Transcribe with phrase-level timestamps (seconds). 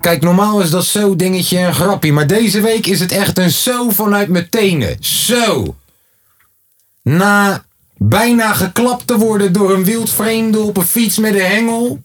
[0.00, 3.50] Kijk, normaal is dat zo dingetje een grapje, maar deze week is het echt een
[3.50, 4.96] zo vanuit mijn tenen.
[5.04, 5.76] Zo.
[7.02, 7.64] Na
[7.96, 12.02] bijna geklapt te worden door een wildvreemde op een fiets met een hengel.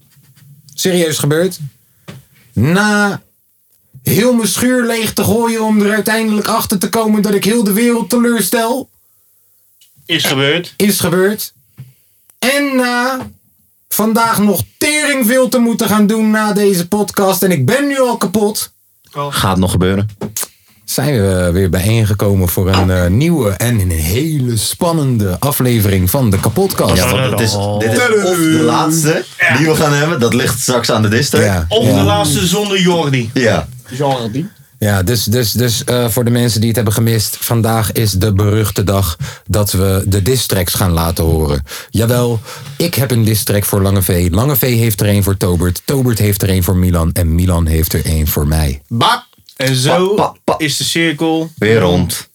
[0.73, 1.59] Serieus gebeurd.
[2.53, 3.21] Na
[4.03, 7.63] heel mijn schuur leeg te gooien om er uiteindelijk achter te komen dat ik heel
[7.63, 8.89] de wereld teleurstel
[10.05, 10.73] Is gebeurd.
[10.77, 11.53] is gebeurd.
[12.39, 13.29] En na
[13.95, 17.43] vandaag nog tering veel te moeten gaan doen na deze podcast.
[17.43, 18.73] En ik ben nu al kapot.
[19.29, 20.09] Gaat nog gebeuren.
[20.85, 26.39] Zijn we weer bijeengekomen voor een eh, nieuwe en een hele spannende aflevering van de
[26.39, 26.95] kapotkast.
[26.95, 29.25] Ja, want het is, dit is of de laatste
[29.57, 30.19] die we gaan hebben.
[30.19, 31.27] Dat ligt straks aan de.
[31.31, 31.97] Ja, Of ja.
[31.97, 33.29] de laatste zonder Jordi.
[33.33, 33.67] Ja.
[34.79, 38.33] Ja, dus, dus, dus eh, voor de mensen die het hebben gemist, vandaag is de
[38.33, 39.17] beruchte dag
[39.47, 41.63] dat we de distracks gaan laten horen.
[41.89, 42.39] Jawel,
[42.77, 44.27] ik heb een distrack voor Lange V.
[44.31, 45.81] Lange V heeft er een voor Tobert.
[45.85, 47.11] Tobert heeft er een voor Milan.
[47.13, 48.81] En Milan heeft er een voor mij.
[48.87, 49.25] Bap.
[49.55, 50.55] En zo Pa, pa, pa.
[50.57, 51.49] is de cirkel.
[51.57, 52.29] Weer rond.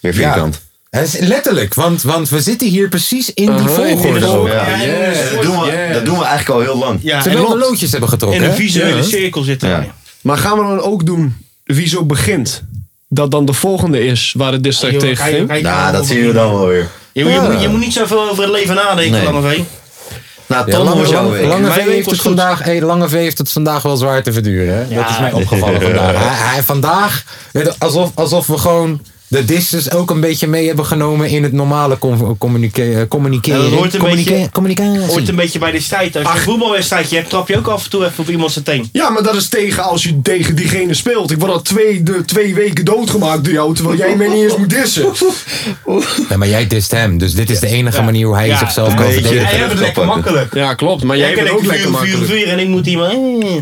[0.00, 0.60] Weer vierkant.
[0.90, 4.26] Het is letterlijk, want, want we zitten hier precies in die volgorde.
[4.28, 4.54] Oh, Ja.
[4.54, 6.98] Ja, En dat, doen we, dat doen we eigenlijk al heel lang.
[7.02, 8.42] Ja, en Terwijl we loodjes hebben getrokken.
[8.42, 9.02] in een visuele Ja.
[9.02, 9.68] cirkel zitten.
[9.68, 9.76] Ja.
[9.78, 9.92] wij.
[10.20, 12.62] Maar gaan we dan ook doen wie zo begint?
[13.08, 15.48] Dat dan de volgende is waar de district tegen ging?
[15.48, 16.88] Nou, nou dat zien we dan wel weer.
[17.12, 19.32] Je, moet- je, moet, je moet niet zoveel over het leven nadenken, Nee.
[19.32, 19.60] Lange V.
[20.46, 23.52] Nou, Ja, Tom, hoe Lange, V heeft was het vandaag, hey, Lange V heeft het
[23.52, 24.74] vandaag wel zwaar te verduren.
[24.74, 24.80] Hè?
[24.80, 25.08] dat Ja.
[25.10, 26.12] is mij opgevallen vandaag.
[26.38, 27.24] Hij, hij, vandaag,
[27.78, 31.98] alsof, alsof we gewoon de disses ook een beetje mee hebben genomen in het normale
[32.38, 32.92] communiceren.
[32.92, 35.00] Ja, dat hoort een beetje- communicatie.
[35.06, 36.16] Hoort een beetje bij de strijd.
[36.16, 38.64] Als je een voetbalwedstrijdje hebt, trap je ook af en toe even op iemand zijn
[38.64, 38.88] teen.
[38.92, 41.30] Ja, maar dat is tegen als je tegen diegene speelt.
[41.30, 44.56] Ik word al twee, de, twee weken doodgemaakt door jou, terwijl jij mij niet eens
[44.56, 45.12] moet dissen.
[46.28, 48.02] Ja, maar jij dist hem, dus dit is de enige Ja.
[48.02, 49.34] manier hoe hij Ja, zichzelf kan verdedigen.
[49.36, 50.54] Jij hebt het lekker makkelijk.
[50.54, 51.02] Ja, klopt.
[51.02, 52.24] Maar jij Jij bent ook lekker makkelijk.
[52.26, 53.12] vuur en ik moet iemand...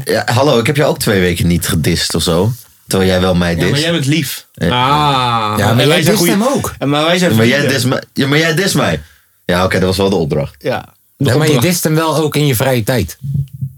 [0.04, 2.52] Ja, Ja, hallo, ik heb jou ook twee weken niet gedist of zo.
[2.92, 3.82] Terwijl jij wel mij maar dist.
[3.82, 4.46] jij bent lief.
[4.54, 4.68] Ah.
[4.68, 6.74] Ja, maar En wij jij dist goeie- hem ook.
[6.78, 9.02] En maar wij zijn maar, jij dist me, ja, maar jij dist mij.
[9.44, 10.54] Ja, oké, dat was wel de opdracht.
[10.58, 10.84] Ja.
[11.16, 13.18] Ja, maar je dist hem wel ook in je vrije tijd.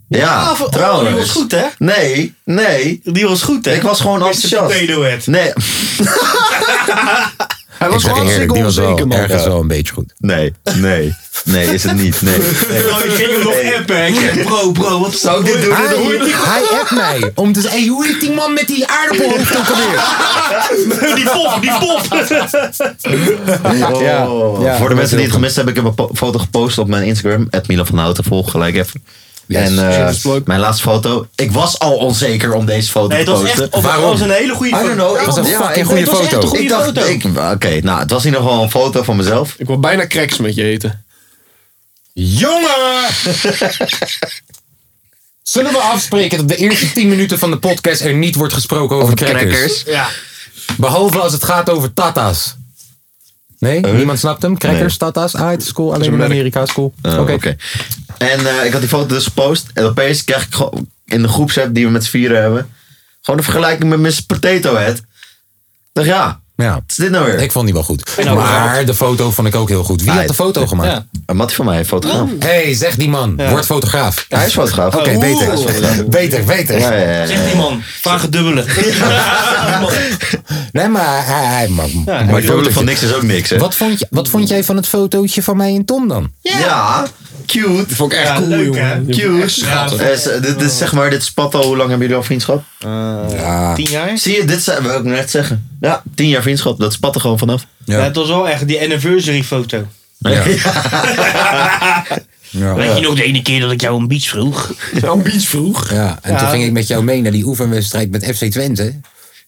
[0.08, 1.08] Ja, voor- oh, trouwens.
[1.08, 1.64] die was goed, hè?
[1.78, 3.00] Nee, nee.
[3.04, 3.74] Die was goed, hè?
[3.74, 5.26] Ik was gewoon enthousiast.
[5.26, 5.52] Nee,
[7.78, 9.18] Hij was zeg gewoon onzeker, man.
[9.18, 10.14] ergens wel een beetje goed.
[10.18, 11.14] nee, nee.
[11.44, 12.22] Nee, is het niet.
[12.22, 12.38] Nee.
[12.68, 12.78] nee.
[12.78, 13.96] Ik ging hem nog appen.
[13.96, 14.06] hè.
[14.06, 15.74] Ik zeg, bro, bro, wat Zou ik dit doen?
[15.74, 15.86] Hij,
[16.34, 19.68] hij appt mij om te zeggen, hey, hoe heet die man met die aardappelhoofd ook
[19.68, 20.02] alweer?
[21.14, 22.00] Die pop, die pop.
[24.00, 24.62] Ja, Oh.
[24.62, 27.04] ja, Voor de mensen die het gemist hebben, ik heb een foto gepost op mijn
[27.04, 27.48] Instagram.
[27.66, 29.04] Milan van Houten, volg gelijk even.
[29.46, 29.90] Yes, en
[30.24, 31.26] eh, mijn laatste foto.
[31.34, 33.70] Ik was al onzeker om deze foto Nee, het te was posten.
[33.72, 34.04] echt Waarom?
[34.10, 35.16] was een hele goede I don't know.
[35.16, 36.36] Het was een Ja, fucking goede het foto.
[36.40, 37.52] een goede Ik dacht- foto.
[37.52, 39.54] Oké, nou, het was in ieder geval een foto van mezelf.
[39.58, 41.03] Ik wil bijna cracks met je eten.
[42.14, 43.04] Jongen!
[45.42, 48.96] Zullen we afspreken dat de eerste 10 minuten van de podcast er niet wordt gesproken
[48.96, 49.82] over, crackers?
[49.86, 50.08] Ja.
[50.76, 52.56] Behalve als het gaat over tata's.
[53.58, 53.80] Nee?
[53.80, 54.58] Niemand snapt hem?
[54.58, 55.12] Crackers, Nee.
[55.12, 55.34] tata's?
[55.34, 55.94] Ah, het is cool.
[55.94, 56.94] Alleen in Amerika is cool.
[57.02, 57.56] Oh, Oké.
[58.18, 59.66] En eh, ik had die foto dus gepost.
[59.74, 60.70] En opeens krijg ik
[61.04, 62.74] in de groepsapp die we met z'n vieren hebben.
[63.20, 64.24] Gewoon een vergelijking met Mr.
[64.26, 64.96] Potato Head.
[64.96, 65.04] Ik
[65.92, 66.72] dacht ja, Ja.
[66.72, 67.40] wat is dit nou weer?
[67.40, 68.16] Ik vond die wel goed.
[68.24, 70.02] nou Maar de foto vond ik ook heel goed.
[70.02, 70.90] Wie had de foto gemaakt?
[70.90, 71.06] Ja.
[71.26, 72.28] Een mattie van mij, een fotograaf.
[72.38, 73.36] hey, zeg die man.
[73.36, 74.26] Word fotograaf.
[74.28, 74.94] Ja, hij is fotograaf.
[74.94, 76.08] Oké, beter.
[76.08, 76.78] Beter, beter.
[76.78, 77.26] Ja, ja, ja.
[77.26, 78.64] Zeg die man, vraag het dubbele.
[80.72, 81.44] Nee, maar hij...
[81.44, 83.58] hij maar, dubbele van niks is ook niks, hè?
[83.58, 86.30] Wat vond, je, wat vond jij van het fotootje van mij en Tom dan?
[86.40, 87.06] Ja,
[87.46, 87.94] cute.
[87.94, 89.06] Vond ik echt Ja, cool, leuk, jongen.
[89.06, 89.48] Die echt Cute.
[89.48, 90.00] schattig.
[90.00, 91.32] Eh, s- dit is zeg maar, dit is.
[91.34, 92.62] Hoe lang hebben jullie al vriendschap?
[92.78, 93.74] Ja.
[93.74, 94.18] Tien jaar?
[94.18, 95.68] Zie je, dit zijn, wil ik net zeggen.
[95.80, 96.78] Ja, tien jaar vriendschap.
[96.78, 97.66] Dat spat er gewoon vanaf.
[97.84, 98.00] Ja.
[98.00, 99.86] het was wel echt die anniversary foto.
[100.18, 100.42] Ja.
[102.50, 102.74] Ja.
[102.74, 104.72] Weet je nog de ene keer dat ik jou een beach vroeg?
[105.02, 105.90] Een beach vroeg.
[105.90, 106.38] Ja, en Ja.
[106.38, 108.94] toen ging ik met jou mee naar die oefenwedstrijd met FC Twente.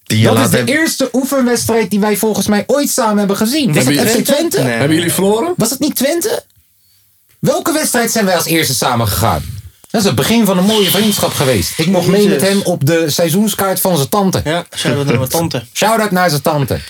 [0.05, 3.75] Jaar Dat is de eerste oefenwedstrijd die wij volgens mij ooit samen hebben gezien.
[3.75, 4.63] Was Hebben het FC Twente?
[4.63, 4.73] Nee.
[4.73, 5.53] Hebben jullie verloren?
[5.57, 6.43] Was het niet Twente?
[7.39, 9.45] Welke wedstrijd zijn wij als eerste samen gegaan?
[9.91, 11.79] Dat is het begin van een mooie vriendschap geweest.
[11.79, 14.41] Ik mocht mee met hem op de seizoenskaart van zijn tante.
[14.45, 15.65] Ja, zijn we naar mijn tante.
[15.73, 16.81] Shout-out naar zijn tante.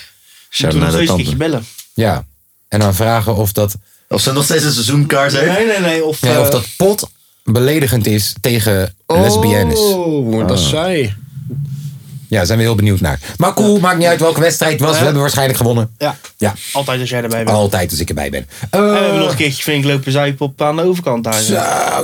[0.51, 1.37] Shout Toen naar de keertje tante.
[1.37, 1.67] bellen.
[1.95, 2.25] Ja.
[2.69, 3.75] En dan vragen of dat,
[4.09, 5.53] Of ze nog steeds een seizoenkaart heeft.
[5.53, 6.05] Nee, nee, nee.
[6.05, 7.09] Of, ja, eh, of dat pot
[7.45, 9.79] beledigend is tegen lesbiennes.
[9.79, 11.17] Oh, dat is zij.
[12.29, 13.19] Ja, daar zijn we heel benieuwd naar.
[13.37, 14.97] Maar cool, maakt niet uit welke wedstrijd het was.
[14.99, 15.91] We hebben waarschijnlijk gewonnen.
[15.99, 16.17] Ja.
[16.39, 17.57] Ja, Altijd als jij erbij bent.
[17.57, 18.47] altijd als ik erbij ben.
[18.71, 21.41] En we hebben Eh, nog een keertje flink lopen zuipen op aan de overkant daar.
[21.43, 21.57] Zo,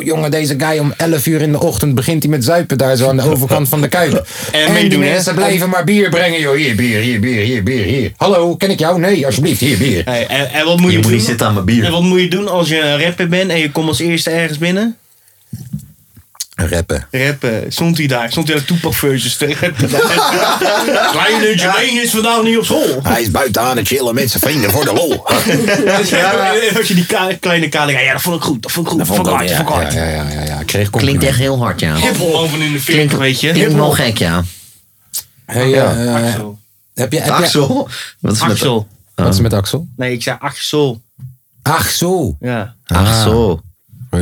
[0.05, 3.09] jongen, deze guy om 11 uur in de ochtend begint hij met zuipen daar zo
[3.09, 4.11] aan de overkant van de kuip.
[4.53, 5.11] En En, meedoen, hè?
[5.11, 6.57] mensen blijven maar bier brengen, joh.
[6.57, 8.13] Hier, bier, hier, bier, hier, bier, hier.
[8.17, 8.99] Hallo, ken ik jou?
[9.01, 10.03] Nee, alsjeblieft, hier, bier.
[10.05, 11.21] Hey, en, en wat moet je, Je moet doen?
[11.21, 11.85] zitten aan mijn bier.
[11.85, 14.31] En wat moet je doen als je een rapper bent en je komt als eerste
[14.31, 14.97] ergens binnen?
[16.55, 17.07] Rappen.
[17.11, 17.65] Rappen.
[17.73, 18.31] Stond hij daar?
[18.31, 19.89] Stond hij daar toepakfeutjes te rappen?
[21.13, 23.01] Kleine Jermaine is vandaag niet op school.
[23.03, 25.27] Hij is buiten aan het chillen met zijn vrienden voor de lol.
[26.79, 27.93] Als je die ka- kleine kale...
[27.93, 28.63] Ja, dat vond ik goed.
[28.63, 28.99] Dat vond ik goed.
[29.01, 29.49] Dat vond ik hard.
[29.49, 29.93] Dat vond ik hard.
[29.93, 31.95] Ja, ja, ja, ja, kreeg Klinkt echt heel hard, ja.
[31.97, 33.53] Hiphop in de 40, Klinkt, weet je.
[33.53, 34.43] klinkt wel gek, ja.
[35.47, 35.97] Hey, Ja.
[36.05, 36.59] eh, Axel.
[36.95, 37.89] heb je, heb Axel?
[38.21, 38.87] Wat is met Axel.
[39.15, 39.87] Wat is met Axel?
[39.97, 41.01] Nee, ik zei Axel.
[41.63, 42.37] Ach zo.
[42.41, 42.75] Ja.
[42.87, 43.61] Axel.
[44.13, 44.21] Eh,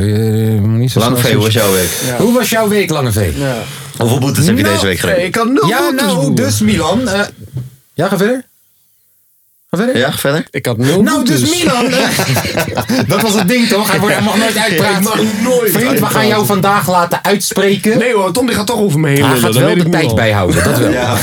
[0.61, 1.89] niet zo Lang snel veel was jouw week.
[2.17, 3.31] Hoe was jouw week, Lange V?
[3.37, 3.55] ja.
[3.97, 5.25] Hoeveel boetes heb je Nou, deze week Nee, gereden?
[5.27, 7.07] ik had nul Ja, boetes, nou, dus Milan.
[7.07, 7.21] eh,
[7.93, 8.43] ja, ga verder.
[9.69, 9.97] Ga verder.
[9.97, 10.47] Ja, verder?
[10.51, 11.39] Ik had nul Nou, boetes.
[11.39, 11.85] dus Milan.
[13.07, 13.89] dat was het ding, toch?
[13.91, 14.97] Hij, wordt, hij mag nooit uitpraten.
[14.97, 17.97] Ik mag nooit Vriend, we gaan jou vandaag laten uitspreken.
[17.97, 20.63] Nee hoor, Tom die gaat toch over me heen hij gaat wel de tijd bijhouden,
[20.63, 21.15] dat wel.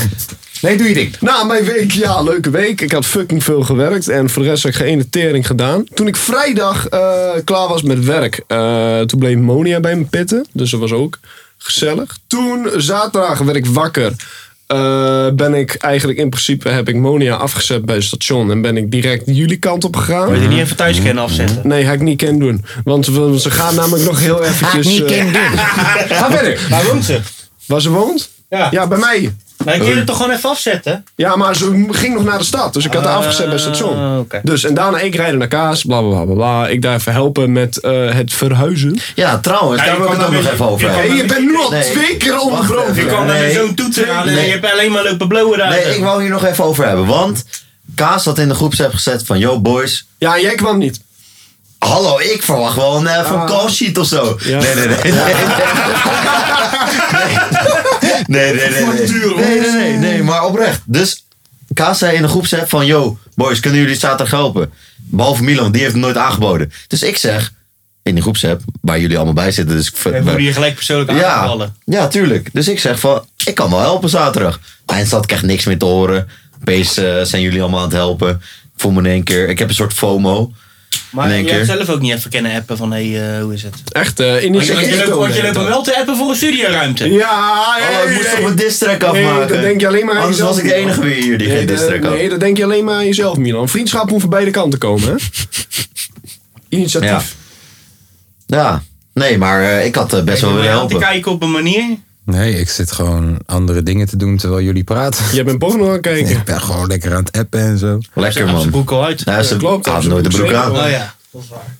[0.61, 1.15] Nee, doe je ding.
[1.19, 2.81] Nou, mijn week, ja, leuke week.
[2.81, 5.83] Ik had fucking veel gewerkt en voor de rest heb ik geen ene tering gedaan.
[5.93, 10.45] Toen ik vrijdag eh, klaar was met werk, eh, toen bleef Monia bij me pitten.
[10.51, 11.19] Dus dat was ook
[11.57, 12.17] gezellig.
[12.27, 14.11] Toen, zaterdag, werd ik wakker.
[14.67, 18.51] Eh, ben ik eigenlijk in principe, heb ik Monia afgezet bij het station.
[18.51, 20.29] En ben ik direct jullie kant op gegaan.
[20.31, 21.67] Wil je die even thuis kennen afzetten?
[21.67, 22.65] Nee, ga ik niet kunnen doen.
[22.83, 24.85] Want we- ze gaan namelijk nog heel eventjes...
[24.87, 25.57] niet eh, kind doen.
[26.17, 26.59] Ga verder.
[26.69, 27.19] Waar woont ze?
[27.65, 28.29] waar ze woont?
[28.49, 28.67] Ja.
[28.71, 29.35] Ja, bij mij.
[29.65, 31.05] Maar ik kun je het toch gewoon even afzetten?
[31.15, 32.73] Ja, maar ze ging nog naar de stad.
[32.73, 33.97] Dus ik had haar afgezet bij het station.
[33.97, 34.39] Ah, oké.
[34.43, 36.67] Dus en daarna ik rijden naar Kaas, bla bla bla bla, bla.
[36.67, 38.99] Ik daar even helpen met eh, het verhuizen.
[39.15, 41.15] Ja, trouwens, Ja, daar wil ik kan het ook nog dan even over hebben.
[41.15, 41.91] Je bent nu al Nee.
[41.91, 42.95] twee keer onderbroken.
[42.95, 43.41] Je kan Nee.
[43.45, 44.45] met zo'n toetsen aan en Nee.
[44.45, 45.69] je hebt alleen maar lopen blowen daar.
[45.69, 47.05] Nee, ik wou hier nog even over hebben.
[47.05, 47.43] Want
[47.95, 49.39] Kaas had in de groepsapp gezet van...
[49.39, 50.99] Yo boys, Ja, jij kwam niet.
[51.79, 53.45] hallo, ik verwacht wel een uh, van Ah.
[53.47, 54.37] call sheet of zo.
[54.43, 54.59] Ja.
[54.59, 54.97] Nee, nee, nee.
[55.11, 55.33] Nee,
[58.27, 58.69] nee, nee.
[58.69, 59.59] Nee, nee, nee.
[59.59, 60.81] Nee, nee, nee, maar oprecht.
[60.85, 61.23] Dus
[61.73, 62.85] Kaas zei in de groepsapp van...
[62.85, 64.71] Yo boys, kunnen jullie zaterdag helpen?
[64.97, 66.71] Behalve Milan, die heeft het nooit aangeboden.
[66.87, 67.53] Dus ik zeg
[68.03, 69.75] in de groepsapp, waar jullie allemaal bij zitten...
[69.75, 71.75] Dus ik We worden hier gelijk persoonlijk ja, aangevallen.
[71.85, 72.49] ja, tuurlijk.
[72.53, 74.59] Dus ik zeg van, ik kan wel helpen zaterdag.
[74.85, 76.27] Eindstad krijgt niks meer te horen.
[76.59, 78.29] Opeens eh, zijn jullie allemaal aan het helpen.
[78.29, 80.51] Ik voel me in één keer, ik heb een soort FOMO.
[81.11, 81.75] Maar In je hebt keer.
[81.75, 83.75] zelf ook niet even kennen appen van, hé, hey, hoe is het?
[83.91, 85.05] Echt, eh Want je, initiatief.
[85.07, 85.69] want je, tonen.
[85.69, 87.11] wel te appen voor een studioruimte.
[87.11, 89.47] Ja, Oh, ik moest hey, toch mijn diss track Nee, afmaken.
[89.47, 91.47] dat denk je alleen maar aan Anders jezelf, was ik de enige weer hier die
[91.47, 92.13] Nee, geen diss dat- track had.
[92.13, 93.69] nee, dat denk je alleen maar aan jezelf, Milan.
[93.69, 95.15] Vriendschap moet van beide kanten komen, hè?
[96.69, 97.09] Initiatief.
[97.09, 98.57] Ja.
[98.57, 98.83] Ja,
[99.13, 100.99] nee, maar eh, ik had eh, best wel willen helpen.
[100.99, 101.83] kijken op een manier.
[102.29, 105.25] Nee, ik zit gewoon andere dingen te doen terwijl jullie praten.
[105.33, 106.31] Jij bent porno aan het kijken.
[106.31, 107.99] Ik ben gewoon lekker aan het appen en zo.
[108.13, 108.69] Lekker Zijn man.
[108.69, 109.21] broek al uit.
[109.25, 110.71] Ja, ze klopt, had nooit de broek zijn aan.
[110.71, 111.75] Oh ja, dat is waar.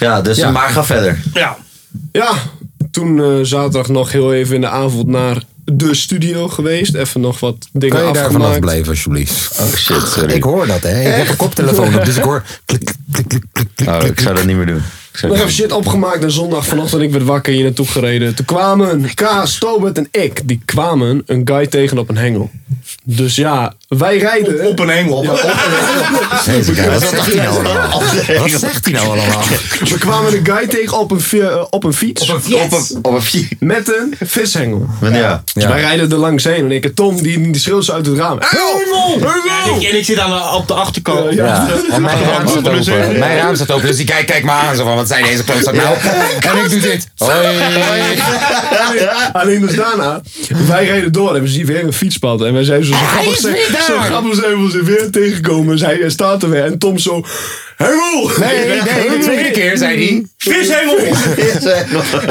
[0.00, 0.50] Ja, dus Ja.
[0.50, 1.18] maar ga verder.
[1.34, 1.56] Ja.
[2.12, 2.32] Ja,
[2.90, 6.94] toen eh, zaterdag nog heel even in de avond naar de studio geweest.
[6.94, 9.58] Even nog wat dingen Kan je daar vanaf blijven, alsjeblieft?
[9.60, 10.32] Oh shit, sorry.
[10.34, 11.00] Ik hoor dat, hè.
[11.00, 12.44] Ik heb een koptelefoon op, dus ik hoor...
[12.64, 14.82] Klik, klik, klik, klik, klik, klik, Oh, ik zou dat niet meer doen.
[15.22, 18.34] Nog dat even shit opgemaakt en zondag vanochtend ik werd wakker hier naartoe gereden.
[18.34, 22.50] Toen kwamen Kaas, Tobert en ik, die kwamen een guy tegen op een hengel.
[23.04, 24.66] Dus ja, wij rijden.
[24.66, 25.22] Op een hengel.
[25.22, 25.42] Ja, op
[26.46, 28.02] een wat zegt hij nou allemaal?
[28.38, 29.42] Wat zegt hij nou allemaal?
[29.80, 32.30] We kwamen een guy tegen op een, eh, op een fiets.
[32.30, 33.54] Op een, op een fiets.
[33.58, 34.86] Met een vishengel.
[35.00, 35.42] Ja.
[35.54, 38.06] Dus wij rijden er langs heen en ik en Tom die, die schreeuwt zo uit
[38.06, 38.38] het raam.
[38.40, 39.30] Hengel!
[39.66, 41.34] En ik, en ik zit aan de, op de achterkant.
[41.34, 43.18] Ja, Ja, en mijn raam staat open.
[43.18, 45.44] Mijn raam staat open, dus die kijkt kijk me aan zo van, wat zijn deze
[45.44, 45.96] klootzak nou?
[46.40, 47.08] En ik doe dit.
[47.16, 47.36] Hoi.
[49.32, 50.20] Alleen dus daarna,
[50.66, 52.42] wij rijden door en we zien weer een fietspad.
[52.42, 53.40] En wij zijn zo, zo grappig,
[53.86, 53.96] daar.
[53.96, 55.78] zo grappig zijn we ze weer tegengekomen.
[55.78, 57.24] Zij hij staat er weer en Tom zo,
[57.76, 58.30] hengel!
[58.38, 60.26] Nee, nee, de tweede keer zei hij.
[60.36, 60.98] Vishengel!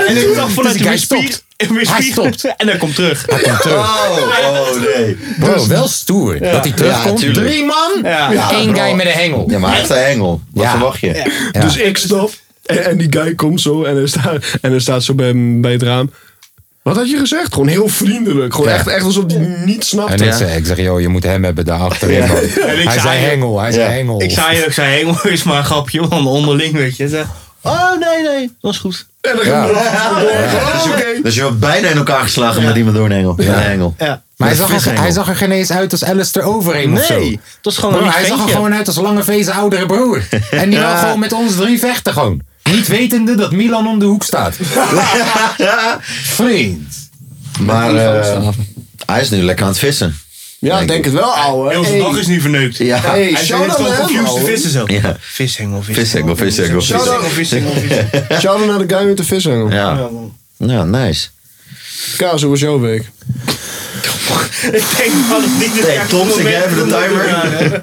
[0.07, 1.45] En ik dacht vanuit Dus de hij stopt.
[1.57, 2.43] Weer Hij stopt.
[2.57, 3.27] En hij komt terug.
[3.29, 3.37] Oh,
[3.67, 5.17] oh nee.
[5.39, 6.39] Bro, wel stoer.
[6.39, 7.33] Dat hij terugkomt.
[7.33, 7.99] Drie man.
[8.03, 8.51] Ja.
[8.51, 9.45] Eén guy met een hengel.
[9.49, 10.41] Ja, maar hij heeft een hengel.
[10.53, 10.71] Wat Ja.
[10.71, 11.23] verwacht je?
[11.51, 11.61] Ja.
[11.61, 12.31] Dus ik stop
[12.65, 15.71] en, en die guy komt zo en hij staat, en hij staat zo bij, bij
[15.71, 16.11] het raam.
[16.87, 17.53] Wat had je gezegd?
[17.53, 18.53] Gewoon heel vriendelijk.
[18.53, 18.75] Gewoon Ja.
[18.75, 20.13] echt, echt alsof hij niet snapte.
[20.13, 22.19] En ik zeg, ik zeg, joh, je moet hem hebben daar achterin.
[22.27, 22.37] man.
[22.43, 24.21] Ik Hij zei- zei hengel, hij zei hengel.
[24.21, 27.07] Ik zei, ik zei hengel is maar een grapje, want onderling weet je.
[27.07, 27.25] Zei,
[27.61, 29.05] oh nee, nee, dat is goed.
[29.21, 29.65] En dan Ja.
[29.65, 31.21] ging oké.
[31.23, 33.33] Dus je wordt bijna in elkaar geslagen met iemand door een hengel.
[33.37, 33.95] Met een hengel.
[33.97, 34.21] Ja.
[34.37, 37.19] Maar hij zag, er, hij zag er geen eens uit als Alistair Overeem of zo.
[37.19, 39.85] Nee, dat is gewoon Bro, een hij zag er gewoon uit als lange vezen oudere
[39.85, 40.21] broer.
[40.51, 42.41] En die wil gewoon met ons drie vechten gewoon.
[42.71, 44.55] Niet wetende dat Milan om de hoek staat.
[46.23, 47.09] Vriend.
[47.59, 48.47] Maar eh,
[49.05, 50.17] Hij is nu lekker aan het vissen.
[50.59, 51.69] Ja, Denk denk het wel, ouwe.
[51.69, 52.77] Heel zijn dag is nu verneukt.
[52.77, 52.99] Ja.
[52.99, 54.51] Hey, Hij shout heeft out gewoon naar hem, confused de ouwe.
[54.51, 54.83] vissen zo.
[54.85, 55.17] Ja.
[55.19, 58.39] Vishengel, Vishengel, vishengel, Vishengel, vishengel, vishengel.
[58.41, 59.71] Shout out naar de guy met de vishengel.
[59.71, 60.09] Ja.
[60.57, 61.27] Ja, nice.
[62.17, 63.01] Kaas, hoe was jouw week?
[64.71, 67.81] Ik denk dat het niet het Hey, juiste Tom, zet jij moment even de timer?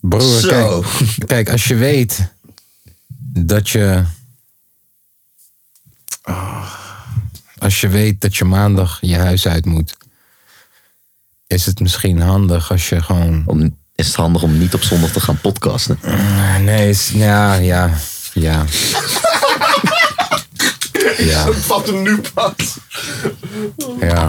[0.00, 0.84] Broer, Zo.
[1.18, 2.18] kijk, kijk, als je weet
[3.32, 4.04] dat je.
[6.22, 6.72] Ah,
[7.58, 9.96] Als je weet dat je maandag je huis uit moet,
[11.46, 13.42] is het misschien handig als je gewoon.
[13.46, 15.98] Om, is het handig om niet op zondag te gaan podcasten?
[16.04, 17.90] Ah, Nee, is, ja, ja,
[18.32, 18.64] ja.
[21.18, 22.78] Ja, Vat hem nu pas.
[24.00, 24.28] ja.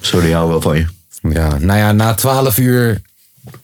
[0.00, 0.86] Sorry, hou wel van je.
[1.22, 3.02] Ja, nou ja, na twaalf uur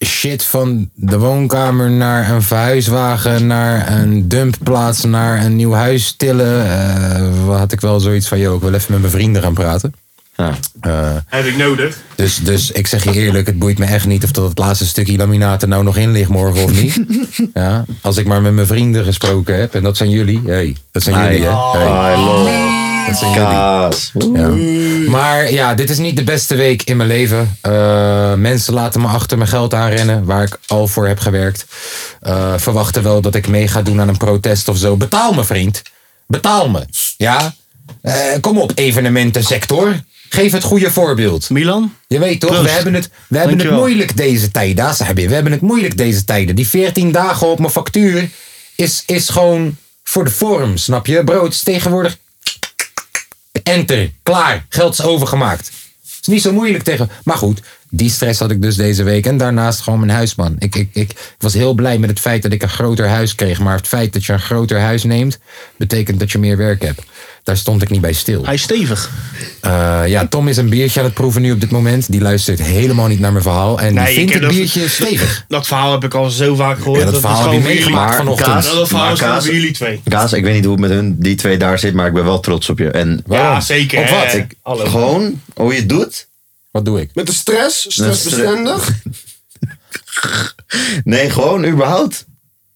[0.04, 6.66] shit van de woonkamer naar een verhuiswagen, naar een dumpplaats, naar een nieuw huis tillen,
[6.70, 9.94] eh, had ik wel zoiets van, joh, ik wil even met mijn vrienden gaan praten.
[10.36, 10.52] Ja.
[10.80, 11.98] Eh, Heb ik nodig.
[12.14, 14.86] dus, dus ik zeg je eerlijk, het boeit me echt niet of dat het laatste
[14.86, 17.04] stukje laminaat er nou nog in ligt morgen of niet.
[17.54, 21.02] Ja, als ik maar met mijn vrienden gesproken heb, en dat zijn jullie, hey, dat
[21.02, 21.78] zijn jullie hè.
[21.78, 24.12] Hey, Kaas.
[24.34, 24.48] Ja.
[25.10, 27.56] Maar ja, dit is niet de beste week in mijn leven.
[27.60, 31.66] Eh, mensen laten me achter mijn geld aanrennen, waar ik al voor heb gewerkt.
[32.20, 34.96] Eh, verwachten wel dat ik mee ga doen aan een protest of zo.
[34.96, 35.82] Betaal me, vriend.
[36.26, 36.86] Betaal me.
[37.16, 37.54] Ja?
[38.02, 40.00] Eh, kom op, evenementensector.
[40.28, 41.50] Geef het goede voorbeeld.
[41.50, 41.94] Milan?
[42.06, 42.64] Je weet toch, Proost.
[42.64, 44.76] we hebben het, we hebben het moeilijk deze tijden.
[44.76, 45.28] Daar heb je.
[45.28, 46.56] We hebben het moeilijk deze tijden.
[46.56, 48.28] Die 14 dagen op mijn factuur
[48.74, 51.24] is, is gewoon voor de vorm, snap je?
[51.24, 52.16] Brood is tegenwoordig.
[53.66, 55.70] Enter, klaar, geld is overgemaakt.
[56.20, 57.10] is niet zo moeilijk tegen.
[57.24, 57.62] Maar goed,
[57.96, 59.26] die stress had ik dus deze week.
[59.26, 60.56] En daarnaast gewoon mijn huisman.
[60.58, 63.34] Ik, ik, ik, ik was heel blij met het feit dat ik een groter huis
[63.34, 63.60] kreeg.
[63.60, 65.38] Maar het feit dat je een groter huis neemt,
[65.76, 67.02] betekent dat je meer werk hebt.
[67.42, 68.44] Daar stond ik niet bij stil.
[68.44, 69.10] Hij is stevig.
[69.60, 72.10] Eh, ja, Tom is een biertje aan het proeven nu op dit moment.
[72.10, 73.80] Die luistert helemaal niet naar mijn verhaal.
[73.80, 75.44] En Nee, die ik vindt het dat- biertje stevig.
[75.48, 76.98] Dat verhaal heb ik al zo vaak gehoord.
[76.98, 78.48] Ja, dat is verhaal gewoon heb je meegemaakt vanochtend.
[78.48, 80.00] Kaas- Dat verhaal Maar is Kaas- jullie twee.
[80.08, 82.24] Kaas, ik weet niet hoe het met hun, die twee daar zit, maar ik ben
[82.24, 82.90] wel trots op je.
[82.90, 83.98] En Ja, zeker.
[84.00, 84.34] Op wat?
[84.34, 84.54] Ik-
[84.88, 86.28] gewoon hoe je het doet.
[86.76, 87.10] Wat doe ik?
[87.14, 88.90] Met de stress, stressbestendig.
[91.04, 92.24] Nee, gewoon überhaupt.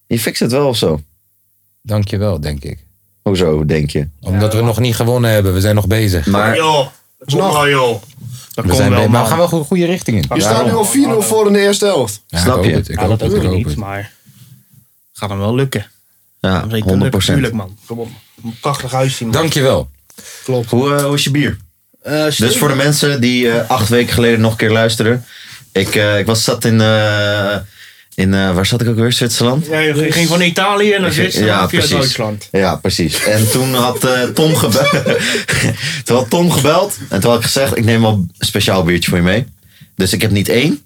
[0.06, 1.00] Je fixt het wel of zo.
[1.82, 2.78] Dankjewel, denk ik.
[3.22, 4.08] Hoezo, denk je?
[4.20, 5.52] Omdat we nog niet gewonnen hebben.
[5.54, 6.26] We zijn nog bezig.
[6.26, 6.86] Maar Joh,
[7.18, 8.02] dat komt wel joh.
[8.54, 10.36] Dat we, zijn wel, maar we gaan wel een goede richting in.
[10.36, 10.88] Je staat nu al 4-0
[11.26, 12.22] voor in de eerste helft.
[12.26, 12.74] Ja, Snap ik je?
[12.76, 12.88] het.
[12.88, 13.42] Ik Ja, hoop dat het.
[13.42, 13.76] Ik niet, het.
[13.76, 14.12] maar...
[15.12, 15.90] Gaat hem wel lukken.
[16.40, 16.98] ja, Zeker 100%.
[16.98, 17.78] lukken, tuurlijk man.
[17.86, 18.08] Kom op.
[18.44, 19.28] Een prachtig huis zien.
[19.28, 19.36] man.
[19.40, 19.90] Dankjewel.
[20.44, 21.56] Hoe, eh, hoe is je bier?
[22.02, 25.24] Eh, Dus voor de mensen die eh, acht weken geleden nog een keer luisteren.
[25.72, 27.56] Ik, eh, ik was zat in, eh,
[28.14, 29.12] in eh, waar zat ik ook weer?
[29.12, 29.66] Zwitserland?
[29.66, 31.96] Ja, je ging van Italië naar Zwitserland Ja, via precies.
[31.96, 32.48] Duitsland.
[32.52, 33.24] Ja, precies.
[33.24, 34.90] En toen had eh, Tom gebeld.
[36.04, 36.96] toen had Tom gebeld.
[37.08, 39.46] En toen had ik gezegd, ik neem wel een speciaal biertje voor je mee.
[39.96, 40.82] Dus ik heb niet één.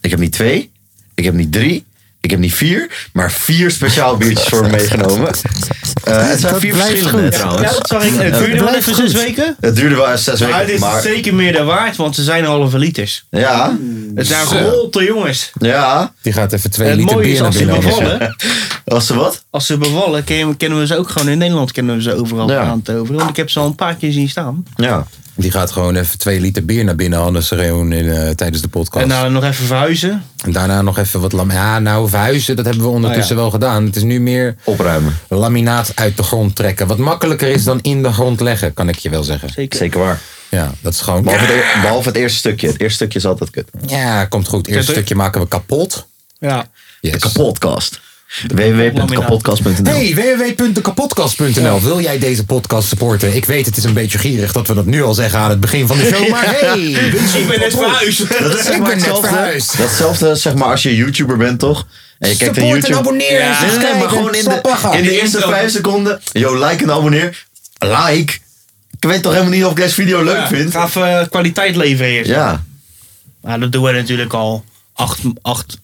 [0.00, 0.70] Ik heb niet twee.
[1.14, 1.84] Ik heb niet drie.
[2.24, 3.08] Ik heb niet vier.
[3.12, 5.28] Maar vier speciaal biertjes voor me meegenomen.
[6.04, 7.32] Eh, het zijn Dat vier verschillende goed.
[7.32, 7.62] trouwens.
[7.70, 8.12] Ja, dat zag ik.
[8.20, 9.22] Het duurde wel even zes goed.
[9.22, 9.56] weken.
[9.60, 10.74] Het duurde wel eens zes Maar het weken.
[10.74, 13.24] is Maar zeker meer dan waard, want ze zijn halve liters.
[13.30, 13.76] ja,
[14.14, 15.52] Het zijn gerolte jongens.
[15.58, 16.12] ja.
[16.22, 17.82] Die gaat even twee Het liter mooie bier is naar als ze binnen.
[17.84, 18.36] bevallen.
[18.84, 19.44] Was ze wat?
[19.50, 21.72] Als ze bevallen, ken- kennen we ze ook gewoon in Nederland.
[21.72, 22.60] Kennen we ze overal Ja.
[22.62, 23.14] aan het over.
[23.14, 24.64] Want ik heb ze al een paar keer zien staan.
[24.76, 25.06] Ja.
[25.34, 27.42] Die gaat gewoon even twee liter bier naar binnen.
[27.42, 29.02] Ze gewoon in, eh, tijdens de podcast.
[29.04, 30.22] En dan nog even verhuizen.
[30.44, 31.50] En daarna nog even wat lam.
[31.50, 33.84] Ja, nou, verhuizen, dat hebben we ondertussen wel gedaan.
[33.84, 35.18] Het is nu meer Opruimen.
[35.28, 36.86] laminaat uit de grond trekken.
[36.86, 39.48] Wat makkelijker is dan in de grond leggen, kan ik je wel zeggen.
[39.48, 39.78] Zeker.
[39.78, 40.20] Zeker waar.
[40.48, 41.22] Ja, dat is gewoon.
[41.22, 42.66] Behalve het, behalve het eerste stukje.
[42.66, 43.68] Het eerste stukje is altijd kut.
[43.86, 44.66] Ja, komt goed.
[44.66, 46.06] Eerste Kijk, stukje maken we kapot.
[46.38, 46.66] Ja.
[47.00, 47.36] Yes.
[48.40, 51.80] www.kapodcast.nl Hey, www.dekapodcast.nl.
[51.82, 53.36] Wil jij deze podcast supporten?
[53.36, 55.60] Ik weet, het is een beetje gierig dat we dat nu al zeggen aan het
[55.60, 56.28] begin van de show.
[56.30, 58.28] Maar hey, Ik ben net verhuisd.
[58.42, 59.78] Dat is zeg Ik maar ben net hetzelfde- verhuisd.
[59.78, 61.86] Datzelfde zeg maar als je YouTuber bent toch?
[62.18, 62.98] En je kijkt support en YouTube...
[62.98, 63.38] abonneer.
[63.38, 63.60] Ja.
[63.78, 64.60] Nee, maar gewoon in de,
[64.96, 66.20] in de eerste vijf seconden.
[66.32, 67.44] Yo, like en abonneer.
[67.78, 68.32] Like?
[69.00, 70.70] Ik weet toch helemaal niet of ik deze video leuk Ja, vind?
[70.72, 72.30] Ga even eh, kwaliteit leveren eerst.
[72.30, 72.62] Ja.
[73.40, 75.78] Maar dat doen we natuurlijk al acht, acht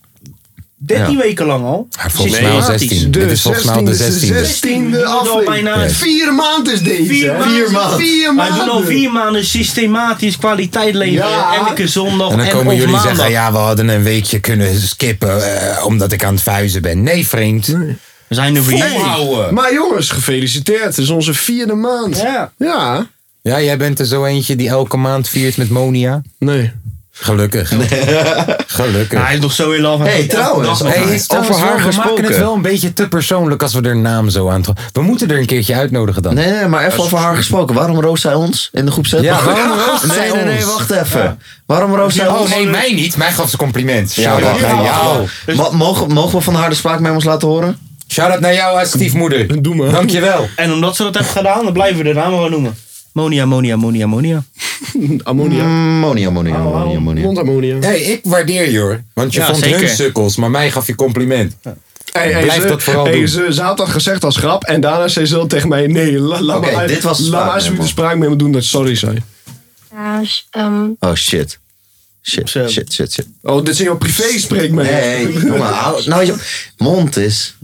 [0.79, 1.23] 13 Ja.
[1.23, 1.87] weken lang al.
[1.91, 2.89] Ja, volgens mij al Systematisch.
[2.89, 3.11] 16.
[3.11, 4.45] Dit is volgens mij al de 16e.
[4.45, 5.69] 16e al aflevering.
[5.83, 5.97] Yes.
[5.97, 7.05] Vier maanden is deze.
[7.05, 7.51] Vier maanden.
[7.51, 7.99] Vier maanden.
[7.99, 11.29] Vier Wij doen al vier maanden systematisch kwaliteit leveren.
[11.31, 11.55] Ja.
[11.67, 13.15] Elke zondag En dan en komen jullie maandag.
[13.17, 17.03] zeggen, ja, we hadden een weekje kunnen skippen eh, omdat ik aan het vuizen ben.
[17.03, 17.67] Nee, vriend.
[17.67, 19.53] We zijn er voor jullie.
[19.53, 20.85] Maar jongens, gefeliciteerd.
[20.85, 22.17] Het is onze vierde maand.
[22.17, 22.53] Ja.
[22.59, 23.07] Ja.
[23.43, 26.23] Ja, jij bent er zo eentje die elke maand viert met Monia.
[26.39, 26.73] Nee.
[27.21, 27.73] Gelukkig.
[28.67, 29.25] Gelukkig.
[29.27, 30.03] Hij is nog zo in love.
[30.03, 32.39] Hey, trouwens, Hey, over, is trouwens over haar we maken het gesproken.
[32.41, 35.47] wel een beetje te persoonlijk als we er naam zo aan We moeten er een
[35.47, 36.35] keertje uitnodigen dan.
[36.35, 37.75] Nee, nee, maar even over haar gesproken.
[37.75, 39.23] Waarom roost zij ons in de groep zet?
[39.23, 40.65] Ja, waarom roost nee, zij nee, nee, ons?
[40.65, 41.39] wacht even.
[41.67, 42.51] Waarom roost zij Oh ons?
[42.51, 43.17] nee, mij niet.
[43.17, 44.15] Mij gaf ze compliment.
[44.15, 45.27] Ja, wacht, naar wacht, jou.
[45.47, 45.71] wacht.
[45.73, 47.79] Ma- mogen, mogen we van haar de spraakmemos laten horen?
[48.09, 49.63] Shout-out naar jou als stiefmoeder.
[49.63, 49.91] Doe maar.
[49.91, 50.49] Dankjewel.
[50.57, 52.77] En omdat ze dat heeft gedaan, dan blijven we de naam gewoon noemen.
[53.19, 54.45] Monia, Monia, Monia, Monia.
[55.23, 55.65] Ammonia.
[55.65, 57.25] Mm, Monia, ammonia, ammonia, ammonia.
[57.25, 57.79] Mondammonia.
[57.81, 59.03] Hey, ik waardeer je hoor.
[59.15, 59.79] Want je Ja, vond zeker.
[59.79, 61.55] hun sukkels, maar mij gaf je compliment.
[61.63, 63.29] Hey, hey, Blijf ze, dat vooral hey, doen.
[63.29, 66.43] Ze, ze had dat gezegd als grap en daarna zei ze tegen mij: Nee, la,
[66.43, 68.95] laat Oké, maar, dit was de laat maar alsjeblieft de spraakmemo doen dat je sorry
[68.95, 69.23] zei.
[70.51, 71.59] Ehm, Oh shit.
[72.23, 73.27] Shit, shit, shit, shit.
[73.43, 74.91] Oh, dit is in jouw privé spreek mee.
[74.93, 76.35] Nee, jongen, hou- nou je
[76.77, 77.57] mond is.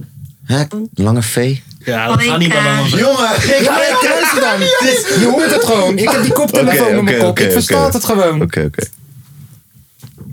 [0.45, 0.63] Hè,
[0.95, 1.57] lange V.
[1.85, 2.89] Ja, dat gaat niet meer lang.
[2.89, 4.61] Jongen, ik Ja, ik luister dan.
[5.21, 5.99] Je hoort het gewoon.
[5.99, 7.39] Ik heb die koptelefoon Oké, in mijn kop.
[7.39, 8.43] ik versta het gewoon.
[8.43, 8.87] Oké, oké.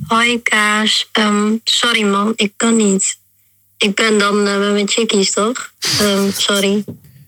[0.08, 1.10] hoi Kaas.
[1.12, 3.18] Ehm, sorry man, ik kan niet.
[3.78, 5.72] Ik ben dan eh, met mijn chickies, toch?
[6.00, 6.84] Ehm, sorry.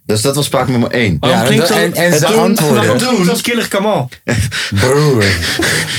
[0.05, 1.17] Dus dat was spraakmemo 1.
[1.19, 2.97] Waarom Ja, klinkt en- zo- en- en het ze doen- antwoorden.
[2.97, 4.09] Klinkt als Killer Kamal?
[4.79, 5.25] Broer.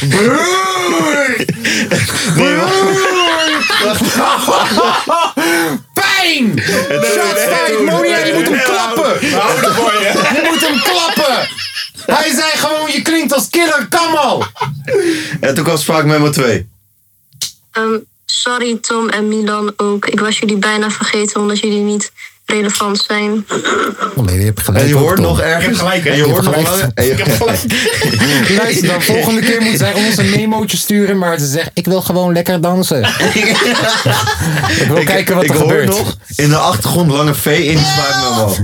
[5.95, 6.59] Pijn!
[6.88, 7.47] Shots.
[7.85, 9.21] Monia, je moet hem klappen.
[9.21, 11.49] Je moet hem klappen.
[12.07, 14.45] Hij zei gewoon, je klinkt als killer Kamal.
[15.40, 16.69] En toen kwam spraakmemo 2.
[17.73, 20.07] Ehm, sorry Tom en Milan ook.
[20.07, 22.12] Ik was jullie bijna vergeten omdat jullie niet
[22.47, 23.47] relevant zijn.
[24.17, 24.83] Oh nee, je hebt gelijk.
[24.83, 25.79] En je hoort nog ergens.
[25.79, 26.11] gelijk, hè?
[26.11, 26.93] En je Je hoort nog gelijk.
[28.59, 32.03] Luister, dan volgende keer moet zij ons een memootje sturen, maar ze zegt, ik wil
[32.03, 33.03] gewoon lekker dansen.
[34.81, 35.87] ik wil kijken wat ik er hoor gebeurt.
[35.87, 38.57] nog in de achtergrond lange V in de spraakmemo.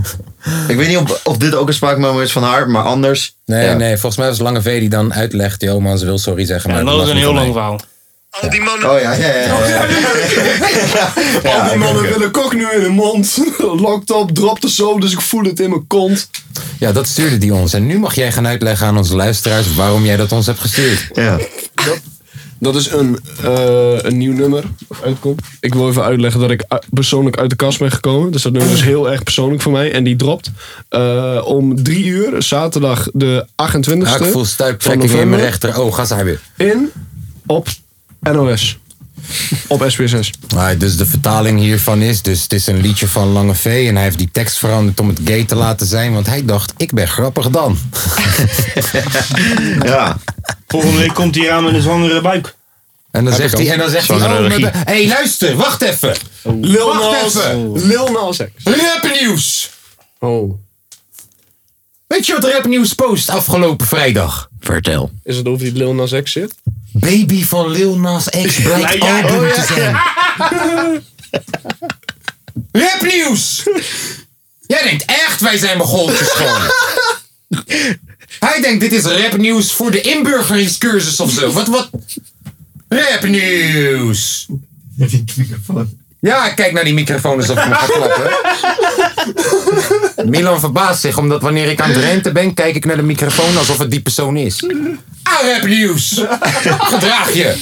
[0.68, 3.34] Ik weet niet of, of dit ook een spraakmemo is van haar, maar anders.
[3.46, 3.74] Nee, ja.
[3.74, 6.70] nee, volgens mij was Lange V die dan uitlegt, yo man, ze wil sorry zeggen,
[6.70, 7.80] Ja, maar dat het is een heel van
[8.40, 8.60] lang mij.
[8.78, 8.94] verhaal.
[8.96, 9.86] Oh ja, ja, ja.
[11.42, 11.62] ja.
[11.62, 13.38] Al die mannen willen kok nu in de mond.
[13.86, 16.30] Locked op, dropte zo, dus ik voel het in mijn kont.
[16.78, 17.72] Ja, dat stuurde die ons.
[17.72, 21.08] En nu mag jij gaan uitleggen aan onze luisteraars waarom jij dat ons hebt gestuurd.
[21.12, 21.38] ja.
[22.62, 25.40] Dat is een, eh, een nieuw nummer dat uitkomt.
[25.60, 28.32] Ik wil even uitleggen dat ik u- persoonlijk uit de kast ben gekomen.
[28.32, 29.92] Dus dat nummer is heel erg persoonlijk voor mij.
[29.92, 30.50] En die dropt
[30.88, 33.98] eh, om drie uur, zaterdag de 28e.
[33.98, 35.94] Ja, ik voel stuiptrekking in mijn rechteroog.
[35.96, 36.40] Ga ze hebben.
[36.56, 36.90] In
[37.46, 37.68] op
[38.20, 38.78] NOS.
[39.66, 40.30] Op SPSS.
[40.56, 43.84] Ah, dus de vertaling hiervan is, dus het is een liedje van Lange V.
[43.88, 46.12] En hij heeft die tekst veranderd om het gay te laten zijn.
[46.12, 47.78] Want hij dacht, ik ben grappig dan.
[49.84, 50.18] ja.
[50.66, 52.54] Volgende week komt hij aan met een zwangere buik.
[53.10, 56.14] En dan zegt hij, en dan zegt hij, Zwangere oh, hey, luister, wacht even.
[56.42, 57.34] Lil Wacht Nas.
[57.34, 57.86] even.
[57.86, 58.64] Lil Nas X.
[58.64, 59.70] Rapnieuws.
[60.18, 60.54] Oh.
[62.06, 64.48] Weet je wat Rapnieuws post afgelopen vrijdag?
[64.60, 65.10] Vertel.
[65.22, 66.54] Is het over die Lil Nas X shit?
[66.92, 69.96] Baby van Lil Nas X blijkt Ja, ja, album oh, te zijn.
[72.90, 73.62] Rapnieuws!
[74.66, 76.70] Jij denkt echt, wij zijn mogoltjes gewoon.
[78.38, 81.52] Hij denkt, dit is rapnieuws voor de inburgeringscursus of zo.
[81.52, 81.90] Wat, wat?
[82.88, 84.46] Rapnieuws!
[86.20, 88.30] Ja, ik kijk naar die microfoon alsof ik me ga klappen.
[90.30, 93.56] Milan verbaast zich, omdat wanneer ik aan het renten ben, kijk ik naar de microfoon
[93.56, 94.64] alsof het die persoon is.
[95.22, 96.20] Ah, rapnieuws!
[96.78, 97.54] Gedraag je!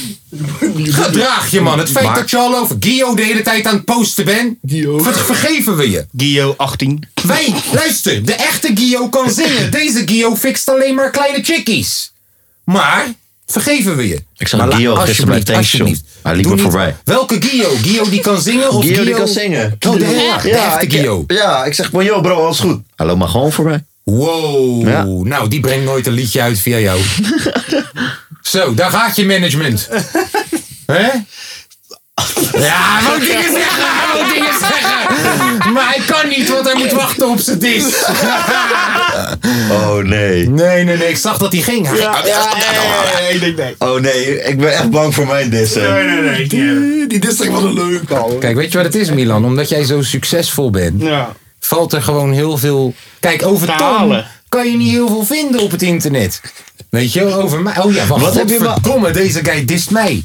[0.85, 1.79] Gedraag je, man.
[1.79, 4.57] Het feit Maar- dat je al over Gio de hele tijd aan het posten bent,
[4.67, 4.97] Gio.
[5.03, 6.05] ver- vergeven we je.
[6.17, 7.07] Gio 18.
[7.23, 9.71] Wij, luister, de echte Gio kan zingen.
[9.71, 12.11] Deze Gio fixt alleen maar kleine chickies.
[12.63, 13.05] Maar,
[13.47, 14.23] vergeven we je.
[14.37, 15.87] Ik zag Maar la- Gio gisteren bij alsjeblieft, Tankstation.
[15.87, 16.08] alsjeblieft.
[16.23, 16.95] Hij liep Doe me niet- voorbij.
[17.03, 17.69] Welke Gio?
[17.81, 18.93] Gio die kan zingen of Gio...
[18.93, 19.77] Gio die kan zingen.
[19.87, 21.23] Oh, de, ja, de echte ik, Gio.
[21.27, 22.81] ja, ik zeg van, yo bro, alles goed.
[22.95, 23.83] Hallo, maar gewoon voorbij.
[24.03, 24.87] Wow.
[24.87, 25.03] Ja.
[25.03, 26.99] Nou, die brengt nooit een liedje uit via jou.
[28.41, 29.87] Zo, daar gaat je management.
[30.85, 31.01] Hè?
[32.57, 33.87] Ja, hij wil dingen zeggen,
[35.73, 37.83] Maar hij kan niet, want hij moet wachten op zijn dis.
[39.71, 40.49] Oh nee.
[40.49, 41.87] Nee, nee, nee, ik zag dat hij ging.
[41.87, 43.75] Hij ging- nee, nee.
[43.79, 45.81] Oh nee, ik ben echt bang voor mijn dissen.
[45.93, 46.63] Nee, nee, nee.
[46.63, 47.07] nee.
[47.07, 48.37] Die district was een leuk, ouwe.
[48.37, 49.45] Kijk, weet je wat het is, Milan?
[49.45, 51.31] Omdat jij zo succesvol bent, Ja.
[51.59, 52.93] valt er gewoon heel veel...
[53.19, 54.25] Kijk, over Tom Verhalen.
[54.49, 56.41] kan je niet heel veel vinden op het internet.
[56.89, 57.79] Weet je, over mij...
[57.79, 60.23] Oh ja, wat, Wat heb je godverdomme, deze guy dist mij.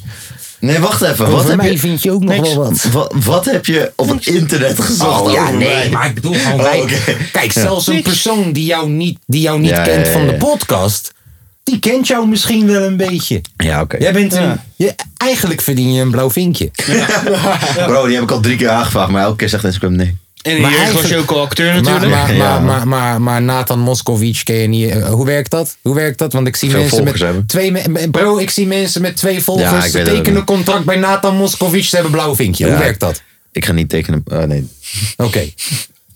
[0.59, 1.31] Nee, wacht even.
[1.31, 2.83] Wat heb, mij je, vind je ook nog wel wat.
[2.93, 5.91] wat, wat heb je op het internet gezocht Oh ja, over nee, mij?
[5.91, 6.99] maar ik bedoel gewoon Oh, wij.
[7.33, 10.35] Kijk, zelfs een persoon die jou niet, die jou niet Ja, kent ja, van de
[10.35, 11.13] podcast,
[11.63, 13.41] die kent jou misschien wel een beetje.
[13.57, 13.97] Ja, oké.
[13.97, 16.71] Jij bent een, je, eigenlijk verdien je een blauw vinkje.
[17.87, 20.17] Bro, die heb ik al drie keer aangevraagd, maar elke keer zegt Instagram nee.
[20.45, 22.11] En jeugd was ook al acteur natuurlijk.
[22.15, 22.59] maar, Ja.
[22.61, 24.91] maar, maar, maar, maar Nathan Moskovic ken je niet.
[24.91, 25.77] eh, hoe werkt dat?
[25.83, 26.33] Hoe werkt dat?
[26.33, 27.47] Want ik zie Veel mensen met hebben.
[27.47, 27.71] twee...
[27.71, 29.85] me- Bro, ik zie mensen met twee volgers.
[29.85, 30.47] ik Ze weet het tekenen ook.
[30.47, 31.85] contract bij Nathan Moskovic.
[31.85, 32.65] Ze hebben blauw vinkje.
[32.65, 32.79] Hoe Ja.
[32.79, 33.23] werkt dat?
[33.53, 34.23] Ik ga niet tekenen.
[34.33, 34.69] Oh, nee.
[35.17, 35.41] Oké.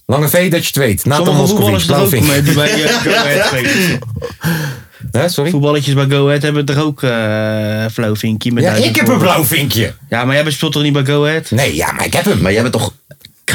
[0.06, 1.04] Lange V, dat je het weet.
[1.04, 2.52] Nathan Sommige voetballers blauw toch ook vinkje.
[2.54, 3.98] bij eh, Go Ahead spelen.
[5.12, 5.50] Hè, sorry?
[5.50, 7.10] Voetballetjes bij Go Ahead hebben toch ook eh
[7.92, 9.32] flauw vinkje met Ja, duizend ik heb een volgers.
[9.32, 9.94] blauw vinkje.
[10.08, 11.50] Ja, maar jij speelt toch niet bij Go Ahead?
[11.50, 12.40] Nee, ja, maar ik heb hem.
[12.40, 12.92] Maar jij bent toch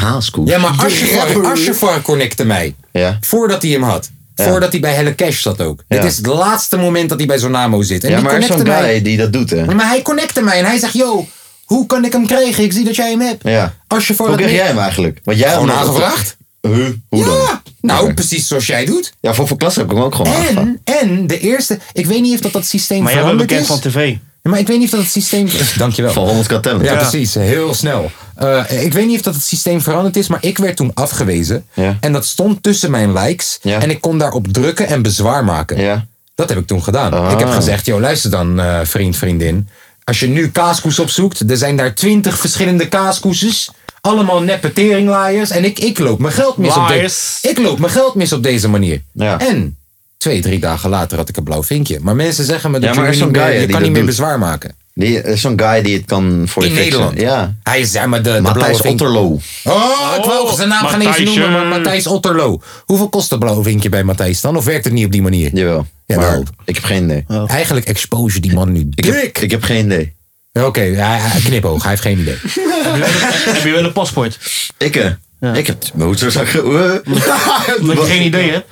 [0.00, 0.48] kaaskoek?
[0.48, 2.74] Ja, maar Asjefar Asjefar connecte mij.
[2.92, 3.18] Ja.
[3.20, 4.10] Voordat hij hem had.
[4.34, 4.44] Ja.
[4.48, 5.84] Voordat hij bij Helle Cash zat ook.
[5.88, 6.00] Ja.
[6.00, 8.04] Dit is het laatste moment dat hij bij Zonamo zit.
[8.04, 9.02] En Ja, die maar is zo'n connecte guy mij.
[9.02, 9.64] die dat doet, hè?
[9.74, 11.26] Maar hij connecte mij en hij zegt, yo,
[11.64, 12.64] hoe kan ik hem krijgen?
[12.64, 13.42] Ik zie dat jij hem hebt.
[13.48, 13.74] Ja.
[13.86, 15.20] Asjefar Hoe kreeg jij hem eigenlijk?
[15.24, 16.36] Want jij Gewoon aangevraagd?
[16.60, 16.86] Huh?
[17.08, 17.34] Hoe dan?
[17.34, 19.12] Ja, nou, precies zoals jij doet.
[19.20, 20.66] Ja, voor, voor klas heb ik hem ook gewoon aangevraagd.
[20.66, 23.66] En, en de eerste, ik weet niet of dat, dat systeem Maar jij bent veranderd
[23.68, 23.92] bekend is.
[23.92, 24.16] van tv.
[24.44, 25.48] Ja, maar ik weet niet of dat het systeem...
[25.76, 26.12] Dankjewel.
[26.12, 26.84] Van 100 Got Talent.
[26.84, 27.34] Ja, precies.
[27.34, 28.10] Heel snel.
[28.34, 31.66] Eh, ik weet niet of dat het systeem veranderd is, maar ik werd toen afgewezen.
[31.74, 31.96] Ja.
[32.00, 33.58] En dat stond tussen mijn likes.
[33.62, 33.80] Ja.
[33.80, 35.80] En ik kon daarop drukken en bezwaar maken.
[35.80, 36.06] Ja.
[36.34, 37.12] Dat heb ik toen gedaan.
[37.12, 37.32] Ah.
[37.32, 39.68] Ik heb gezegd, joh, luister dan, eh, vriend, vriendin.
[40.04, 43.70] Als je nu kaaskoes opzoekt, er zijn daar twintig verschillende kaaskoeses.
[44.00, 45.50] Allemaal neppe teringlaaiers.
[45.50, 48.42] En ik, ik loop mijn geld mis op deze Ik loop mijn geld mis op
[48.42, 49.02] deze manier.
[49.12, 49.38] Ja.
[49.38, 49.76] En
[50.24, 51.98] twee, drie dagen later had ik een blauw vinkje.
[52.02, 54.06] Maar mensen zeggen me dat Ja, maar je, er niet meer- kan niet meer doet.
[54.06, 54.74] bezwaar maken.
[54.94, 56.92] Die er is zo'n guy die het kan voor je In fixen.
[57.00, 57.20] Nederland.
[57.20, 57.54] Ja.
[57.62, 58.88] Hij is zeg maar de, de blauwe.
[58.88, 59.38] Otterlo.
[59.64, 62.60] Oh, ik wou zijn naam gaan eens noemen, maar Matthijs Otterlo.
[62.84, 64.56] Hoeveel kost een blauwe vinkje bij Matthijs dan?
[64.56, 65.50] Of werkt het niet op die manier?
[65.54, 65.86] Jawel.
[66.06, 66.44] Ja, maar wel.
[66.64, 67.24] ik heb geen idee.
[67.46, 69.38] Eigenlijk expose die man nu Ik heb, dik.
[69.38, 70.14] ik heb geen idee.
[70.52, 72.36] Oké, hij, hij knipoog, hij heeft geen idee.
[73.54, 74.38] Heb je wel een paspoort?
[74.78, 75.82] Ik, eh, ik heb...
[75.98, 76.50] Hoe zou ik...
[76.52, 77.02] hoe-
[77.80, 78.66] Omdat je geen idee hebt.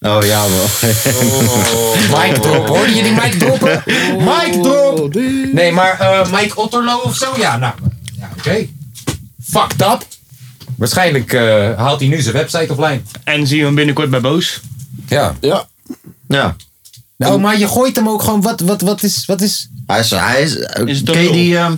[0.00, 0.66] Oh ja, man.
[2.20, 3.82] Mike drop, hoorde je die Mike droppen?
[4.18, 5.14] Mike drop!
[5.52, 7.34] Nee, maar eh, Mike Otterlo of zo?
[7.36, 7.74] Ja, nou.
[8.18, 8.66] Ja, oké.
[9.44, 10.06] Fucked up.
[10.76, 13.00] Waarschijnlijk eh, haalt hij nu zijn website offline.
[13.24, 14.60] En zien we hem binnenkort bij Boos.
[15.08, 15.36] Ja.
[15.40, 15.68] Ja.
[16.28, 16.56] Ja.
[17.16, 18.40] Nou, maar je gooit hem ook gewoon.
[18.40, 19.24] Wat, wat, wat is.
[19.26, 20.10] Wat is Hij is...
[20.10, 20.54] Hij is,
[20.84, 21.76] Is het ken je die ehm,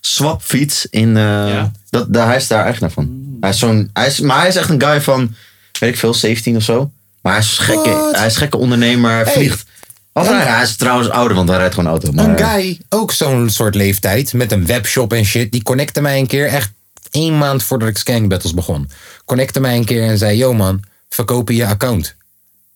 [0.00, 1.16] swapfiets in...
[1.16, 3.36] eh, dat, daar, hij is daar eigenaar van.
[3.40, 3.90] Hij is zo'n...
[3.92, 5.34] Hij is, maar hij is echt een guy van...
[5.78, 6.90] Weet ik veel, 17 of zo.
[7.24, 8.16] Maar hij is gekke, What?
[8.16, 9.10] hij is gekke ondernemer.
[9.24, 9.64] Hij vliegt.
[10.12, 12.12] Hij, hij is trouwens ouder, want hij rijdt gewoon auto.
[12.12, 16.18] Maar, een guy, ook zo'n soort leeftijd, met een webshop en shit, die connecte mij
[16.18, 16.72] een keer, echt
[17.10, 18.90] één maand voordat ik Skank Battles begon.
[19.24, 22.14] Connecte mij een keer en zei: Yo man, verkopen je account.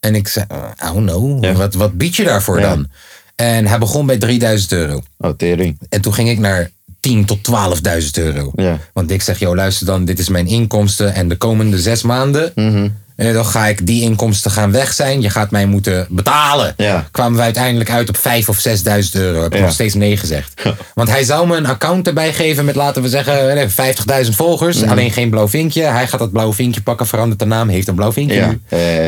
[0.00, 0.46] En ik zei:
[0.84, 1.52] Oh no, Ja.
[1.52, 2.68] wat, wat bied je daarvoor Ja.
[2.68, 2.88] dan?
[3.36, 5.02] En hij begon bij 3000 euro.
[5.18, 5.78] Oh, tering.
[5.88, 8.52] En toen ging ik naar 10 tot 12.000 euro.
[8.54, 8.78] Ja.
[8.92, 11.14] Want ik zeg, joh, luister dan, dit is mijn inkomsten.
[11.14, 12.76] En de komende zes maanden, Mhm.
[12.84, 15.20] eh, dan ga ik die inkomsten gaan weg zijn.
[15.20, 16.74] Je gaat mij moeten betalen.
[16.76, 17.06] Ja.
[17.10, 19.42] Kwamen we uiteindelijk uit op 5 of 6.000 euro.
[19.42, 19.64] Heb ik Ja.
[19.64, 20.62] nog steeds nee gezegd.
[20.94, 24.80] Want hij zou me een account erbij geven met, laten we zeggen, eh, 50.000 volgers.
[24.80, 24.90] Mhm.
[24.90, 25.82] Alleen geen blauw vinkje.
[25.82, 28.48] Hij gaat dat blauw vinkje pakken, verandert de naam, heeft een blauw vinkje Ja.
[28.48, 28.60] nu.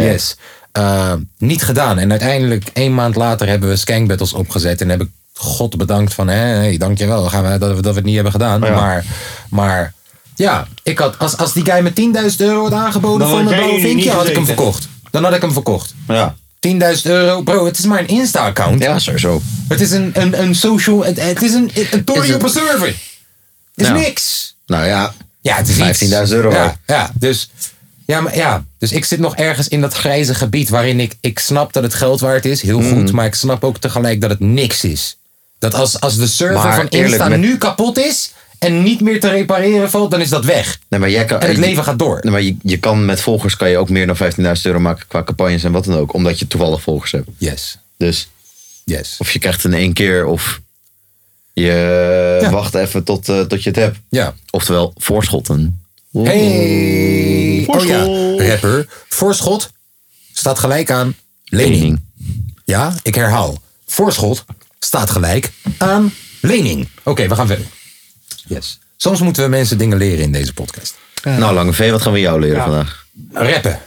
[0.04, 0.36] Yes.
[0.78, 1.98] Uh, niet gedaan.
[1.98, 4.80] En uiteindelijk, één maand later, hebben we Skank Battles opgezet.
[4.80, 7.96] En heb ik God bedankt van, hé, hey, dankjewel gaan we, dat, we, dat we
[7.98, 8.60] het niet hebben gedaan.
[8.60, 9.04] Maar,
[9.50, 9.92] maar
[10.36, 11.90] ja, ik had, als, als die guy me
[12.30, 14.88] 10.000 euro had aangeboden voor mijn blauwe vinkje, had ik hem verkocht.
[15.10, 15.94] Dan had ik hem verkocht.
[15.94, 16.92] 10.000 Ja.
[17.02, 18.82] euro, bro, het is maar een Insta-account.
[18.82, 19.42] Ja, sowieso.
[19.68, 22.86] Het is een, een, een social, het, het is een, een tory op een server.
[22.86, 24.54] Het is niks.
[24.66, 25.14] Nou ja.
[25.40, 26.14] Ja, het is iets.
[26.28, 27.50] 15.000 euro Ja, ja, dus,
[28.06, 31.38] ja, maar, ja, dus ik zit nog ergens in dat grijze gebied waarin ik, ik
[31.38, 32.94] snap dat het geld waard is, heel Mhm.
[32.94, 35.16] goed, maar ik snap ook tegelijk dat het niks is.
[35.58, 39.00] Dat als, als de server Maar van eerlijk, Insta met- nu kapot is en niet
[39.00, 40.78] meer te repareren valt, dan is dat weg.
[40.88, 42.18] Nee, maar jij kan, En het leven gaat door.
[42.22, 45.06] Nee, maar je, je kan met volgers kan je ook meer dan 15.000 euro maken
[45.08, 46.12] qua campagnes en wat dan ook.
[46.14, 47.28] Omdat je toevallig volgers hebt.
[47.38, 48.28] Yes, Dus
[48.84, 49.14] yes.
[49.18, 50.60] of je krijgt het in één keer of
[51.52, 52.50] je Ja.
[52.50, 53.98] wacht even tot, eh, tot je het hebt.
[54.08, 54.34] Ja.
[54.50, 55.82] Oftewel, voorschotten.
[56.12, 58.04] Hey, oh ja,
[58.48, 58.86] rapper.
[59.08, 59.70] Voorschot
[60.32, 61.74] staat gelijk aan lening.
[61.74, 62.00] Lening.
[62.64, 63.62] Ja, ik herhaal.
[63.86, 64.44] Voorschot
[64.78, 66.88] staat gelijk aan lening.
[67.02, 67.66] Oké, we gaan verder.
[68.50, 68.78] Yes.
[68.96, 70.94] Soms moeten we mensen dingen leren in deze podcast.
[71.22, 73.06] Nou, Lange V, wat gaan we jou leren vandaag?
[73.32, 73.78] Rappen.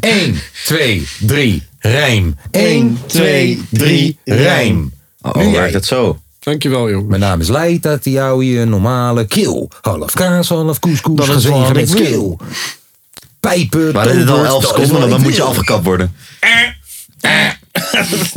[0.00, 2.36] 1, 2, 3, rijm.
[2.50, 4.92] 1, 2, 3, rijm.
[5.22, 6.20] Oh, Nu werkt het zo?
[6.38, 7.08] Dankjewel, jongen.
[7.08, 9.70] Mijn naam is Leid, jou je normale keel.
[9.80, 12.36] Half kaas, half couscous, Dat is gezegen met skill.
[13.40, 16.14] Pijpen, Maar dit is al tovert, 11 dat is seconden, dan moet je afgekapt worden.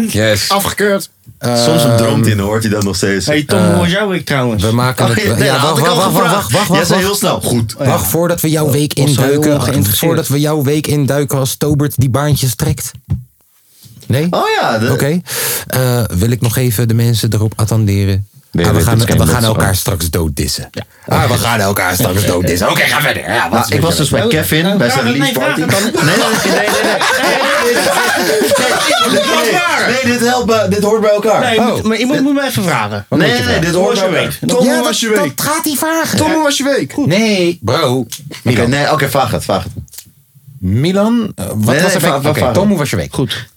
[0.07, 0.49] Yes.
[0.49, 1.09] Afgekeurd.
[1.41, 3.25] Soms droomt hij en dan hoort hij dat nog steeds.
[3.25, 4.63] Hey Tom, hoe was jouw week trouwens?
[4.63, 5.39] We maken Oh, het...
[5.43, 7.41] ja, wacht, wacht, wacht, wacht, wacht, Jij wacht, heel snel.
[7.41, 7.75] Goed.
[7.77, 9.85] Wacht voordat we jouw week was zo heel induiken.
[9.85, 12.91] Voordat we jouw week induiken als Tobert die baantjes trekt.
[14.07, 14.27] Nee?
[14.29, 14.77] Oh ja.
[14.77, 15.21] de- Oké.
[15.67, 18.27] Eh, wil ik nog even de mensen erop attenderen.
[18.51, 20.69] Je Ah, we gaan, dus we elkaar straks dooddissen.
[21.07, 22.69] Ah, we gaan elkaar straks dooddissen.
[22.69, 23.23] Oké, ga verder.
[23.23, 25.59] Ja, Nou, ik was je- dus bij Kevin bij zijn release nee, party.
[25.59, 26.15] Nee, nee,
[26.51, 26.67] nee,
[29.87, 31.39] nee, dit helpt, dit hoort bij elkaar.
[31.39, 31.81] Nee, Oh.
[31.83, 33.05] maar iemand moet me even vragen.
[33.09, 34.37] Nee, nee, dit hoort bij je elkaar.
[34.47, 35.37] Tom, Ja, was je week?
[35.37, 36.17] dat gaat hij vragen.
[36.17, 36.97] Tom, was je week?
[36.97, 38.05] Nee, bro.
[38.43, 39.71] Milan, nee, oké, vraag het, vraag het.
[40.59, 43.13] Milan eh, wat was er Tom, hoe was je week?
[43.13, 43.49] Goed.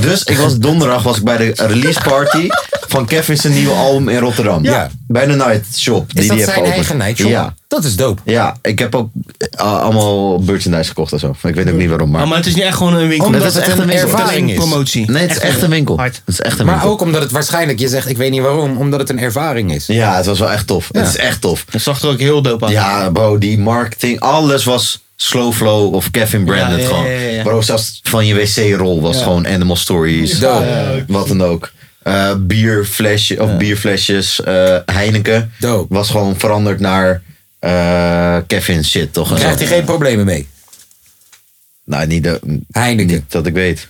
[0.00, 2.48] Dus ik was donderdag was ik bij de release party
[2.88, 4.64] van Kevin's nieuwe album in Rotterdam.
[4.64, 4.90] Ja.
[5.06, 6.12] Bij de Night Shop.
[6.12, 7.30] Die Is dat die zijn eigen nightshop?
[7.30, 7.54] Ja.
[7.66, 8.22] Dat is dope.
[8.24, 11.34] Ja, ik heb ook eh, allemaal merchandise gekocht en zo.
[11.42, 12.18] Ik weet ook niet waarom, maar...
[12.20, 13.26] Maar, maar het is niet echt gewoon een winkel.
[13.26, 14.56] Omdat het is het echt een ervaring is.
[14.56, 15.10] promotie.
[15.10, 15.98] nee, het is echt een winkel.
[15.98, 16.92] Het is echt een Maar winkel.
[16.92, 19.86] ook omdat het waarschijnlijk, je zegt ik weet niet waarom, omdat het een ervaring is.
[19.86, 20.88] Ja, het was wel echt tof.
[20.92, 21.00] Ja.
[21.00, 21.64] Het is echt tof.
[21.70, 22.72] Het zag er ook heel dope uit.
[22.74, 27.10] Ja, bro, die marketing, alles was slow flow of Kevin ja, gewoon.
[27.10, 27.42] ja.
[27.42, 30.40] Bro, zelfs van je wc-rol was gewoon Animal Stories.
[30.40, 31.72] Eh, wat dan ook.
[32.02, 35.52] Eh bierflesje, of bierflesjes, eh, Heineken.
[35.58, 35.94] Dope.
[35.94, 37.22] Was gewoon veranderd naar
[37.58, 39.34] eh Kevin shit, toch?
[39.34, 40.48] Krijgt hij geen problemen mee?
[41.84, 43.06] Nou, niet, de, Heineken.
[43.14, 43.88] niet dat ik weet.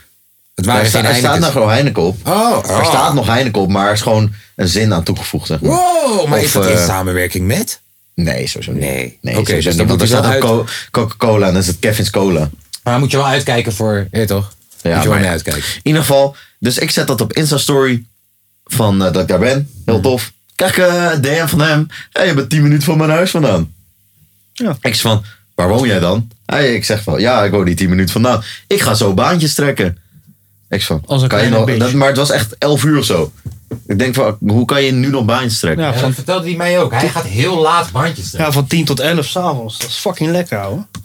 [0.54, 2.16] Het Er, waren sta- geen er staat nog gewoon Heineken op.
[2.28, 5.46] Oh, Er staat nog Heineken op, maar er is gewoon een zin aan toegevoegd.
[5.46, 5.70] Zeg maar.
[5.70, 7.80] Wow, maar Of, is dat in samenwerking met?
[8.24, 8.80] Nee, sowieso niet.
[8.80, 9.18] Nee.
[9.22, 11.62] nee Oké, dus dan Want moet er je staat wel ook Co- Coca-Cola en dan
[11.62, 12.50] is het Kevin's Cola.
[12.82, 14.52] Maar moet je wel uitkijken voor, ja toch?
[14.82, 15.62] Ja, moet je wel mee uitkijken.
[15.62, 18.04] In ieder geval, dus ik zet dat op Insta-story
[18.64, 19.70] van eh, dat ik daar ben.
[19.84, 20.32] Heel tof.
[20.54, 21.86] Krijg ik eh, een DM van hem.
[22.12, 23.72] Hey, je bent 10 minuten van mijn huis vandaan.
[24.52, 24.70] Ja.
[24.80, 26.30] Ik zeg van, waar woon jij dan?
[26.46, 28.42] Hey, ik zeg van, ja, ik woon hier 10 minuten vandaan.
[28.66, 29.86] Ik ga zo baantjes trekken.
[30.68, 32.98] Ik zeg van, Als een kan je nog, dat, maar het was echt 11 uur
[32.98, 33.32] of zo.
[33.86, 35.84] Ik denk van, hoe kan je nu nog baantjes trekken?
[35.84, 36.92] Ja, van, dat vertelde hij mij ook.
[36.92, 38.46] Hij gaat heel laat bandjes trekken.
[38.46, 39.78] ja, van 10 tot 11 s'avonds.
[39.78, 40.84] Dat is fucking lekker, hoor.
[40.92, 41.02] Dan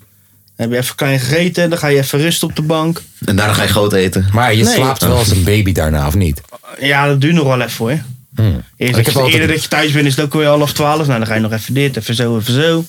[0.55, 3.01] heb je even klein gegeten, dan ga je even rusten op de bank.
[3.25, 4.29] En daarna ga je groot eten.
[4.33, 4.73] Maar je Nee.
[4.73, 6.41] slaapt wel als een baby daarna, of niet?
[6.79, 7.99] Ja, dat duurt nog wel even hoor.
[8.35, 11.07] Eerst Ik heb altijd- Eerder dat je thuis bent is het ook weer half twaalf.
[11.07, 12.85] Nou, dan ga je nog even dit, even zo, even zo.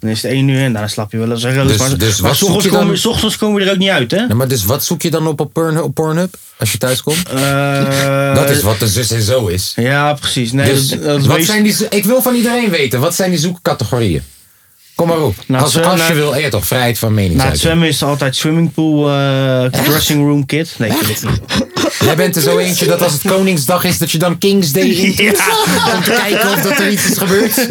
[0.00, 1.66] Dan is het één uur en daarna slaap je wel eens een roos.
[1.68, 2.70] Dus- maar dus maar wat dan?
[2.70, 4.34] komen, ochtends komen we er ook niet uit, hè?
[4.34, 7.28] Maar dus wat zoek je dan op op Pornhub, op Pornhub als je thuis komt?
[7.28, 9.72] Eh, dat is wat de zus en zo is.
[9.76, 10.52] Ja, precies.
[10.52, 13.38] Nee, Dus dat, wat wees- zijn die, ik wil van iedereen weten, wat zijn die
[13.38, 14.22] zoekcategorieën?
[14.94, 15.34] Kom maar op.
[15.46, 17.62] Nou, als, als je nou- wil, ja toch, vrijheid van Na het meningsuiting.
[17.62, 20.74] zwemmen is het altijd swimmingpool, eh dressing room kit.
[20.78, 21.40] Nee, ik het niet.
[22.04, 24.82] Jij bent er zo eentje dat als het Koningsdag is, dat je dan Kings Day
[24.88, 25.30] in Ja.
[25.94, 27.68] om te kijken of dat er iets is gebeurd.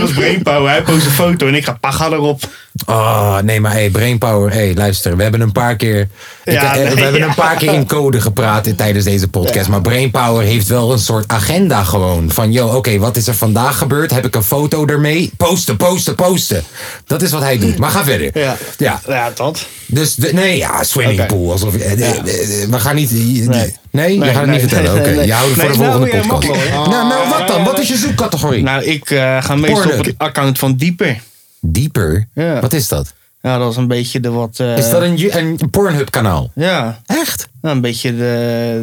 [0.00, 2.42] Als Brainpower, hij post een foto en ik ga paga erop.
[2.86, 6.00] Oh, nee, maar hey, Brainpower, hey, luister, we hebben een paar keer,
[6.44, 7.26] ik- Ja, eh, nee, we hebben ja.
[7.28, 10.98] een paar keer in code gepraat in- tijdens deze podcast, maar Brainpower heeft wel een
[10.98, 14.10] soort agenda gewoon van, yo, oké, wat is er vandaag gebeurd?
[14.10, 15.30] Heb ik een foto ermee?
[15.36, 16.62] Posten, posten, posten.
[17.06, 17.78] Dat is wat hij doet.
[17.78, 18.38] Maar ga verder.
[18.38, 18.56] Ja.
[18.78, 19.00] ja.
[19.06, 19.66] Ja, dat.
[19.86, 21.50] Dus de, nee, ja, swimmingpool.
[21.52, 22.24] Alsof, eh, eh,
[22.70, 23.10] we gaan niet.
[23.12, 23.74] Nee, Nee.
[23.90, 24.94] nee, je gaat het niet vertellen.
[25.02, 26.70] nee, Oké, je houdt het voor de volgende nou, podcast.
[26.72, 27.64] nou, nou, wat dan?
[27.64, 28.62] Wat is je zoekcategorie?
[28.62, 31.20] Nou, ik eh, ga meestal op het account van Dieper.
[31.60, 32.28] Dieper?
[32.34, 32.60] Ja.
[32.60, 33.12] Wat is dat?
[33.42, 34.58] Ja, dat is een beetje de wat...
[34.58, 36.50] eh, Is dat een, een Pornhub-kanaal?
[36.54, 37.48] Ja, Echt?
[37.62, 38.16] nou, een beetje de,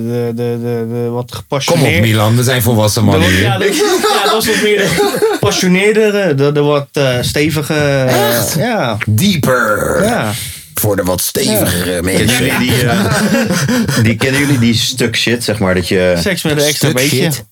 [0.07, 2.01] de, de, de, de wat Kom op, gepassioneerd...
[2.01, 3.41] Milan, we zijn volwassen mannen ja, hier.
[3.43, 3.57] ja,
[4.31, 7.73] dat is wat meer de gepassioneerdere, de, de wat eh, stevige...
[8.07, 8.53] Echt?
[8.57, 10.03] Ja, Dieper.
[10.03, 10.31] ja.
[10.73, 12.45] Voor de wat stevigere Kennen mensen.
[12.45, 16.15] jullie die, eh, die, kennen jullie die stuk shit, zeg maar, dat je...
[16.19, 17.17] Seks met een extra beetje.
[17.31, 17.45] shit.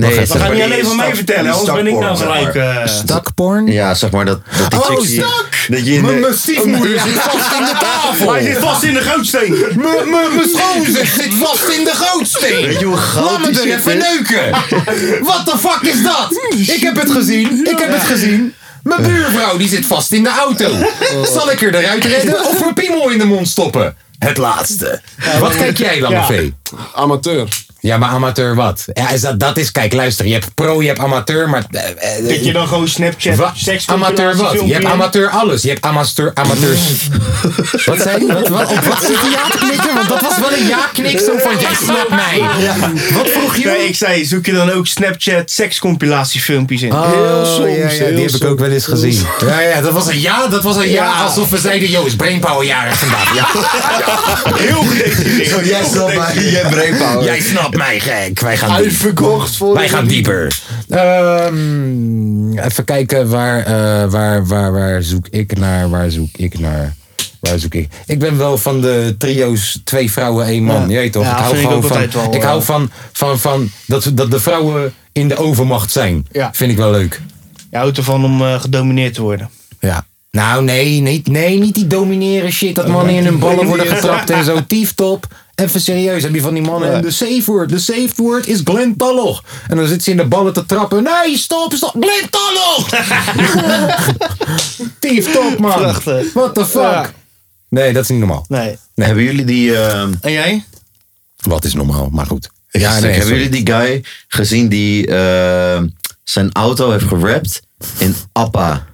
[0.00, 2.54] Nee, Wacht We gaan niet alleen van mij vertellen, anders ben ik nou gelijk...
[2.54, 3.66] eh, Stakporn?
[3.66, 5.48] Ja, zeg maar dat, dat die Oh, chicks stak!
[5.68, 8.32] Dat je in Mijn de, mijn stiefmoeder zit vast in de tafel.
[8.32, 9.50] Hij zit vast in de gootsteen.
[9.74, 12.66] Mijn- Mijn mijn schoonzus zit vast in de gootsteen.
[12.66, 14.04] Weet je hoe groot Laat me die er shit even is?
[14.08, 14.50] neuken.
[15.24, 16.40] What the fuck is dat?
[16.76, 17.66] Ik heb het gezien.
[17.66, 18.54] Ik heb het gezien.
[18.82, 20.70] Mijn buurvrouw die zit vast in de auto.
[21.32, 23.96] Zal ik er eruit redden of een piemel in de mond stoppen?
[24.18, 25.00] Het laatste.
[25.40, 26.24] Wat kijk jij dan, Ja.
[26.26, 26.54] Vee?
[26.94, 27.48] Amateur.
[27.86, 28.84] Ja, maar amateur wat?
[28.92, 30.26] Ja, is dat, dat is, kijk, luister.
[30.26, 31.64] Je hebt pro, je hebt amateur, maar...
[31.70, 34.52] eh, eh, Dat je dan gewoon Snapchat, Wa- seks amateur wat?
[34.66, 35.62] Je hebt amateur alles.
[35.62, 36.80] Je hebt amateur, amateurs.
[37.86, 38.32] wat zei je?
[38.32, 39.94] Wat, wat, op wat zit die ja te knikken?
[39.94, 42.40] Want dat was wel een ja-knik zo van, jij snapt mij.
[43.12, 43.64] Wat vroeg je?
[43.66, 46.92] Nee, ik zei, zoek je dan ook Snapchat sekscompilatiefilmpjes in?
[46.92, 49.22] Oh, soms, ja, ja, die heel heb ik ook wel eens gezien.
[49.46, 51.22] Ja, ja, dat was een ja, dat was een ja, Ja.
[51.22, 53.34] alsof we zeiden, joh, is Brainpower jarig vandaag.
[53.34, 53.46] Ja,
[54.56, 54.84] Heel.
[55.44, 57.24] Zo, jij snapt mij, jij brainpower.
[57.24, 58.40] jij snapt mij, gek.
[58.40, 58.70] Wij gaan.
[58.70, 60.60] Uitverkocht voor Wij gaan dieper.
[60.88, 66.94] Ehm, even kijken, waar, eh, waar, waar, waar zoek ik naar, waar zoek ik naar...
[67.40, 67.88] Waar zoek ik?
[68.06, 70.80] Ik ben wel van de trio's twee vrouwen, één man.
[70.80, 70.88] Ja.
[70.88, 71.24] Je weet toch?
[71.24, 72.10] Ja, ik hou ik gewoon van.
[72.12, 76.26] wel, ik eh, hou van, van, van dat, dat de vrouwen in de overmacht zijn.
[76.32, 76.50] Ja.
[76.52, 77.20] Vind ik wel leuk.
[77.70, 79.50] Je houdt ervan om eh, gedomineerd te worden.
[79.80, 80.06] Ja.
[80.30, 82.74] Nou, nee, nee, nee, niet die domineren shit.
[82.74, 84.66] Dat mannen in hun ballen worden getrapt en zo.
[84.66, 85.26] Tieftop.
[85.56, 86.92] Even serieus, heb je van die mannen.
[86.92, 89.42] En de safe word, de safe word is Glenn Talloch.
[89.68, 91.02] En dan zit ze in de ballen te trappen.
[91.02, 91.90] Nee, stop, stop.
[92.00, 92.88] Glenn Talloch!
[95.00, 95.78] Tief top, man.
[95.78, 96.32] Prachtig.
[96.32, 96.82] What the fuck?
[96.82, 97.10] Ja.
[97.68, 98.44] Nee, dat is niet normaal.
[98.48, 98.76] Nee.
[98.94, 99.76] Hebben jullie die...
[99.76, 100.64] ehm, En jij?
[101.36, 102.50] Wat is normaal, maar goed.
[102.70, 103.36] Ja, nee, hebben sorry.
[103.42, 105.82] jullie die guy gezien die eh,
[106.24, 107.62] zijn auto heeft gerapt
[107.98, 108.86] in Appa?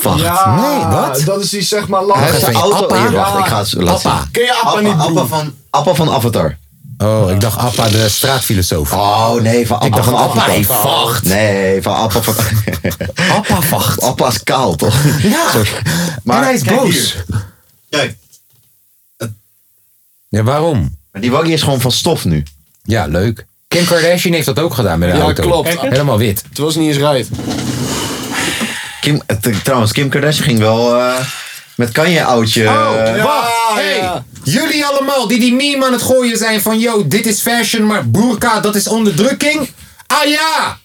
[0.00, 0.46] Vacht.
[0.60, 1.22] Nee, wat?
[1.24, 2.20] Dat is die zeg maar Hij lang.
[2.24, 2.76] heeft zijn Appa?
[2.76, 2.96] auto...
[2.96, 3.38] Hier, wacht, Ja.
[3.38, 4.20] ik ga het laten Appa.
[4.22, 4.30] zien.
[4.30, 6.56] Ken je Appa, Appa, niet, Appa, van, Appa van Avatar.
[6.98, 8.92] Oh, ik dacht Appa, de straatfilosoof.
[8.92, 10.54] Oh nee, van Appa dacht van Appa Avatar.
[10.56, 11.24] in Vacht.
[11.24, 12.34] Nee, van Appa van...
[13.36, 14.00] Appa vacht.
[14.02, 14.96] Appa is kaal, toch?
[15.22, 15.50] Ja,
[16.24, 16.90] Maar en hij is kijk boos.
[16.94, 17.24] hier.
[17.90, 18.16] Kijk,
[20.28, 20.96] Ja, waarom?
[21.12, 22.42] maar die waggie is gewoon van stof nu.
[22.82, 23.46] Ja, leuk.
[23.68, 25.42] Kim Kardashian heeft dat ook gedaan met de Ja, auto.
[25.42, 25.80] klopt.
[25.80, 26.42] Helemaal wit.
[26.48, 27.28] Het was niet eens rijdt.
[29.12, 29.22] Kim,
[29.62, 31.14] trouwens, Kim Kardashian ging wel eh,
[31.76, 32.64] met Kanye oudje.
[32.64, 34.24] eh, Wacht, hey, ja.
[34.44, 36.78] jullie allemaal die die meme aan het gooien zijn van...
[36.78, 39.68] Yo, dit is fashion, maar burka, dat is onderdrukking.
[40.06, 40.78] Ah ja!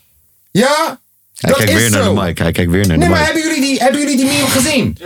[0.51, 0.99] Ja?
[1.37, 2.13] hij dat kijkt is weer naar zo.
[2.15, 2.37] de mic.
[2.37, 3.31] Hij kijkt weer naar Nee, de maar mic.
[3.33, 4.97] hebben jullie die, hebben jullie die meme gezien?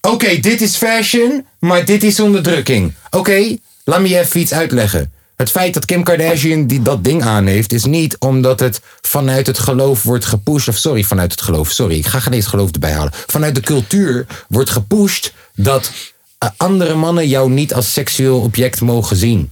[0.00, 2.94] Oké, dit is fashion, maar dit is onderdrukking.
[3.10, 5.12] Oké, laat me je even iets uitleggen.
[5.36, 9.46] Het feit dat Kim Kardashian die dat ding aan heeft, is niet omdat het vanuit
[9.46, 10.68] het geloof wordt gepusht.
[10.68, 11.70] Of sorry, vanuit het geloof.
[11.70, 13.12] Sorry, ik ga geen eens geloof erbij halen.
[13.26, 15.90] Vanuit de cultuur wordt gepusht dat
[16.38, 19.50] eh, andere mannen jou niet als seksueel object mogen zien.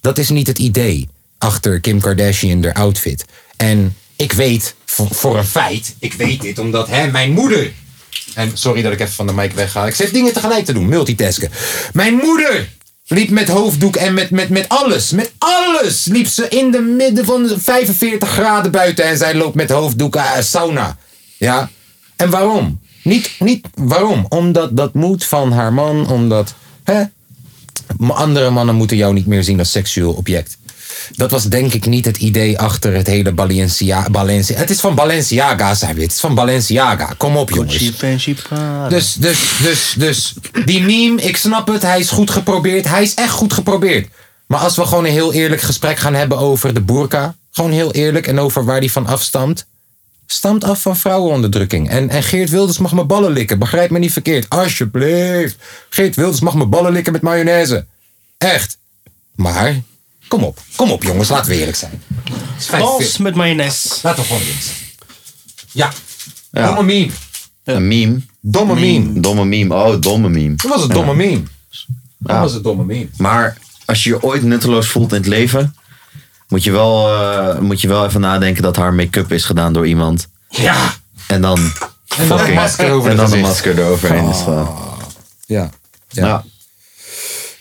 [0.00, 1.08] Dat is niet het idee
[1.38, 3.24] achter Kim Kardashian haar outfit.
[3.56, 7.72] En ik weet voor, voor een feit, ik weet dit omdat hè, mijn moeder.
[8.34, 9.86] En sorry dat ik even van de mic wegga.
[9.86, 11.50] Ik zit dingen tegelijk te doen, multitasken.
[11.92, 12.68] Mijn moeder
[13.06, 15.10] liep met hoofddoek en met, met, met alles.
[15.10, 19.04] Met alles liep ze in de midden van de 45 graden buiten.
[19.04, 20.96] En zij loopt met hoofddoek uh, sauna.
[21.36, 21.70] Ja.
[22.16, 22.80] En waarom?
[23.02, 24.26] Niet, niet waarom?
[24.28, 26.08] Omdat dat moet van haar man.
[26.08, 27.02] Omdat hè,
[28.08, 30.58] Andere mannen moeten jou niet meer zien als seksueel object.
[31.12, 34.10] Dat was denk ik niet het idee achter het hele Balenciaga.
[34.10, 34.60] Balenciaga.
[34.60, 36.02] Het is van Balenciaga, zei we.
[36.02, 37.14] Het is van Balenciaga.
[37.16, 37.78] Kom op, jongens.
[38.88, 41.82] Dus, dus, dus, dus, die meme, ik snap het.
[41.82, 42.88] Hij is goed geprobeerd.
[42.88, 44.08] Hij is echt goed geprobeerd.
[44.46, 47.34] Maar als we gewoon een heel eerlijk gesprek gaan hebben over de burka.
[47.50, 49.66] Gewoon heel eerlijk en over waar die van afstamt.
[50.26, 51.90] Stamt af van vrouwenonderdrukking.
[51.90, 53.58] En, en Geert Wilders mag mijn ballen likken.
[53.58, 54.48] Begrijp me niet verkeerd.
[54.48, 55.56] Alsjeblieft.
[55.88, 57.86] Geert Wilders mag mijn ballen likken met mayonaise.
[58.38, 58.78] Echt.
[59.34, 59.80] Maar,
[60.28, 60.58] kom op.
[60.76, 62.02] Kom op jongens, laten we eerlijk zijn.
[62.70, 63.88] Bals met mayonaise.
[64.02, 64.76] Laten we gewoon eerlijk zijn.
[65.72, 65.92] Ja.
[66.52, 66.66] Ja.
[66.66, 67.10] Domme meme.
[67.64, 68.20] Een meme.
[68.40, 69.20] Domme meme.
[69.20, 69.74] Domme meme.
[69.74, 70.54] Oh, domme meme.
[70.56, 71.42] Dat was een domme meme.
[72.18, 72.40] Dat Ja.
[72.40, 73.08] was een domme meme.
[73.16, 75.76] Maar als je je ooit nutteloos voelt in het leven,
[76.48, 79.86] moet je wel, eh, moet je wel even nadenken dat haar make-up is gedaan door
[79.86, 80.28] iemand.
[80.48, 80.94] Ja.
[81.26, 81.58] En dan,
[82.16, 83.46] En dan een masker over en het dan een gezicht.
[83.48, 84.68] masker eroverheen is gedaan.
[85.46, 85.70] Ja.
[86.08, 86.44] Ja.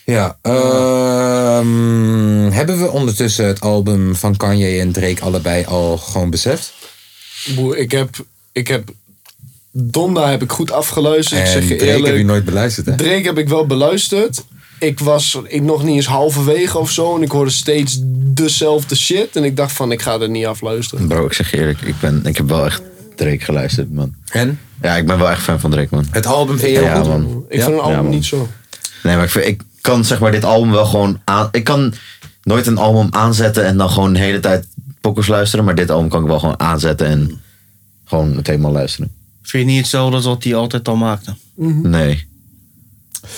[0.06, 0.38] Ja.
[0.42, 6.74] ehm, hebben we ondertussen het album van Kanye en Drake allebei al gewoon beseft?
[7.56, 8.10] Boer, ik heb,
[8.52, 8.90] ik heb
[9.72, 11.42] Donda heb ik goed afgeluisterd.
[11.42, 12.18] ik zeg je Drake heb eerlijk.
[12.18, 12.96] je nooit beluisterd, hè?
[12.96, 14.44] Drake heb ik wel beluisterd.
[14.80, 17.16] Ik was ik nog niet eens halverwege of zo.
[17.16, 18.00] En ik hoorde steeds
[18.34, 19.36] dezelfde shit.
[19.36, 21.08] En ik dacht van, ik ga er niet afluisteren.
[21.08, 22.82] Bro, ik zeg je eerlijk, ik, ben, ik heb wel echt
[23.16, 24.14] Drake geluisterd, man.
[24.32, 24.60] En?
[24.82, 26.08] Ja, ik ben wel echt fan van Drake, man.
[26.12, 27.08] Het album vind je heel Ja, goed?
[27.08, 27.46] man.
[27.50, 28.48] Ik vind een album Ja, niet zo.
[29.04, 31.50] Nee, maar ik, vind, ik kan zeg maar dit album wel gewoon aan...
[31.52, 31.94] Ik kan
[32.44, 34.68] nooit een album aanzetten en dan gewoon de hele tijd
[35.02, 35.66] pokkers luisteren.
[35.66, 37.42] Maar dit album kan ik wel gewoon aanzetten en
[38.06, 39.12] gewoon het helemaal luisteren.
[39.42, 41.36] Vind je niet hetzelfde als wat hij altijd al maakte?
[41.84, 42.28] Nee.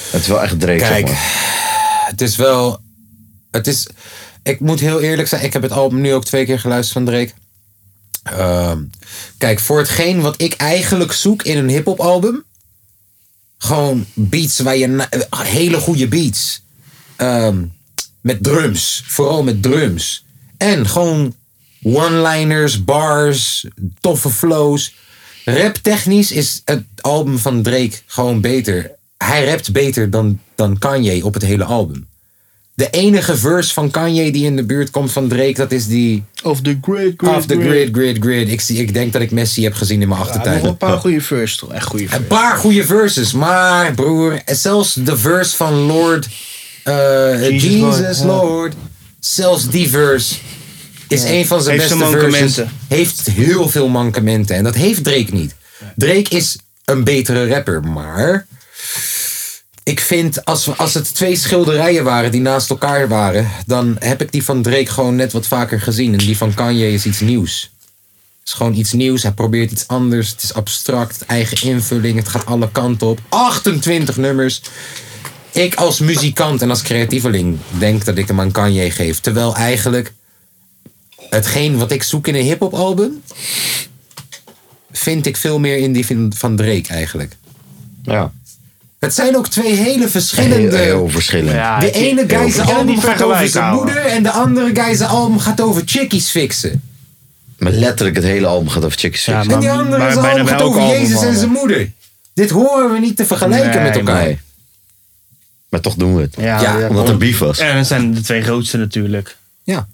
[0.09, 2.07] Het is wel echt Drake, Kijk, zeg maar.
[2.09, 2.79] het is wel...
[3.51, 3.87] Het is...
[4.43, 7.05] Ik moet heel eerlijk zijn, ik heb het album nu ook twee keer geluisterd van
[7.13, 7.31] Drake.
[8.23, 8.79] Ehm,
[9.37, 12.43] kijk, voor hetgeen wat ik eigenlijk zoek in een hip-hop album.
[13.57, 15.07] Gewoon beats waar je.
[15.29, 16.61] hele goede beats.
[17.15, 17.65] Ehm,
[18.21, 19.03] met drums.
[19.07, 20.25] Vooral met drums.
[20.57, 21.35] En gewoon
[21.83, 23.65] one-liners, bars,
[23.99, 24.95] toffe flows.
[25.45, 28.91] Rap-technisch is het album van Drake gewoon beter.
[29.17, 32.07] Hij rapt beter dan, dan Kanye op het hele album.
[32.77, 36.23] De enige verse van Kanye die in de buurt komt van Drake, dat is die
[36.43, 38.49] Of the great, great, Off the grid, grid, grid.
[38.51, 40.53] Ik, zie, ik denk dat ik Messi heb gezien in mijn Ja, achtertuin.
[40.53, 41.73] nog wel een paar goede verses toch?
[41.73, 42.27] Echt goede Een verses.
[42.27, 46.27] paar goede verses, maar broer, zelfs de verse van Lord,
[46.83, 48.79] eh, Jesus, Jesus Lord, ja.
[49.19, 50.35] zelfs die verse
[51.07, 52.65] is een van zijn Heeft beste verses.
[52.87, 55.55] Heeft heel veel mankementen en dat heeft Drake niet.
[55.95, 58.47] Drake is een betere rapper, maar
[59.87, 64.31] ik vind als, als het twee schilderijen waren die naast elkaar waren, dan heb ik
[64.31, 67.61] die van Drake gewoon net wat vaker gezien en die van Kanye is iets nieuws.
[68.39, 69.23] Het is gewoon iets nieuws.
[69.23, 70.29] Hij probeert iets anders.
[70.29, 71.25] Het is abstract.
[71.25, 72.17] Eigen invulling.
[72.17, 73.19] Het gaat alle kanten op.
[73.29, 74.61] 28 nummers.
[75.51, 79.19] ik als muzikant en als creatieveling denk dat ik hem aan Kanye geef.
[79.19, 80.13] Terwijl eigenlijk
[81.29, 83.21] hetgeen wat ik zoek in een hip-hop album,
[84.91, 87.35] vind ik veel meer in die van Drake eigenlijk.
[88.03, 88.31] Ja.
[88.99, 90.77] Het zijn ook twee hele verschillende.
[90.77, 91.51] Heel, heel verschillend.
[91.55, 94.05] Ja, de ene ik- guy ik zijn kan het album niet gaat over zijn moeder
[94.05, 96.81] en de andere guy zijn album gaat over chickies fixen.
[97.57, 99.25] Maar letterlijk het hele album gaat over chickies.
[99.25, 99.53] Ja, Six.
[99.53, 101.91] En die Maar andere zijn bijna album gaat over album Jezus en zijn moeder.
[102.33, 104.23] Dit horen we niet te vergelijken Nee, met elkaar.
[104.23, 104.39] Nee.
[105.69, 106.35] Maar toch doen we het.
[106.37, 107.59] Ja, Ja, ja, Omdat er beef was.
[107.59, 109.37] En dat zijn de twee grootste natuurlijk.
[109.63, 109.87] Ja.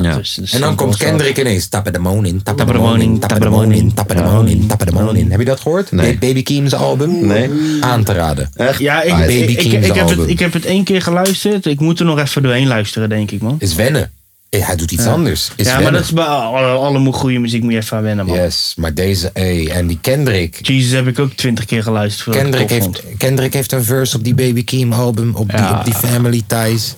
[0.00, 0.16] Ja.
[0.16, 0.96] Dus- dus En dan komt.
[0.96, 1.66] Kendrick ineens.
[1.66, 4.48] Tappen de moon in, tappen de moon in, tappen de moon in, tappen de moon
[4.48, 5.30] in, tappen de moon in.
[5.30, 5.92] Heb je dat gehoord?
[5.92, 6.18] Nee.
[6.18, 7.26] Baby Keem's album?
[7.26, 7.50] Nee.
[7.80, 8.50] Aan te raden.
[8.54, 8.78] Echt?
[8.78, 10.28] Ja, ik, ik, Baby ik, ik, heb het, album.
[10.28, 11.66] ik heb het één keer geluisterd.
[11.66, 13.56] Ik moet er nog even doorheen luisteren, denk ik, man.
[13.58, 14.10] Is wennen.
[14.50, 15.50] Eh, Hij doet iets anders.
[15.56, 18.26] Is ja, maar dat is bij alle, alle goede muziek moet je even aan wennen,
[18.26, 18.36] man.
[18.36, 20.66] Yes, maar deze, hey, en die Kendrick.
[20.66, 22.36] Jesus heb ik ook twintig keer geluisterd.
[22.36, 25.94] Kendrick heeft, Kendrick heeft een verse op die Baby Keem album, op die, op die
[25.94, 26.94] Family Ties.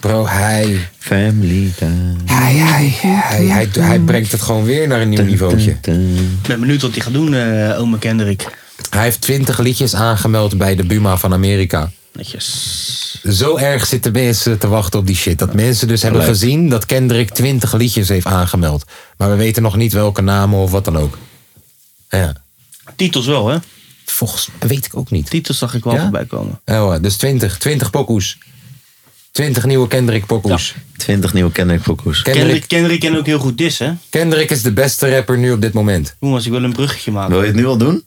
[0.00, 2.14] Bro, hij, Family time.
[2.24, 5.78] hij, hij, hij, hij, hij brengt het gewoon weer naar een nieuw niveautje.
[5.82, 5.96] vond.
[5.96, 8.46] Ik ben benieuwd wat hij gaat doen, eh oma Kendrick.
[8.90, 11.90] Hij heeft 20 liedjes aangemeld bij de Buma van Amerika.
[12.12, 13.20] Netjes.
[13.30, 15.38] Zo erg zitten mensen te wachten op die shit.
[15.38, 16.30] Dat mensen dus hebben Leuk.
[16.30, 18.84] gezien dat Kendrick 20 liedjes heeft aangemeld.
[19.16, 21.18] Maar we weten nog niet welke namen of wat dan ook.
[22.08, 22.32] Ja,
[22.96, 23.58] Titels wel, hè?
[24.04, 25.30] volgens weet ik ook niet.
[25.30, 26.00] Titels zag ik wel Ja?
[26.02, 26.60] voorbij komen.
[26.66, 28.38] Oh, dus 20, 20 pokoes.
[29.32, 30.74] 20 nieuwe Kendrick pokoes.
[30.96, 32.22] 20 nieuwe Kendrick pokoes.
[32.22, 34.00] Kendrick, Kendrick, Kendrick kan ook heel goed dissen.
[34.10, 36.14] Kendrick is de beste rapper nu op dit moment.
[36.20, 37.30] Jongens, ik wil een bruggetje maken.
[37.30, 37.92] Wil je het nu al doen?
[37.92, 38.02] Nee,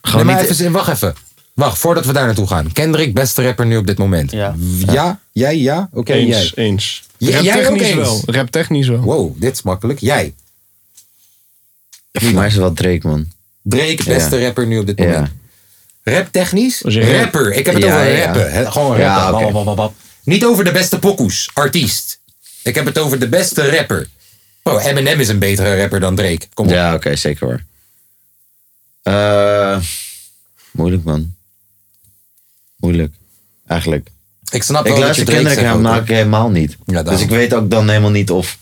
[0.00, 0.50] Gewoon maar niet...
[0.50, 1.14] even, wacht even.
[1.54, 2.72] Wacht, voordat we daar naartoe gaan.
[2.72, 4.30] Kendrick, beste rapper nu op dit moment.
[4.30, 4.54] Ja.
[4.92, 5.20] Ja?
[5.32, 5.56] Jij?
[5.58, 5.88] Ja?
[5.92, 6.64] Oké, Eens, jij.
[6.64, 7.02] eens.
[7.18, 8.22] Ja, Rap jij ook technisch wel.
[8.26, 9.00] Rap technisch wel.
[9.00, 9.98] Wow, dit is makkelijk.
[10.00, 10.34] Jij.
[12.12, 13.26] Voor mij is het wel Drake, man.
[13.62, 15.04] Drake, beste rapper nu op dit Ja.
[15.04, 15.30] moment.
[16.02, 16.80] Rap technisch?
[16.84, 17.52] Rapper.
[17.52, 18.24] Ik heb het Ja, over ja.
[18.24, 18.52] rappen.
[18.52, 19.72] hè, Gewoon Ja, rappen.
[19.72, 19.92] oké.
[20.30, 21.50] Niet over de beste pokoes.
[21.52, 22.20] Artiest.
[22.62, 24.08] Ik heb het over de beste rapper.
[24.62, 26.46] Oh, Eminem is een betere rapper dan Drake.
[26.54, 26.72] Kom op.
[26.72, 27.62] Ja, oké, zeker hoor.
[29.02, 29.80] Eh,
[30.70, 31.34] moeilijk, man.
[32.76, 33.14] Moeilijk.
[33.66, 34.08] Eigenlijk.
[34.50, 36.16] Ik snap Ik wel dat je luister Drake Kendrick zegt hem ook, hoor.
[36.16, 36.76] helemaal niet.
[36.84, 37.12] Daarom.
[37.12, 38.58] dus ik weet ook dan helemaal niet of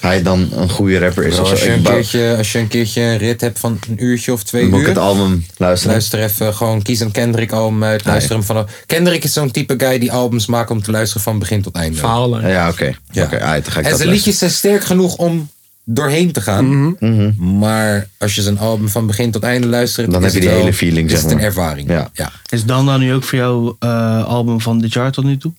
[0.00, 1.34] hij dan een goede rapper is.
[1.34, 1.66] Bro, als, zo.
[1.66, 4.64] je een keertje, als je een keertje een rit hebt van een uurtje of twee
[4.66, 4.88] moet ik uur.
[4.88, 5.92] het album luisteren.
[5.92, 8.04] Luister even, gewoon kies een Kendrick album uit.
[8.04, 8.70] Luister hem vanaf.
[8.86, 11.98] Kendrick is zo'n type guy die albums maakt om te luisteren van begin tot einde.
[11.98, 12.48] Verhalen.
[12.48, 12.94] Ja, oké.
[13.10, 13.24] Ja.
[13.24, 14.12] Oké, dan ga ik en dat zijn luisteren.
[14.12, 15.50] liedjes zijn sterk genoeg om
[15.84, 16.94] doorheen te gaan.
[16.98, 17.58] Mhm.
[17.58, 20.72] Maar als je zijn album van begin tot einde luistert, Dan heb je die hele
[20.74, 21.46] feeling, Is zeg het een maar.
[21.46, 21.90] ervaring.
[21.90, 22.10] Ja.
[22.12, 22.32] ja.
[22.48, 25.52] Is Dan dan nu ook voor jou eh, album van dit jaar tot nu toe?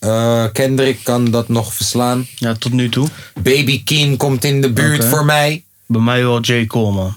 [0.00, 2.26] Eh, Kendrick kan dat nog verslaan.
[2.36, 3.08] Ja, tot nu toe.
[3.42, 5.64] Baby Keem komt in de buurt voor mij.
[5.86, 6.66] Bij mij wel J.
[6.66, 7.16] Cole, man.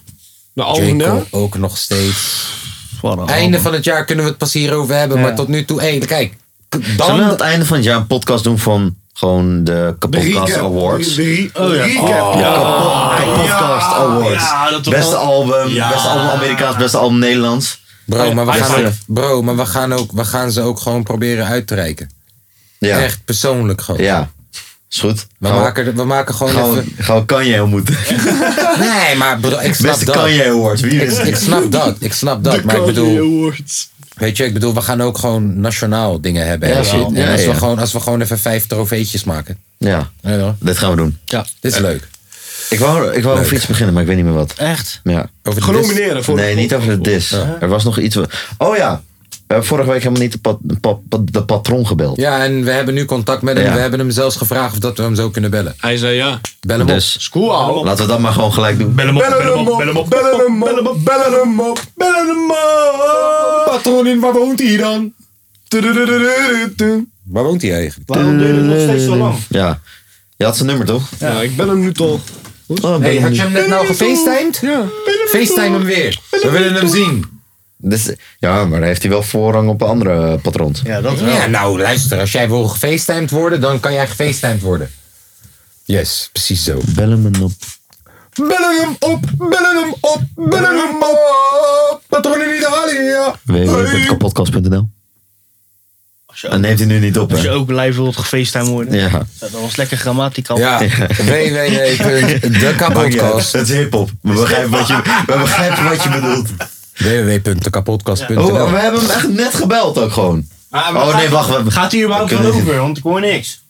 [0.54, 2.52] De album Cole ook nog steeds.
[3.04, 3.60] Einde album.
[3.60, 5.18] van het jaar kunnen we het pas hierover hebben.
[5.18, 5.24] Ja.
[5.24, 6.36] Maar tot nu toe, hé, kijk.
[6.70, 9.96] Zullen we aan Dan, het einde van het jaar een podcast doen van gewoon de
[10.00, 10.66] Kapotkast recap.
[10.66, 11.16] Awards?
[11.16, 11.84] De Oh, ja.
[11.84, 12.34] recap.
[13.18, 14.44] Kapotkast Awards.
[14.44, 17.82] Ja, dat was beste album, beste album Amerikaans, beste album Nederlands.
[18.06, 21.46] bro, maar we gaan, bro, maar we gaan, ook, we gaan ze ook gewoon proberen
[21.46, 22.10] uit te reiken.
[22.84, 24.04] Ja, Echt persoonlijk gewoon.
[24.04, 24.32] ja.
[24.90, 25.28] Is goed.
[25.40, 26.94] We, Gaan maken, we maken gewoon Gaan even...
[26.98, 27.96] we, gaan we Kanye ontmoeten.
[28.80, 30.16] Nee, maar bro, ik snap Beste dat.
[30.16, 30.82] Kanye Awards.
[30.82, 32.54] Wie is Ik, ik snap dat, ik snap dat.
[32.54, 33.90] De Maar ik bedoel, Awards.
[34.14, 36.70] weet je, ik bedoel, we gaan ook gewoon nationaal dingen hebben.
[36.70, 37.06] Ja, wel.
[37.08, 37.54] En Ja, als, we ja.
[37.54, 39.58] gewoon, als we gewoon even vijf trofeetjes maken.
[39.78, 41.18] Ja, Ja, dit gaan we doen.
[41.26, 41.46] Ja.
[41.60, 42.08] Dit is leuk.
[42.70, 44.54] Ik wou, ik wou over iets beginnen, maar ik weet niet meer wat.
[44.58, 45.00] Echt?
[45.04, 45.30] Ja.
[45.44, 47.32] Over de Genomineren voor Nee, niet over de dis.
[47.60, 48.18] Er was nog iets.
[48.58, 49.02] Oh ja.
[49.54, 52.18] We hebben vorige week helemaal niet de, pat, de, pat- de patron gebeld.
[52.18, 53.66] Ja, en we hebben nu contact met hem.
[53.66, 53.74] Ja.
[53.74, 55.74] We hebben hem zelfs gevraagd of dat we hem zo kunnen bellen.
[55.78, 56.42] Hij zei ja.
[56.60, 57.84] Bel hem Dus School al.
[57.84, 58.94] laten we dat maar gewoon gelijk doen.
[58.96, 60.10] Bel hem op, bel hem op, bel hem op.
[60.10, 60.98] Bellen hem op.
[61.06, 61.80] Bellen hem op.
[61.96, 63.66] Bellen hem op.
[63.66, 65.14] Patronin, waar woont hij dan?
[67.24, 68.10] Waar woont hij eigenlijk?
[68.10, 69.36] Waarom duurt het nog steeds zo lang?
[69.50, 69.80] Ja.
[70.38, 71.04] Je had zijn nummer toch?
[71.20, 72.20] Ja, ik bel hem nu toch.
[72.82, 74.60] Oh, Hey, had je hem net nou gefacetimed?
[74.62, 74.84] Ja.
[75.28, 76.20] Facetime hem weer.
[76.32, 77.26] We willen hem zien.
[77.86, 80.82] Dus, ja, maar dan heeft hij wel voorrang op andere patrons.
[80.84, 81.34] Ja, dat wel.
[81.34, 84.92] Ja, nou luister, als jij wil gefacetimed worden, dan kan jij gefacetimed worden.
[85.86, 86.82] Yes, precies zo.
[86.86, 87.52] Bellen me op.
[88.34, 92.02] Bellen hem op, bellen hem op, bellen hem op.
[92.08, 93.34] Patroon in Italië.
[93.44, 94.90] www.kapotkast.nl
[96.42, 97.54] ook, neemt hij nu niet op, als je hè?
[97.54, 98.96] ook live wilt gefacetime worden.
[98.96, 99.26] Ja.
[99.40, 100.58] Dat was lekker grammatical.
[100.58, 100.80] Ja,
[101.18, 103.52] www.dekapodcast.
[103.52, 104.10] Dat is hip-hop.
[104.22, 106.50] We begrijpen wat je, we begrijpen wat je bedoelt.
[106.98, 110.48] www.dekapodcast.nl Oh, we hebben hem echt net gebeld ook gewoon.
[110.70, 111.64] Maar- maar Oh nee, gaat- wacht.
[111.64, 112.78] We, Gaat hij überhaupt We van kunnen- over?
[112.80, 113.62] Want ik hoor niks.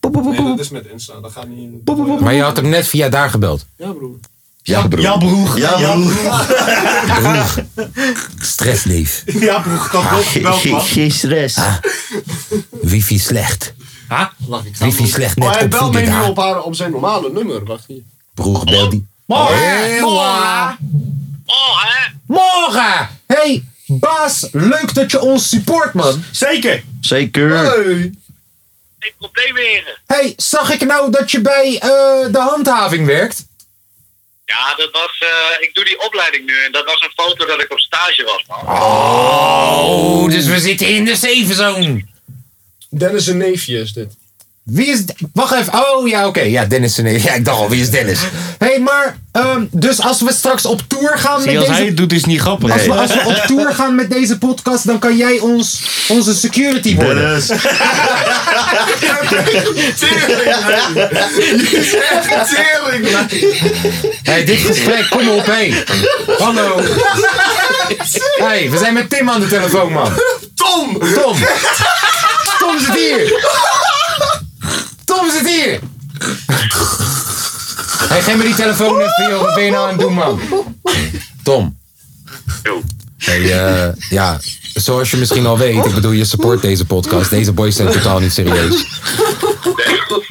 [0.00, 1.20] Nee, dat is met Insta.
[1.22, 2.18] Dat gaat niet in.
[2.20, 3.66] Maar je had hem net via daar gebeld.
[3.76, 4.16] Ja, broer.
[4.62, 5.00] ja, broer.
[5.00, 5.58] Ja, broer.
[5.58, 5.94] Ja,
[7.20, 7.64] broer.
[8.40, 9.22] Stressleef.
[9.26, 10.80] Ja, broer, kan wel wel, man.
[10.80, 11.58] Geen stress.
[12.80, 13.74] Wifi slecht.
[14.08, 14.32] Ha?
[14.78, 16.28] Wifi slecht Maar net hij belt mij opvoeden nu daar.
[16.28, 17.64] op, haar, op zijn normale nummer.
[17.64, 18.02] Wacht hier.
[18.34, 19.06] Broer, bel die.
[19.26, 20.00] Morgen!
[20.00, 20.76] Morgen!
[21.46, 22.19] Morgen!
[22.74, 26.24] Hey, baas, leuk dat je ons support, man.
[26.32, 26.82] Zeker!
[27.00, 27.50] Zeker.
[27.56, 28.12] Hey.
[28.98, 30.00] Geen probleem meer.
[30.06, 31.88] Hey, zag ik nou dat je bij eh,
[32.32, 33.44] de handhaving werkt?
[34.44, 35.18] Ja, dat was.
[35.20, 38.24] eh, ik doe die opleiding nu en dat was een foto dat ik op stage
[38.24, 38.76] was, man.
[38.76, 42.04] Oh, dus we zitten in de safe zone.
[42.88, 44.12] Dennis een neefje is dit.
[44.70, 45.02] Wie is...
[45.32, 45.72] Wacht even.
[45.74, 46.40] Oh, ja, oké.
[46.40, 46.96] Ja, Dennis.
[46.96, 48.18] Ja, ik dacht al, wie is Dennis?
[48.58, 49.16] hey, maar...
[49.32, 51.88] ehm, dus als we straks op tour gaan Zie, met als hij deze...
[51.88, 52.72] het doet, is niet grappig.
[52.72, 56.34] Als we, als we op tour gaan met deze podcast, dan kan jij ons, onze
[56.34, 57.22] security worden.
[57.22, 57.50] Dennis.
[64.22, 65.84] Hey, dit gesprek, kom op, hey.
[66.38, 66.80] Hallo.
[68.36, 70.12] Hey, we zijn met Tim aan de telefoon, man.
[70.54, 70.98] Tom!
[71.14, 71.36] Tom.
[72.58, 73.88] Tom zit hier.
[75.10, 75.78] Tom zit hier.
[78.08, 79.40] Hey, geef me die telefoon even, joh.
[79.42, 80.40] Wat ben je nou aan het doen, man?
[81.42, 81.76] Tom.
[82.62, 82.82] Yo.
[83.18, 84.38] Hey, eh, ja,
[84.74, 87.30] zoals je misschien al weet, ik bedoel, je support deze podcast.
[87.30, 88.84] Deze boys zijn totaal niet serieus.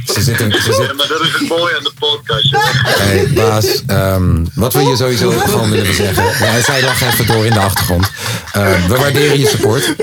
[0.05, 2.49] Ze zitten, ze Ja, maar dat is het mooie aan de podcast.
[2.49, 2.63] joh.
[2.83, 6.23] Hey, baas, ehm, wat we je sowieso gewoon willen zeggen.
[6.45, 8.11] Ja, zij lachen even door in de achtergrond.
[8.51, 9.95] Ehm, we waarderen je support.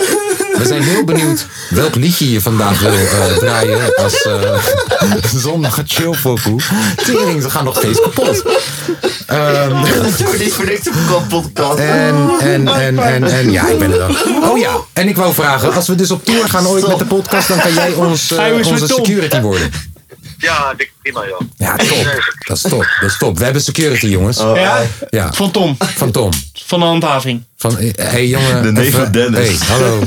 [0.58, 4.56] We zijn heel benieuwd welk liedje je vandaag wil eh, draaien als eh
[5.36, 6.60] zondag chill pokoe.
[7.04, 8.42] Tering, ze gaan nog steeds kapot.
[9.26, 11.78] Ehm, voor niks een podcast.
[11.78, 14.16] en, en, en, en, en, ja, ik ben er dan.
[14.50, 17.04] Oh ja, en ik wou vragen, als we dus op tour gaan ooit met de
[17.04, 19.70] podcast, dan kan jij ons, eh, onze security worden.
[20.38, 21.40] Ja, dik prima, joh.
[21.56, 22.04] Ja, top.
[22.46, 22.86] Dat is top.
[23.00, 23.38] Dat is top.
[23.38, 24.38] We hebben security, jongens.
[24.38, 24.82] Ja?
[25.10, 26.30] Ja, Van Tom, van Tom.
[26.52, 27.44] van de handhaving.
[27.56, 28.62] Van, hé hey, jongen.
[28.62, 29.58] De neef van Dennis.
[29.58, 30.02] Hey, hallo.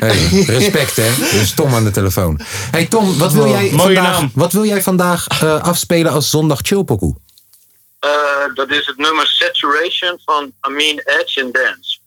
[0.00, 1.02] Hey, respect hè.
[1.06, 2.40] Er is Tom aan de telefoon.
[2.70, 4.30] Hey Tom, wat wil jij Mooie vandaag, naam.
[4.34, 7.14] wat wil jij vandaag eh, afspelen als zondag chillpokoe?
[7.98, 8.10] Eh,
[8.54, 11.98] dat is het nummer Saturation van Amin Edge and Dance.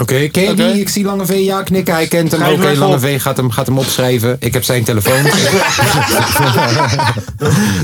[0.00, 0.72] Oké, ken je Oké.
[0.72, 0.80] die?
[0.80, 2.40] Ik zie Lange V, ja knikken, hij kent hem.
[2.40, 3.00] Oké, even Lange op.
[3.00, 4.36] V gaat hem, gaat hem opschrijven.
[4.38, 5.22] Ik heb zijn telefoon.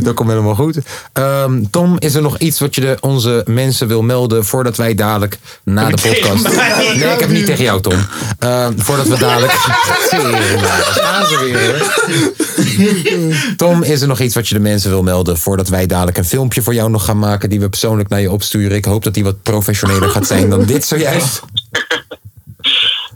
[0.03, 0.79] dat komt helemaal goed.
[1.12, 4.95] Ehm, Tom, is er nog iets wat je de, onze mensen wil melden voordat wij
[4.95, 6.49] dadelijk na de podcast...
[6.77, 8.07] Nee, ik heb het niet tegen jou, Tom.
[8.39, 9.53] Ehm, voordat we dadelijk...
[10.11, 11.79] Tering, daar gaan ze weer.
[11.79, 13.55] hoor.
[13.57, 16.25] Tom, is er nog iets wat je de mensen wil melden voordat wij dadelijk een
[16.25, 18.77] filmpje voor jou nog gaan maken die we persoonlijk naar je opsturen?
[18.77, 21.43] Ik hoop dat die wat professioneler gaat zijn dan dit zojuist.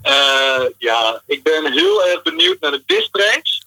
[0.02, 3.62] Eh, ja, ik ben heel erg benieuwd naar de diss tracks.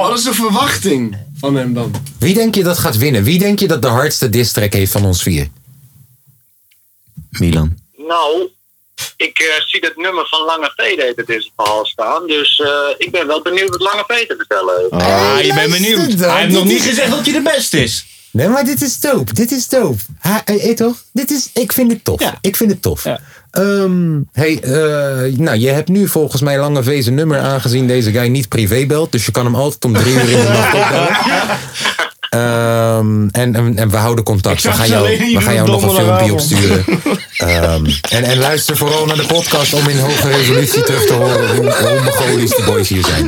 [0.00, 1.94] Wat is de verwachting van hem dan?
[2.18, 3.22] Wie denk je dat gaat winnen?
[3.22, 5.48] Wie denk je dat de hardste distrack heeft van ons vier?
[7.30, 7.76] Milan.
[7.96, 8.50] Nou,
[9.16, 12.26] ik eh, zie dat nummer van Lange V deed het in zijn verhaal staan.
[12.26, 14.92] Dus eh, ik ben wel benieuwd wat Lange V te vertellen heeft.
[14.92, 16.12] Ah, je bent benieuwd.
[16.12, 18.06] Hij heeft nog niet gezegd dat je de beste is.
[18.36, 19.34] Nee, maar dit is dope.
[19.34, 20.02] Dit is dope.
[20.18, 21.02] Ha, eh, eh, toch?
[21.12, 22.20] Dit is, ik vind het tof.
[22.20, 22.38] Ja.
[22.40, 23.04] Ik vind het tof.
[23.04, 23.20] Ja.
[23.50, 28.12] Ehm, hey, eh, nou, je hebt nu volgens mij Lange V zijn nummer aangezien deze
[28.12, 29.12] guy niet privé belt.
[29.12, 31.16] Dus je kan hem altijd om drie uur in de nacht opbellen.
[32.36, 34.62] Ehm, en, en, en we houden contact.
[34.62, 36.84] We gaan jou, we gaan jou nog een filmpje opsturen.
[37.36, 41.56] Ehm, en, en luister vooral naar de podcast om in hoge resolutie terug te horen
[41.56, 43.26] hoe, hoe Mongolisch die boys hier zijn.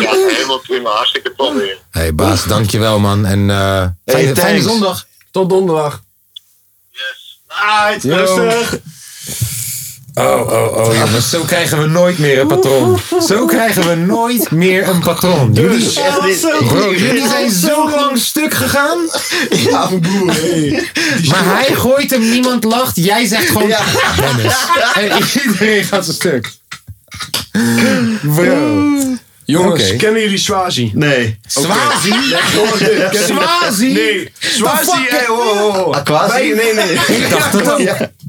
[0.00, 0.90] Ja, helemaal prima.
[0.90, 1.78] Hartstikke tof weer.
[1.90, 3.26] Hey Baas, dankjewel man.
[3.26, 5.06] En eh fijne, fijne zondag.
[5.30, 6.02] Tot donderdag.
[6.90, 7.40] Yes.
[7.46, 8.78] Ah, rustig.
[10.18, 12.98] Oh, oh, oh jongens, zo krijgen we nooit meer een patroon.
[13.26, 15.50] Zo krijgen we nooit meer een patroon.
[15.52, 15.92] Jullie,
[16.66, 18.98] bro, jullie zijn zo lang stuk gegaan.
[19.50, 20.32] Ja, broer.
[20.32, 20.88] Hey.
[21.30, 22.96] Maar hij gooit hem, niemand lacht.
[22.96, 23.72] Jij zegt gewoon
[24.20, 24.54] Dennis.
[24.94, 25.10] En
[25.44, 26.50] iedereen gaat zijn stuk.
[28.22, 29.16] Bro.
[29.44, 30.90] Jongens, kennen jullie Swazi?
[30.94, 31.38] Nee.
[31.46, 32.12] Swazi?
[33.12, 33.86] Swazi?
[33.86, 34.32] Nee,
[34.64, 35.26] Hey.
[35.90, 36.54] Aquasi?
[36.54, 36.92] Wij, nee, nee.
[37.18, 37.80] Ik dacht het ook.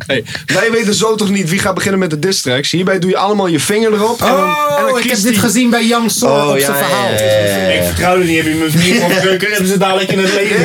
[0.07, 2.71] Hey, wij weten zo toch niet wie gaat beginnen met de diss tracks.
[2.71, 4.21] Hierbij doe je allemaal je vinger erop.
[4.21, 6.65] en dan, en dan Oh, ik heb dit gezien bij Young Sor Oh, op ja,
[6.65, 7.09] zijn verhaal.
[7.11, 7.67] ja, ja, ja.
[7.67, 8.35] Ik vertrouw er niet.
[8.37, 9.49] Heb je mijn vriend van drukker?
[9.49, 10.59] Hebben ze dadelijk in het leven?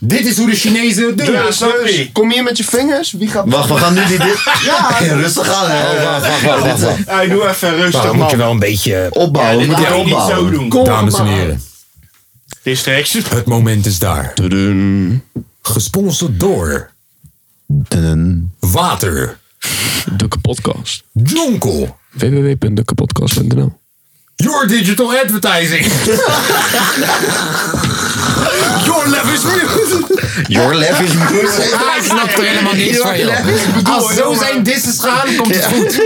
[0.00, 1.36] Dit is hoe de Chinezen het doen.
[1.46, 1.62] Dus,
[2.12, 3.12] kom hier met je vingers.
[3.18, 3.44] Wie gaat...
[3.46, 4.38] Wacht, we gaan nu die dit.
[4.64, 5.70] Ja, rustig aan.
[5.70, 5.80] hè.
[5.82, 6.96] Oh, wacht, wacht, wacht, wacht, wacht.
[7.06, 9.06] Hey, doe even rustig, dan moet je wel een beetje...
[9.10, 9.58] Opbouwen.
[9.58, 10.52] Dit we moeten moet je niet zo opbouwen.
[10.52, 10.68] doen.
[10.68, 11.62] Kom Dames en heren,
[13.28, 14.34] Het moment is daar.
[14.34, 15.22] Tudun.
[15.62, 16.90] Gesponsord door.
[18.58, 19.38] Water,
[20.16, 21.02] De kapotkast.
[21.12, 23.78] Jonkel, www.dekapodcast.nl
[24.36, 25.86] Your Digital Advertising.
[28.84, 30.44] Your love is mute.
[30.48, 31.48] Your left is mute.
[31.92, 33.94] Hij snapt er helemaal niks van, joh.
[33.96, 36.00] Als zo zijn disses gaan, komt het goed.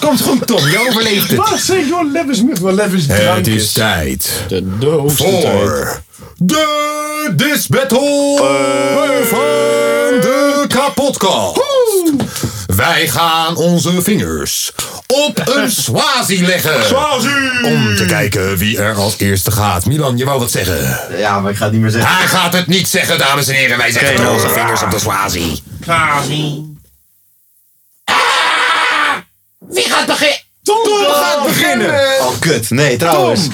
[0.00, 0.68] Komt goed, Tom.
[0.68, 1.36] Je overleeft het.
[1.38, 2.60] Wat zeg your love is mute?
[2.60, 3.72] Your love is drankjes.
[3.72, 5.14] tijd De, tijd.
[5.16, 6.02] voor
[6.36, 8.36] de Dis Battle
[9.28, 11.60] van de kapotkast.
[12.78, 14.72] Wij gaan onze vingers
[15.06, 16.96] op een swazi leggen.
[17.64, 19.86] Om te kijken wie er als eerste gaat.
[19.86, 21.00] Milan, je wou wat zeggen.
[21.18, 22.16] Ja, maar ik ga het niet meer zeggen.
[22.16, 23.78] Hij gaat het niet zeggen, dames en heren.
[23.78, 25.62] Wij zetten onze vingers op de swazi.
[29.58, 30.38] Wie gaat beginnen?
[30.62, 30.76] Tom,
[31.12, 31.90] gaat beginnen.
[32.20, 32.70] Oh, kut.
[32.70, 33.46] Nee, trouwens.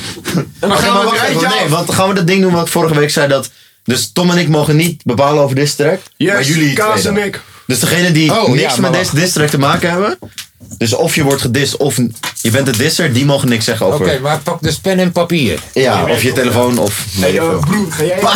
[0.61, 3.11] En dan gaan we nee, want gaan we dat ding doen wat ik vorige week
[3.11, 3.29] zei.
[3.29, 3.51] Dat,
[3.85, 6.01] dus Tom en ik mogen niet bepalen over dit track.
[6.16, 7.41] Yes, maar jullie Kaas en ik.
[7.67, 10.19] Dus degene die Oh, niks ja, met deze diss track te maken hebben.
[10.79, 11.97] Dus of je wordt gedist of
[12.41, 13.12] je bent de disser.
[13.12, 14.21] Die mogen niks zeggen Oké, over...
[14.21, 15.59] maar pak dus pen en papier.
[15.73, 17.07] Ja, of je telefoon of...
[17.11, 18.19] Hey, Nee, eh, broer, ga jij...
[18.19, 18.33] Pa,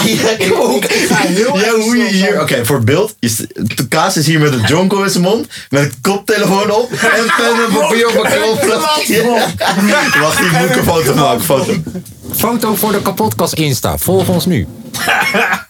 [0.55, 0.85] ook.
[0.85, 2.41] Ik ga heel Ja, erg hoe je hier...
[2.41, 3.15] Oké, voor het beeld.
[3.77, 5.47] De Kaas is hier met een jonko in zijn mond.
[5.71, 6.93] Met een koptelefoon op.
[6.93, 6.99] En
[7.37, 9.47] pen en papier op een knopje.
[10.21, 11.45] Wacht, ik moet een foto maken.
[11.45, 11.73] Foto.
[12.37, 13.99] Foto voor de kapotkast Insta.
[13.99, 14.67] Volg ons nu.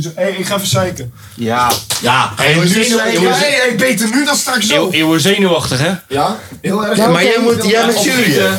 [0.00, 1.12] Zo- Hey, ik ga even zeiken.
[1.34, 1.72] Ja.
[2.02, 2.60] Ja, Hey, nu
[2.98, 4.88] Hey, beter nu dan straks Je, zo.
[4.92, 5.92] je wordt zenuwachtig, hè?
[6.08, 6.96] Ja, heel erg.
[6.96, 8.32] Ja, Maar jij, moet, jij bent jury.
[8.32, 8.50] hè?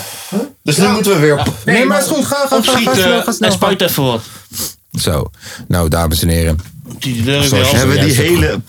[0.64, 1.38] Dus nu moeten we weer...
[1.40, 2.26] op- Nee, maar is goed.
[2.26, 3.50] Ga, ga, ga, ga, snel, Opschieten ga snel.
[3.50, 4.22] en spuit even wat.
[5.02, 5.32] Zo.
[5.68, 6.60] Nou, dames en heren.
[7.00, 8.60] Die Hebben we die hele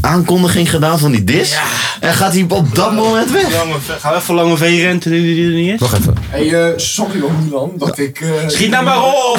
[0.00, 1.56] aankondiging gedaan van die dis?
[2.00, 3.52] En gaat hij op dat moment weg?
[3.52, 5.80] Lange V- Gaan we even lange V renten nu die er niet is?
[5.80, 6.14] Wacht even.
[6.28, 8.20] Hey, eh, sorry hoor, Milan, dat ik...
[8.20, 9.38] eh, Schiet nou maar op!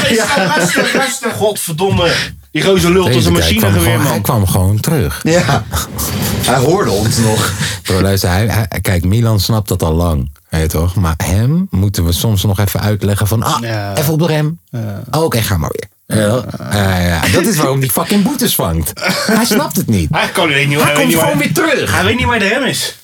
[0.57, 1.33] Rustig, rustig.
[1.33, 2.11] Godverdomme.
[2.51, 4.21] Die gozer lult als een guy kwam machinegeweer, gewoon, hij man.
[4.21, 5.19] kwam gewoon terug.
[5.23, 5.63] Ja.
[6.45, 7.53] Hij hoorde ons nog.
[7.83, 10.31] Bro, luister, hij, hij- kijk, Milan snapt dat al lang.
[10.49, 10.95] Weet toch?
[10.95, 13.43] Maar hem moeten we soms nog even uitleggen van...
[13.43, 13.95] Ah, Ja.
[13.97, 14.59] even op de rem.
[15.11, 15.87] Oh, Oké, ga maar weer.
[16.07, 16.43] Ja,
[16.99, 18.91] ja, dat is waarom die fucking boetes vangt.
[19.31, 20.09] Hij snapt het niet.
[20.11, 21.93] Hij kan weet niet Hij weet komt niet waar- gewoon weer terug.
[21.95, 22.97] Hij weet niet waar de rem is.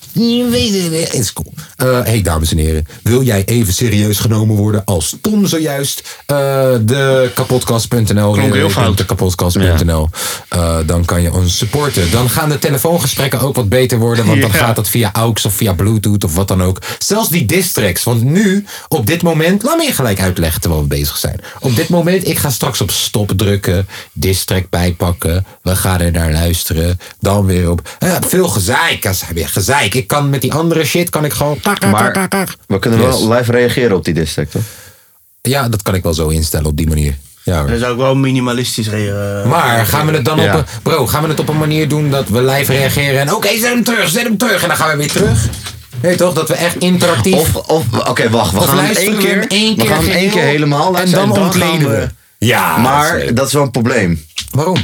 [1.14, 1.52] Is cool.
[2.04, 2.86] Hey, dames en heren.
[3.02, 6.36] Wil jij even serieus genomen worden als Tom zojuist eh,
[6.82, 8.32] de kapotkast.nl
[8.94, 10.08] de kapotkast.nl
[10.48, 12.10] Eh, dan kan je ons supporten.
[12.10, 14.26] Dan gaan de telefoongesprekken ook wat beter worden.
[14.26, 14.56] Want dan Ja.
[14.56, 16.78] gaat dat via AUX of via Bluetooth of wat dan ook.
[16.98, 18.04] Zelfs die distracks.
[18.04, 21.40] Want nu, op dit moment, laat me je gelijk uitleggen terwijl we bezig zijn.
[21.60, 23.86] Op dit moment, ik ga straks op stop drukken.
[24.12, 25.46] Distrack bijpakken.
[25.62, 26.98] We gaan er naar luisteren.
[27.20, 27.96] Dan weer op.
[28.26, 29.10] Veel gezeik.
[29.34, 29.94] Weer gezeik.
[29.94, 31.58] Ik kan met die andere shit kan ik gewoon.
[31.90, 32.28] Maar
[32.66, 33.08] we kunnen Yes.
[33.26, 34.62] wel live reageren op die dis track, toch?
[35.42, 37.14] Ja, dat kan ik wel zo instellen op die manier.
[37.42, 37.68] Ja, hoor.
[37.68, 39.48] Dat is ook wel minimalistisch reageren.
[39.48, 40.52] Maar gaan we het dan Ja.
[40.56, 43.34] op een, bro, gaan we het op een manier doen dat we live reageren en
[43.34, 45.48] oké, zet hem terug, zet hem terug en dan gaan we weer terug?
[46.02, 48.52] Nee toch, dat we echt interactief Of, of oké, wacht.
[48.52, 51.34] We Of gaan hem één keer, we keer gaan hem één keer helemaal en dan
[51.34, 52.08] gaan ontleden we.
[52.38, 54.24] Ja, Maar dat is wel een probleem.
[54.50, 54.76] waarom?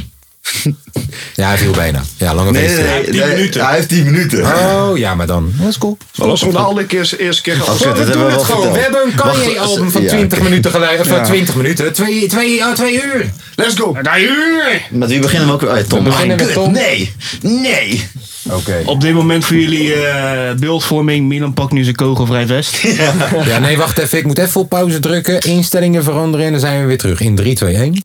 [1.35, 2.03] Ja, hij viel bijna.
[2.17, 3.65] Ja, lange Nee, nee, minuten.
[3.65, 4.45] Hij heeft 10 minuten.
[4.45, 5.53] Oh, ja, maar dan.
[5.57, 5.97] Dat is cool.
[6.15, 8.47] We de alle keer, eerste keer gaan Oké, Bro, dat we hebben doen we het
[8.47, 8.73] wel gewoon.
[8.73, 8.75] verteld.
[8.75, 10.49] We hebben een Kanye-album van ja, 20 oké.
[10.49, 11.05] minuten geleden.
[11.05, 11.93] Van 20 minuten.
[11.93, 13.31] Twee, twee, oh, twee uur.
[13.55, 13.97] Let's go.
[14.01, 14.81] Daar uur!
[14.89, 15.69] Met wie beginnen we ook weer?
[15.69, 15.97] Oh, Tom.
[16.03, 16.55] We beginnen met kut.
[16.55, 16.71] Tom.
[16.71, 17.13] Nee.
[17.41, 18.07] Nee.
[18.49, 18.81] Oké.
[18.85, 21.27] Op dit moment voor jullie eh, beeldvorming.
[21.27, 22.77] Milan pakt nu zijn kogelvrij vest.
[23.45, 24.17] Ja, nee, wacht even.
[24.17, 25.39] Ik moet even op pauze drukken.
[25.41, 27.21] Instellingen veranderen en dan zijn we weer terug.
[27.21, 28.03] In 3, 2, 1.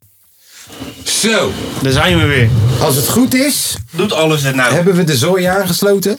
[1.03, 1.51] Zo.
[1.81, 2.49] Daar zijn we weer.
[2.79, 4.73] Als het goed is, Doet alles het nou.
[4.73, 6.17] hebben we de zooi aangesloten.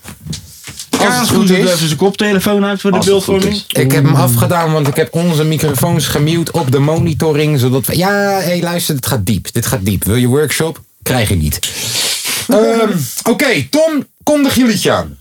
[0.91, 1.59] Als Ja, het goed, is.
[1.67, 3.63] even zijn koptelefoon uit voor de beeldvorming.
[3.69, 7.59] Ik heb hem afgedaan, want ik heb onze microfoons gemute op de monitoring.
[7.61, 7.97] Zodat we.
[7.97, 9.53] Ja, hé, luister, dit gaat diep.
[9.53, 10.05] Dit gaat diep.
[10.05, 10.81] Wil je workshop?
[11.03, 11.59] Krijg je niet.
[12.49, 12.91] Ehm,
[13.23, 15.19] Oké, Tom, kondig je liedje aan.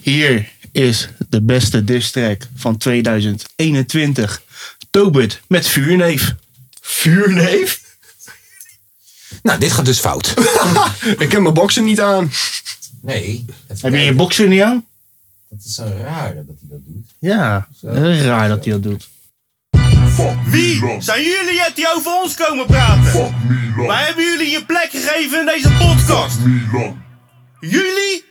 [0.00, 4.42] Hier is de beste diss track van 2021.
[4.90, 6.34] Tobit met Vuurneef.
[6.80, 7.80] Vuurneef?
[9.42, 10.34] Nou, dit gaat dus fout.
[11.18, 12.30] Ik heb mijn boksen niet aan.
[13.02, 13.44] Nee.
[13.80, 14.86] Heb je je boxer niet aan?
[15.50, 17.06] Het is zo raar dat hij dat doet.
[17.18, 19.08] Ja, heel raar dat hij dat doet.
[20.44, 23.34] Wie zijn jullie het die over ons komen praten?
[23.86, 26.38] Wij hebben jullie je plek gegeven in deze podcast.
[27.60, 28.24] Jullie?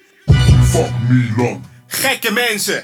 [1.87, 2.83] Gekke mensen.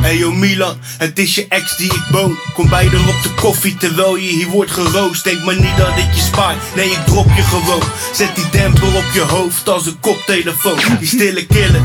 [0.00, 2.38] Hey yo Milan, het is je ex die ik boon.
[2.54, 5.24] Kom bij er op de koffie terwijl je hier wordt geroost.
[5.24, 7.82] Denk maar niet dat ik je spaar, nee ik drop je gewoon.
[8.12, 10.78] Zet die demper op je hoofd als een koptelefoon.
[10.98, 11.80] Die stille killer,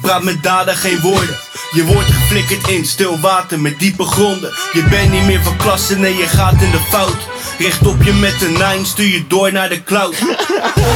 [0.00, 1.36] praat met daden geen woorden.
[1.70, 4.52] Je wordt geflikkerd in stil water met diepe gronden.
[4.72, 7.28] Je bent niet meer van klasse, nee je gaat in de fout.
[7.58, 10.20] Richt op je met een nine, stuur je door naar de cloud.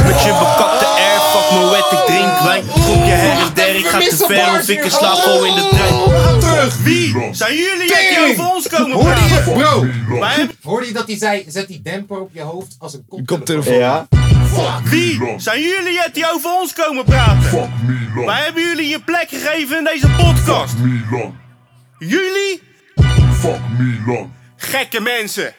[0.05, 0.87] Met je bekapte
[1.33, 2.65] fuck me wet, ik drink wijn.
[2.65, 5.69] Schop je her en der, ik ga te ver of ik slaap al in de
[5.71, 6.41] trein.
[6.41, 6.77] Terug!
[6.83, 7.29] Wie?
[7.35, 9.53] Zijn jullie het die over ons komen Hoorde je, praten?
[10.59, 10.71] bro?
[10.71, 13.75] Hoorde je dat hij zei, zet die demper op je hoofd als een koptelefoon?
[13.75, 14.07] Ja?
[14.85, 15.35] Wie?
[15.37, 17.71] Zijn jullie het die over ons komen praten?
[18.27, 20.75] Wij hebben jullie je plek gegeven in deze podcast.
[20.79, 21.37] Milan,
[21.99, 22.63] Jullie?
[23.41, 24.33] fuck Milan.
[24.57, 25.55] Gekke mensen.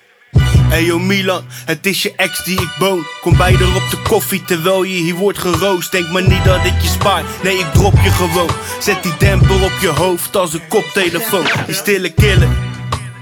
[0.69, 3.05] Hey yo Milan, het is je ex die ik boon.
[3.21, 5.91] Kom bij er op de koffie terwijl je hier wordt geroost.
[5.91, 8.49] Denk maar niet dat ik je spaar, nee ik drop je gewoon.
[8.79, 11.45] Zet die demper op je hoofd als een koptelefoon.
[11.65, 12.47] Die stille killer,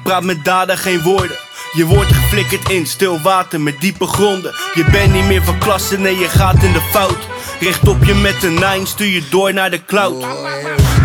[0.03, 1.37] praat met daden geen woorden.
[1.73, 4.53] Je wordt geflikkerd in stil water met diepe gronden.
[4.73, 7.27] Je bent niet meer van klasse, nee je gaat in de fout.
[7.59, 10.25] Richt op je met een nine, stuur je door naar de cloud.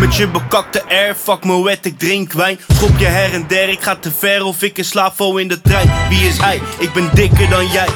[0.03, 2.59] Met je bekakte air, fuck me wet, ik drink wijn.
[2.67, 5.47] Schop je her en der, ik ga te ver of ik in slaap val in
[5.47, 5.91] de trein.
[6.09, 6.61] Wie is hij?
[6.77, 7.87] Ik ben dikker dan jij.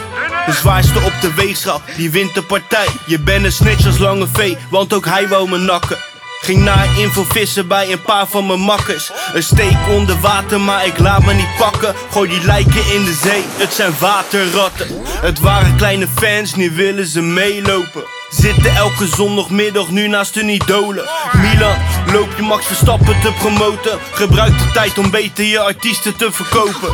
[0.45, 2.87] De zwaarste op de weegschaal, die wint de partij.
[3.05, 5.97] Je bent een snitch als lange vee, want ook hij wou me nakken.
[6.41, 9.11] Ging naar info vissen bij een paar van mijn makkers.
[9.33, 11.95] Een steek onder water, maar ik laat me niet pakken.
[12.11, 14.87] Gooi die lijken in de zee, het zijn waterratten.
[15.21, 18.16] Het waren kleine fans, nu willen ze meelopen.
[18.29, 21.05] Zitten elke zondagmiddag nu naast hun idolen.
[21.31, 21.75] Milan,
[22.13, 23.99] loop je Max Verstappen te promoten.
[24.11, 26.91] Gebruik de tijd om beter je artiesten te verkopen.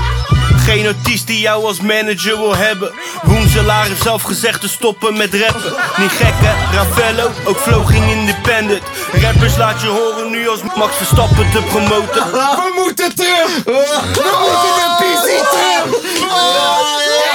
[0.58, 2.92] Geen artiest die jou als manager wil hebben.
[3.24, 5.74] Woenselaar heeft zelf gezegd te stoppen met rappen.
[5.98, 8.84] Niet gek hè, Ravello, ook Flow ging independent.
[9.22, 12.32] Rappers laat je horen nu als Max Verstappen te promoten.
[12.32, 13.64] We moeten terug!
[13.64, 17.33] We moeten de PC terug!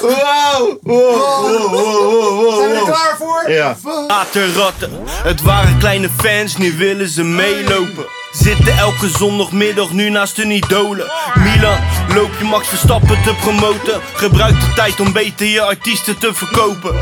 [0.00, 0.78] Wow!
[0.82, 3.50] Wow, wow, wow, wow, Zijn we er klaar voor?
[3.50, 3.76] Ja.
[4.08, 8.06] Waterratten, het waren kleine fans, nu willen ze meelopen.
[8.32, 11.10] Zitten elke zondagmiddag nu naast hun idolen.
[11.34, 11.78] Milan,
[12.14, 14.00] loop je Max Verstappen te promoten.
[14.14, 16.94] Gebruik de tijd om beter je artiesten te verkopen.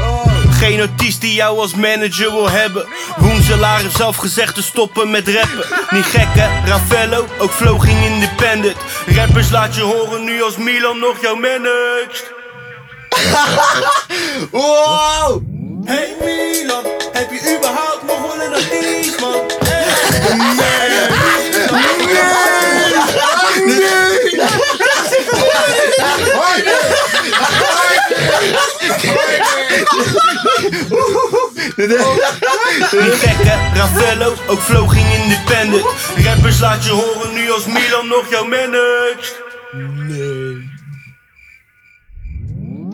[0.50, 2.86] Geen artiest die jou als manager wil hebben.
[3.16, 5.66] Woenselaar heeft zelf gezegd te stoppen met rappen.
[5.90, 8.76] Niet gek hè, Ravello, ook Flow ging independent.
[9.06, 12.39] Rappers laat je horen nu als Milan nog jou managt.
[14.50, 15.42] Wow!
[15.84, 19.40] Hey Milan, heb je überhaupt nog wel een artiest man?
[32.90, 35.84] Niet gek hè, Ravello, ook Flow ging independent.
[36.24, 39.42] Rappers laat je horen nu als Milan nog jou managt.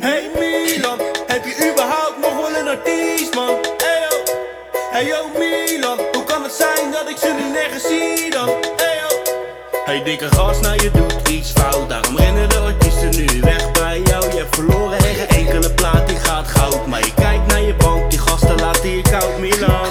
[0.06, 3.56] Hey Milan, heb je überhaupt nog wel een artiest man?
[3.76, 4.32] Hey yo,
[4.90, 8.48] hey yo Milan, hoe kan het zijn dat ik ze nu nergens zie dan?
[8.76, 9.32] Hey yo.
[9.84, 11.88] Hey dikke gast, nou je doet iets fout.
[11.88, 14.30] Daarom rennen de artiesten nu weg bij jou.
[14.30, 16.86] Je hebt verloren en geen enkele plaat die gaat goud.
[16.86, 19.38] Maar je kijkt naar je bank, die gasten laten je koud.
[19.38, 19.88] Milan.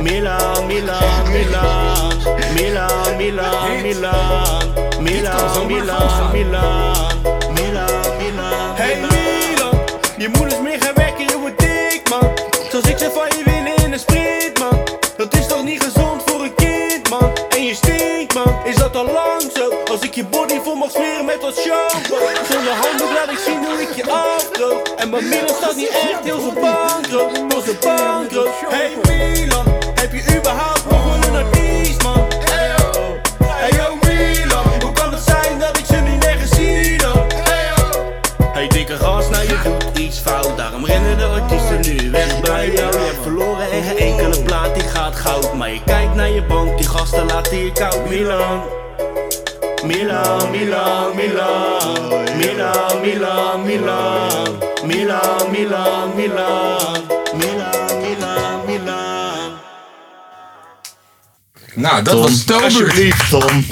[0.00, 2.12] Milan, Milan, Milan.
[2.54, 5.02] Milan, Milan, Milan.
[5.02, 7.29] Milan, Milan, Milan Milan,
[20.20, 23.92] je body vol mag smeren met wat shampoo Zonder handdoek laat ik zien hoe ik
[23.94, 24.82] je afdroog.
[24.82, 30.22] En mijn Milan staat niet echt heel zo bankrood Heel zo Hey Milan, heb je
[30.36, 32.26] überhaupt nog een artiest man?
[32.50, 36.98] Hey yo, hey yo Milan Hoe kan het zijn dat ik ze nu nergens zie
[36.98, 37.26] dan?
[38.52, 40.56] Hey dikke gast, nou je doet iets fout.
[40.56, 42.92] Daarom rennen de artiesten nu weg bij jou.
[42.92, 45.54] Je hebt verloren en geen enkele plaat die gaat goud.
[45.54, 48.08] Maar je kijkt naar je bank, die gasten laten je koud.
[48.08, 48.79] Milan
[49.84, 53.66] Milan, Milan, Milan Milan, Milan, Milan
[54.86, 56.90] Milan, Milan, Milan
[57.36, 59.58] Milan, Milan, Milan
[61.74, 62.64] Nou, dat Tom, was Tober.
[62.64, 63.64] alsjeblieft, Tom.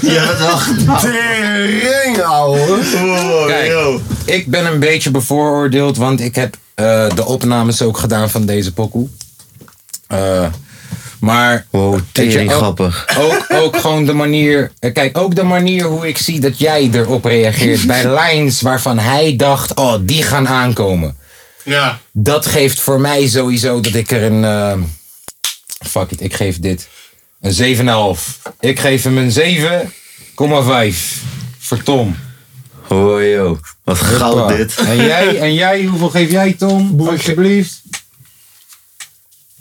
[0.00, 1.00] Je hebt het wel gedaan.
[1.00, 2.78] Tering, ouwe.
[3.46, 4.00] Kijk.
[4.24, 8.72] Ik ben een beetje bevooroordeeld, want ik heb eh, de opnames ook gedaan van deze
[8.72, 9.08] pokoe.
[10.06, 10.46] Eh,
[11.22, 11.66] maar.
[11.70, 13.06] Wow, weet je, tering ook- grappig.
[13.18, 14.72] Ook, ook gewoon de manier.
[14.78, 17.86] eh, Kijk, ook de manier hoe ik zie dat jij erop reageert.
[17.92, 21.16] bij lines waarvan hij dacht: oh, die gaan aankomen.
[21.64, 24.44] Ja Dat geeft voor mij sowieso dat ik er een.
[24.44, 24.74] eh,
[25.88, 26.88] fuck it, ik geef dit.
[27.40, 27.52] Een
[28.16, 28.38] 7,5.
[28.60, 31.22] Ik geef hem een 7,5.
[31.58, 32.16] Voor Tom.
[32.88, 33.58] Oh, yo.
[33.84, 34.74] Wat goud dit.
[34.76, 37.00] En jij, en jij, hoeveel geef jij Tom?
[37.00, 37.80] Alsjeblieft.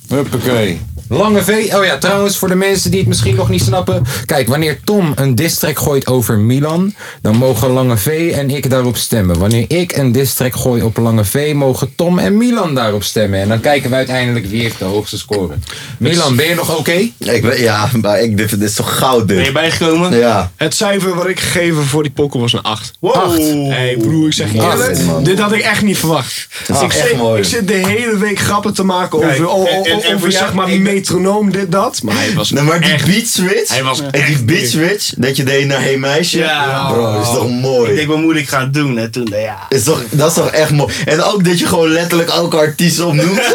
[0.07, 0.81] Huppakee.
[1.11, 1.73] Lange V.
[1.75, 4.03] Oh ja, trouwens, voor de mensen die het misschien nog niet snappen.
[4.25, 8.97] Kijk, wanneer Tom een distrack gooit over Milan, dan mogen Lange V en ik daarop
[8.97, 9.39] stemmen.
[9.39, 13.39] Wanneer ik een distrack gooi op Lange V, mogen Tom en Milan daarop stemmen.
[13.39, 15.53] En dan kijken we uiteindelijk wie heeft de hoogste score.
[15.97, 16.91] Milan, ben je nog oké?
[17.17, 19.53] Ik ben, ja, maar ik, dit, dit is toch goud Ben je dit.
[19.53, 20.17] bijgekomen?
[20.17, 20.51] Ja.
[20.55, 22.91] Het cijfer wat ik gegeven voor die pokkel was een 8.
[22.99, 23.69] Wow.
[23.71, 26.47] Hey broer, ik zeg eerlijk, dit had ik echt niet verwacht.
[26.67, 27.39] Dat is ik, echt zit, mooi.
[27.41, 30.69] ik zit de hele week grappen te maken over, Kijk, en- en- over zeg maar
[30.71, 32.03] ik- metronoom, dit, dat.
[32.03, 33.05] Maar hij was Nee, maar die echt...
[33.05, 33.69] beat switch.
[33.69, 36.37] Hij was en die beat switch, dat je deed naar Hey Meisje.
[36.37, 36.91] Ja.
[36.91, 37.89] Bro, dat is toch mooi.
[37.89, 38.97] Ik denk, wat moet ik gaan doen?
[38.97, 39.65] En toen, ja.
[39.69, 40.93] Is toch, dat is toch echt mooi.
[41.05, 43.39] En ook dat je gewoon letterlijk elke artiest opnoemt.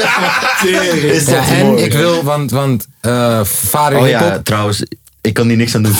[1.02, 1.82] is toch Ja, en mooi.
[1.82, 4.20] ik wil, want, want eh, vader Oh hiphop...
[4.20, 4.82] ja, trouwens,
[5.26, 5.92] ik kan hier niks aan doen.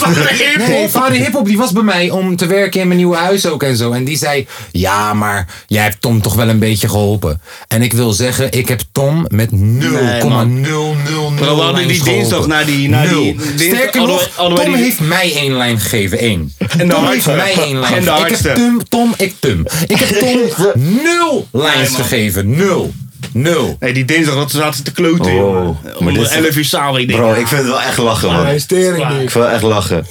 [0.67, 3.63] Nee, vader Hiphop die was bij mij om te werken in mijn nieuwe huis ook
[3.63, 3.91] en zo.
[3.91, 7.41] En die zei, ja, maar jij hebt Tom toch wel een beetje geholpen.
[7.67, 10.61] En ik wil zeggen, ik heb Tom met 0,000
[11.35, 15.33] Bro, we hadden die dinsdag naar die- naar die- Sterker nog, Tom die- heeft mij
[15.35, 16.53] één lijn gegeven, één.
[16.77, 18.27] En Tom heeft mij één lijn gegeven.
[18.27, 19.65] Ik heb Tom, Tom, ik Tum.
[19.87, 20.39] Ik heb Tom
[21.03, 22.49] nul lijns gegeven.
[22.55, 22.93] Nul.
[23.31, 23.75] Nul.
[23.79, 25.77] Nee, die dinsdag dat ze zaten te kloten, Oh, jongen.
[25.83, 27.05] maar Om dit is 11 uur s'avonds.
[27.05, 28.45] Denk, Bro, ik vind het wel echt lachen, man.
[28.45, 29.11] Hij is tering Klaar.
[29.13, 29.21] dik.
[29.21, 30.05] Ik vind het echt lachen.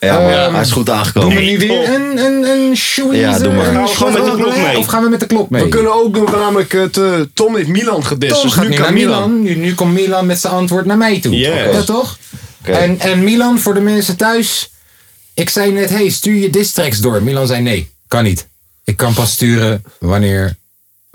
[0.00, 1.44] Ja, maar hij is goed Doen we aangekomen.
[1.44, 3.18] nu weer een, een, een shoeie?
[3.20, 3.88] Ja, doe maar.
[3.88, 4.78] Gaan we met de klok mee?
[4.78, 5.62] Of gaan we met de klok mee?
[5.62, 8.32] We kunnen ook doen, namelijk het, eh, Tom heeft Milan gedist.
[8.34, 9.40] Tom dus gaat nu kan naar Milan.
[9.42, 9.42] Milan.
[9.42, 11.36] Nu, nu komt Milan met zijn antwoord naar mij toe.
[11.36, 11.74] Yes.
[11.74, 12.18] Ja, toch?
[12.60, 12.72] Oké.
[12.72, 14.70] En, en Milan, voor de mensen thuis.
[15.34, 17.22] Ik zei net, hey, stuur je distracts door.
[17.22, 18.48] Milan zei, nee, kan niet.
[18.84, 20.56] Ik kan pas sturen wanneer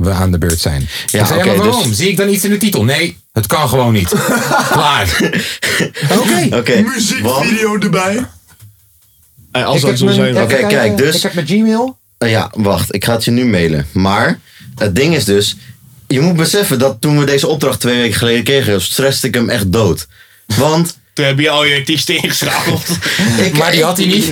[0.09, 0.89] we aan de beurt zijn.
[1.05, 1.87] Ja, oké, maar waarom?
[1.87, 2.83] dus- Zie ik dan iets in de titel?
[2.83, 4.09] Nee, het kan gewoon niet.
[4.71, 5.17] Klaar.
[6.19, 6.55] Oké.
[6.55, 8.25] Oké, Muziekvideo erbij.
[9.51, 10.37] Hey, als Ik dat zo mijn- zijn.
[10.37, 11.97] Oké, kijk, dus- Ik heb mijn Gmail.
[12.19, 12.93] Uh, Ja, wacht.
[12.95, 13.87] Ik ga het je nu mailen.
[13.91, 14.39] Maar
[14.75, 15.55] het ding is dus...
[16.07, 18.81] Je moet beseffen dat toen we deze opdracht twee weken geleden kregen...
[18.81, 20.07] stresste ik hem echt dood.
[20.57, 20.97] Want...
[21.13, 22.81] Toen heb je al je artiesten ingeschakeld.
[23.57, 24.25] Maar die had hij niet.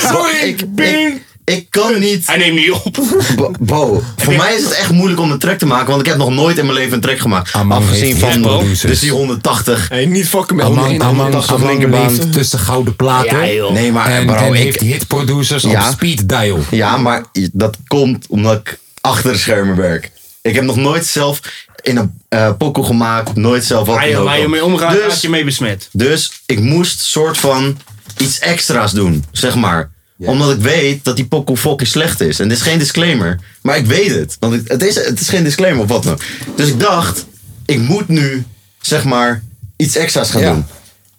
[0.00, 2.26] Sorry, ik, ik, ik kan niet...
[2.26, 2.96] Hij neemt niet op.
[3.36, 5.86] Bo, Bo, voor mij is het echt moeilijk om een track te maken...
[5.86, 7.52] want ik heb nog nooit in mijn leven een track gemaakt.
[7.52, 8.42] Amang Afgezien van
[8.82, 9.88] dus die 180...
[9.88, 12.16] Hey, niet fucken met Amang, Amang, Amang, 180 Amang linkerbaan.
[12.16, 13.38] leeft tussen gouden platen.
[13.46, 13.72] Ja, joh.
[13.72, 15.86] Nee, maar en, bro, en ik- heeft hitproducers Ja.
[15.86, 16.58] op speed dial.
[16.70, 20.10] Ja, maar dat komt omdat ik achter de schermen werk.
[20.42, 21.40] Ik heb nog nooit zelf
[21.82, 23.36] in een eh pokoe gemaakt.
[23.36, 25.88] Nooit zelf wat Waar je, waar je mee omgaat, Dus- raak je mee besmet.
[25.92, 27.78] Dus ik moest soort van
[28.18, 29.90] iets extra's doen, zeg maar.
[30.26, 32.40] Omdat ik weet dat die pokoe fucking slecht is.
[32.40, 33.40] En dit is geen disclaimer.
[33.62, 34.36] Maar ik weet het.
[34.40, 36.22] Want ik- het is, het is geen disclaimer of wat dan ook.
[36.56, 37.26] Dus ik dacht,
[37.66, 38.44] ik moet nu,
[38.80, 39.42] zeg maar,
[39.76, 40.52] iets extra's gaan Ja.
[40.52, 40.64] doen.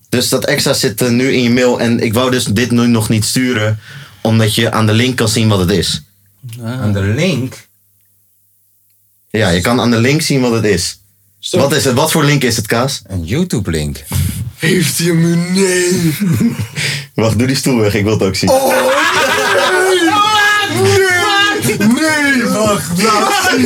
[0.10, 1.80] Dus dat extra zit nu in je mail.
[1.80, 3.80] En ik wou dus dit nu nog niet sturen.
[4.22, 6.02] Omdat je aan de link kan zien wat het is.
[6.64, 7.68] Aan de link.
[9.30, 11.00] Ja, je kan aan de link zien wat het is.
[11.52, 11.94] Wat is het?
[11.96, 13.02] Wat voor link is het, Kaas?
[13.08, 14.04] Een YouTube link.
[14.56, 15.36] Heeft hij hem nu?
[15.36, 16.14] Nee.
[17.16, 17.94] Wacht, doe die stoel weg.
[17.94, 18.50] Ik wil het ook zien.
[21.78, 23.62] Nee, nee, wacht, laat zien.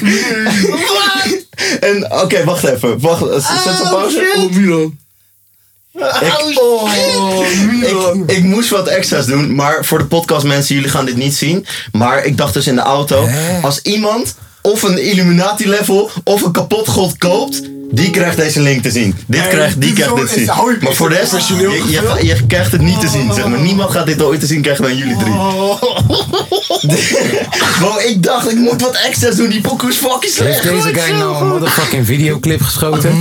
[0.00, 1.46] Nee.
[1.80, 3.00] En oké, wacht even.
[3.00, 3.20] Wacht,
[3.64, 4.32] zet op pauze.
[4.36, 4.98] Oh, Milan.
[5.92, 6.90] Ik, Oh,
[8.26, 11.34] ik, ik moest wat extra's doen, maar voor de podcast mensen, jullie gaan dit niet
[11.34, 11.66] zien.
[11.92, 13.28] Maar ik dacht dus in de auto,
[13.62, 17.62] als iemand of een Illuminati level of een kapot god koopt,
[17.94, 19.14] die krijgt deze link te zien.
[19.26, 20.46] Dit krijgt, die krijgt dit te zien.
[20.80, 21.82] Maar voor de rest, je,
[22.22, 23.60] je, krijgt het niet te zien, zeg maar.
[23.60, 25.32] Niemand gaat dit ooit te zien krijgen dan jullie drie.
[27.78, 29.48] Bro, ik dacht, ik moet wat extra's doen.
[29.48, 30.62] Die pokoe is fucking Heeft slecht.
[30.62, 33.12] deze guy nou een motherfucking videoclip geschoten?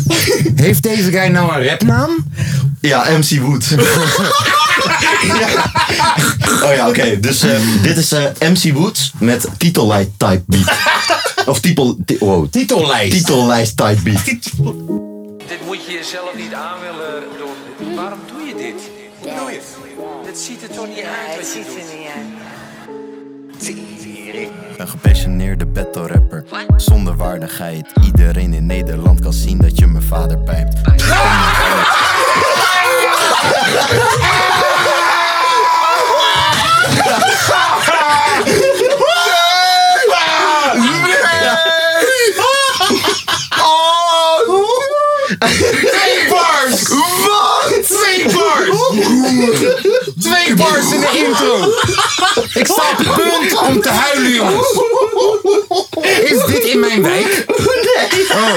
[0.56, 2.10] Heeft deze guy nou een rapnaam?
[2.80, 3.64] Ja, MC Wood.
[6.62, 7.20] Oh ja, oké.
[7.20, 7.50] Dus eh,
[7.82, 10.72] dit is eh, MC Woods met titellijst type beat.
[11.46, 13.10] Of titel, ti- wow, Titellijst.
[13.16, 14.24] titellijst type beat.
[15.48, 17.94] Dit moet je jezelf niet aan willen doen.
[17.94, 18.90] Waarom doe je dit?
[19.20, 19.76] Hoe doe je het?
[20.26, 21.58] Dit ziet er toch niet uit wat je
[23.58, 23.74] doet?
[24.78, 26.44] Een gepassioneerde battle rapper
[26.76, 30.80] Zonder waardigheid Iedereen in Nederland kan zien dat je mijn vader pijpt
[45.38, 46.82] Twee bars!
[46.88, 47.86] Wat?
[47.86, 48.78] Twee bars!
[50.20, 51.72] Twee bars in de intro!
[52.54, 54.80] Ik sta op het punt om te huilen, jongens!
[56.24, 57.44] Is dit in mijn wijk?
[58.30, 58.54] Oh.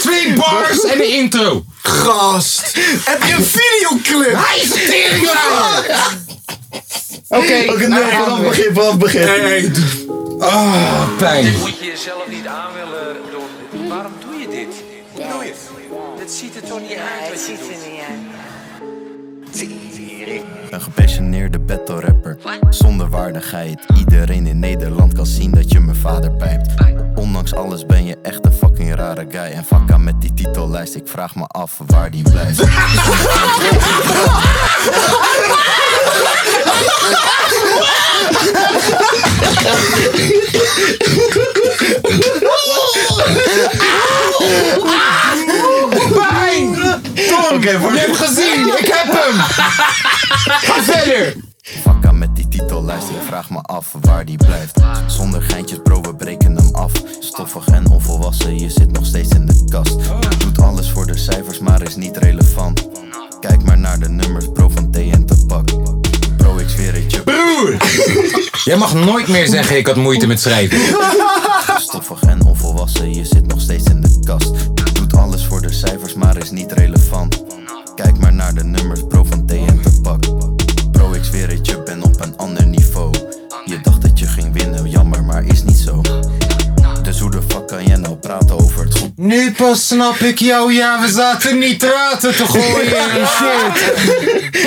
[0.00, 1.64] Twee bars en de intro!
[1.82, 2.72] Gast.
[3.04, 4.36] Heb je een videoclip?
[4.36, 5.28] Hij is een!
[7.28, 9.74] Oké, Oké, nee, vanaf het begin, vanaf het begin.
[10.40, 11.54] Ah, pijn.
[11.58, 13.25] Moet je jezelf niet aan willen
[17.34, 18.46] ziet er toch niet uit?
[20.70, 22.36] Een gepassioneerde battle rapper
[22.70, 23.80] Zonder waardigheid.
[23.98, 26.74] Iedereen in Nederland kan zien dat je mijn vader pijpt.
[27.14, 29.40] Ondanks alles ben je echt een fucking rare guy.
[29.40, 30.94] En vakka met die titellijst.
[30.94, 32.62] Ik vraag me af waar die blijft
[53.94, 54.78] af waar die blijft.
[55.06, 56.92] Zonder geintjes, bro, we breken hem af.
[57.20, 59.96] Stoffig en onvolwassen, je zit nog steeds in de kast.
[60.38, 62.88] Doet alles voor de cijfers, maar is niet relevant.
[63.40, 65.68] Kijk maar naar de nummers, bro, van thee en tabak.
[66.36, 67.20] Bro, ik zweer het je.
[67.22, 67.76] Broer!
[68.64, 70.78] Jij mag nooit meer zeggen ik had moeite met schrijven.
[89.66, 93.92] pas snap ik jou, ja, we zaten nitraten te gooien en shit.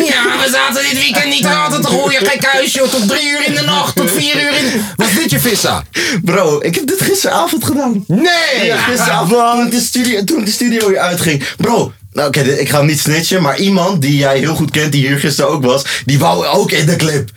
[0.08, 3.62] Ja, we zaten dit weekend nitraten te gooien, gek huisje, tot drie uur in de
[3.62, 4.82] nacht, tot vier uur in...
[4.95, 5.84] Was dit je vissa?
[6.24, 8.04] Bro, ik heb dit gisteravond gedaan.
[8.08, 8.66] Nee!
[8.66, 11.43] Ja, gisteravond toen de studio, toen de studio weer uitging.
[11.58, 14.91] Bro, nou oké, ik ga hem niet snitchen, maar iemand die jij heel goed kent,
[14.91, 17.30] die hier gisteren ook was, die wou ook in de clip.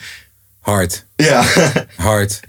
[0.60, 1.42] Hard, Ja.
[1.96, 2.40] hard,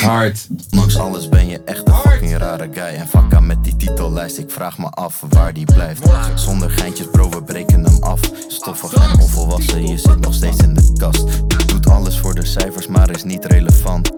[0.00, 0.36] hard.
[0.70, 4.50] Ondanks alles ben je echt een fucking rare guy En vakka met die titellijst, ik
[4.50, 6.08] vraag me af waar die blijft.
[6.34, 8.20] Zonder geintjes bro, we breken hem af.
[8.48, 11.48] Stoffig en onvolwassen, je zit nog steeds in de kast.
[11.68, 14.10] Doet alles voor de cijfers, maar is niet relevant.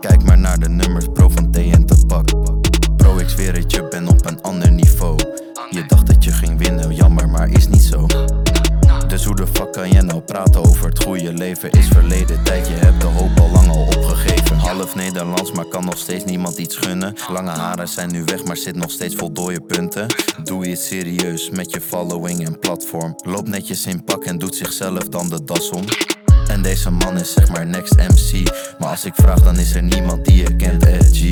[0.00, 2.28] Kijk maar naar de nummers bro, van thee en tabak
[2.96, 5.18] Bro, ik zweer het, je bent op een ander niveau.
[5.70, 8.06] Je dacht dat je ging winnen, jammer, maar is niet zo
[9.18, 11.70] dus hoe de fuck kan jij nou praten over het goede leven?
[11.70, 14.56] Is verleden tijd Je hebt de hoop al lang al opgegeven.
[14.56, 17.14] Half Nederlands, maar kan nog steeds niemand iets gunnen.
[17.28, 20.06] Lange haren zijn nu weg, maar zit nog steeds vol dode punten.
[20.44, 23.14] Doe je het serieus met je following en platform.
[23.24, 25.84] Loop netjes in pak en doet zichzelf dan de das om.
[26.48, 29.82] En deze man is zeg maar next MC Maar als ik vraag dan is er
[29.82, 31.22] niemand die je kent, SG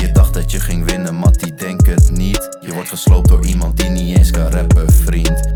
[0.00, 2.58] Je dacht dat je ging winnen, Mattie, denk het niet.
[2.60, 5.52] Je wordt gesloopt door iemand die niet eens kan rappen, vriend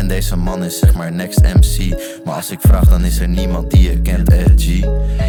[0.00, 1.94] en deze man is zeg maar next MC
[2.24, 4.66] Maar als ik vraag dan is er niemand die je kent, SG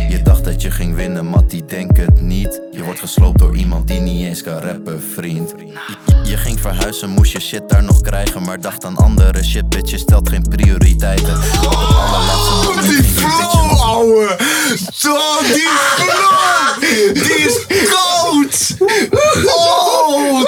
[0.10, 3.88] Je dacht dat je ging winnen, Mattie, denk het niet Je wordt gesloopt door iemand
[3.88, 8.02] die niet eens kan rappen, vriend Je- Je ging verhuizen, moest je shit daar nog
[8.02, 12.86] krijgen Maar dacht aan andere shit, bitch, je stelt geen prioriteiten Op het allerlaatste moment
[12.86, 14.38] ging je bitchen als ouwe!
[14.94, 16.82] Zo, die flow!
[17.14, 18.70] Die is koud!
[19.46, 20.44] Oh!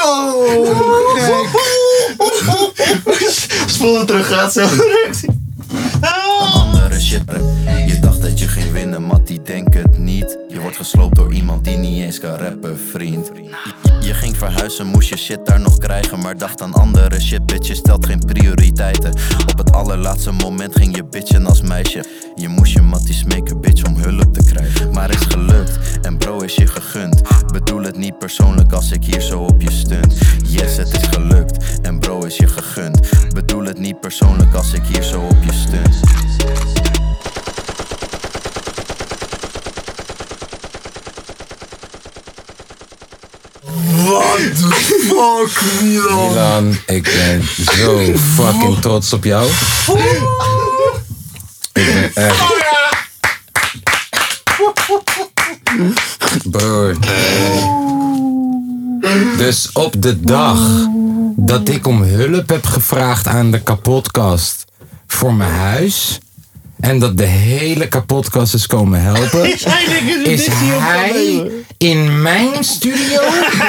[0.00, 0.44] Zo!
[3.66, 4.68] Spoel hem terug, gaat zo.
[6.52, 7.22] andere shit.
[7.86, 10.38] Je dacht dat je ging winnen, Mattie, denk het niet.
[10.48, 13.30] Je wordt gesloopt door iemand die niet eens kan rappen, vriend.
[13.34, 16.18] Je, je ging verhuizen, moest je shit daar nog krijgen.
[16.18, 19.12] Maar dacht aan andere shit, bitch, je stelt geen prioriteiten.
[19.50, 22.04] Op het allerlaatste moment ging je bitchen als meisje.
[22.34, 24.92] Je moest je Mattie smeken, bitch, om hulp te krijgen.
[24.92, 27.20] Maar is gelukt, en bro is je gegund.
[27.52, 30.14] Bedoel het niet persoonlijk als ik hier zo op je stunt.
[30.46, 33.00] Yes, het is gelukt, en bro is je gegund.
[33.34, 36.00] Bedoel het niet persoonlijk als ik hier zo op je stunt.
[44.40, 46.28] Fuck, Milan?
[46.28, 47.42] Milan, ik ben
[47.74, 47.98] zo
[48.34, 49.50] fucking trots op jou.
[51.72, 52.68] Ik ben echt...
[56.50, 56.96] Broer.
[59.36, 60.58] Dus op de dag
[61.36, 64.64] dat ik om hulp heb gevraagd aan de kapotkast
[65.06, 66.18] voor mijn huis.
[66.80, 69.44] En dat de hele kapotkast is komen helpen.
[70.24, 73.20] Is hij in mijn studio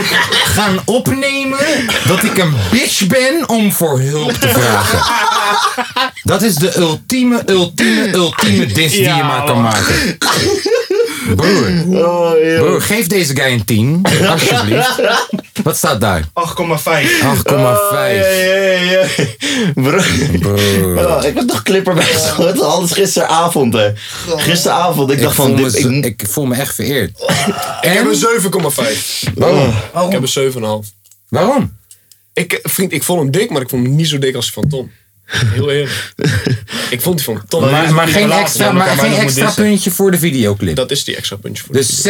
[0.56, 1.60] gaan opnemen
[2.08, 5.00] dat ik een bitch ben om voor hulp te vragen.
[6.24, 10.18] Dat is de ultieme, ultieme, ultieme dis die je maar kan maken.
[11.36, 11.72] Broer,
[12.58, 15.02] broer, geef deze guy een 10, alsjeblieft.
[15.64, 16.22] Wat staat daar?
[16.22, 16.26] 8,5.
[16.26, 16.32] 8,5.
[19.76, 19.98] Bro,
[20.96, 22.68] oh, ik heb nog clipper bij geschoten.
[22.70, 23.92] Alles gisteravond, hè.
[24.28, 25.12] Gisteravond.
[25.12, 27.10] Ik Ik dacht van, me, dit, ik, ik voel me echt vereerd.
[27.82, 28.08] Ik heb En?
[28.08, 29.34] een 7,5.
[29.36, 29.70] Waarom?
[30.06, 30.90] Ik heb een 7,5.
[31.30, 31.78] Waarom?
[32.34, 34.54] Ik, vriend, ik vond hem dik, maar ik vond hem niet zo dik als die
[34.54, 34.92] van Tom.
[35.26, 36.14] Heel eerlijk.
[36.90, 37.70] ik vond die van Tom.
[37.70, 40.76] Maar, maar geen extra, maar geen extra puntje voor de videoclip.
[40.76, 41.76] Dat is die extra puntje voor.
[41.76, 42.08] Dus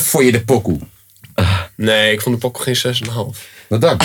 [0.00, 0.78] 6,5 voor je de pokoe.
[1.76, 3.12] Nee, ik vond de pokoe geen 6,5.
[3.68, 4.00] Wat dan?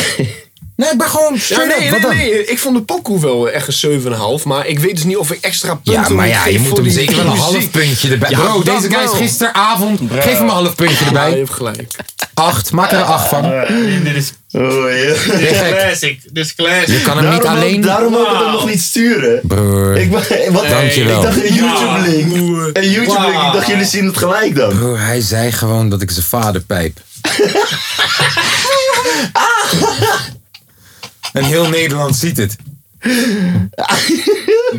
[0.76, 4.02] Nee, ik ben gewoon Ja, nee, nee, nee, ik vond de pokoe wel echt een
[4.40, 4.44] 7,5.
[4.44, 6.68] Maar ik weet dus niet of ik extra punten Ja, maar moet ja, je moet
[6.68, 8.30] voor hem die zeker wel een half puntje erbij.
[8.30, 10.00] Ja, Bro, deze guy is gisteravond.
[10.12, 11.38] Geef hem een half puntje Ja, je erbij.
[11.38, 11.88] hebt gelijk.
[12.34, 13.42] Acht, maak er een acht van.
[14.04, 15.38] dit is, Oh, ja.
[15.38, 16.20] dit is classic.
[16.32, 16.88] Dit is classic.
[16.88, 17.76] Je kan hem niet alleen...
[17.78, 19.40] ook, daarom ook het hem nog niet sturen.
[19.44, 20.28] Broer, Ik, wat,
[20.70, 21.18] Dankjewel.
[21.18, 22.34] ik dacht een YouTube-link.
[22.78, 23.34] Een YouTube-link.
[23.34, 23.54] Ik Wow.
[23.54, 24.70] dacht, jullie zien het gelijk dan.
[24.78, 27.00] broer, hij zei gewoon dat ik zijn vader pijp.
[31.34, 32.56] en heel Nederland ziet het.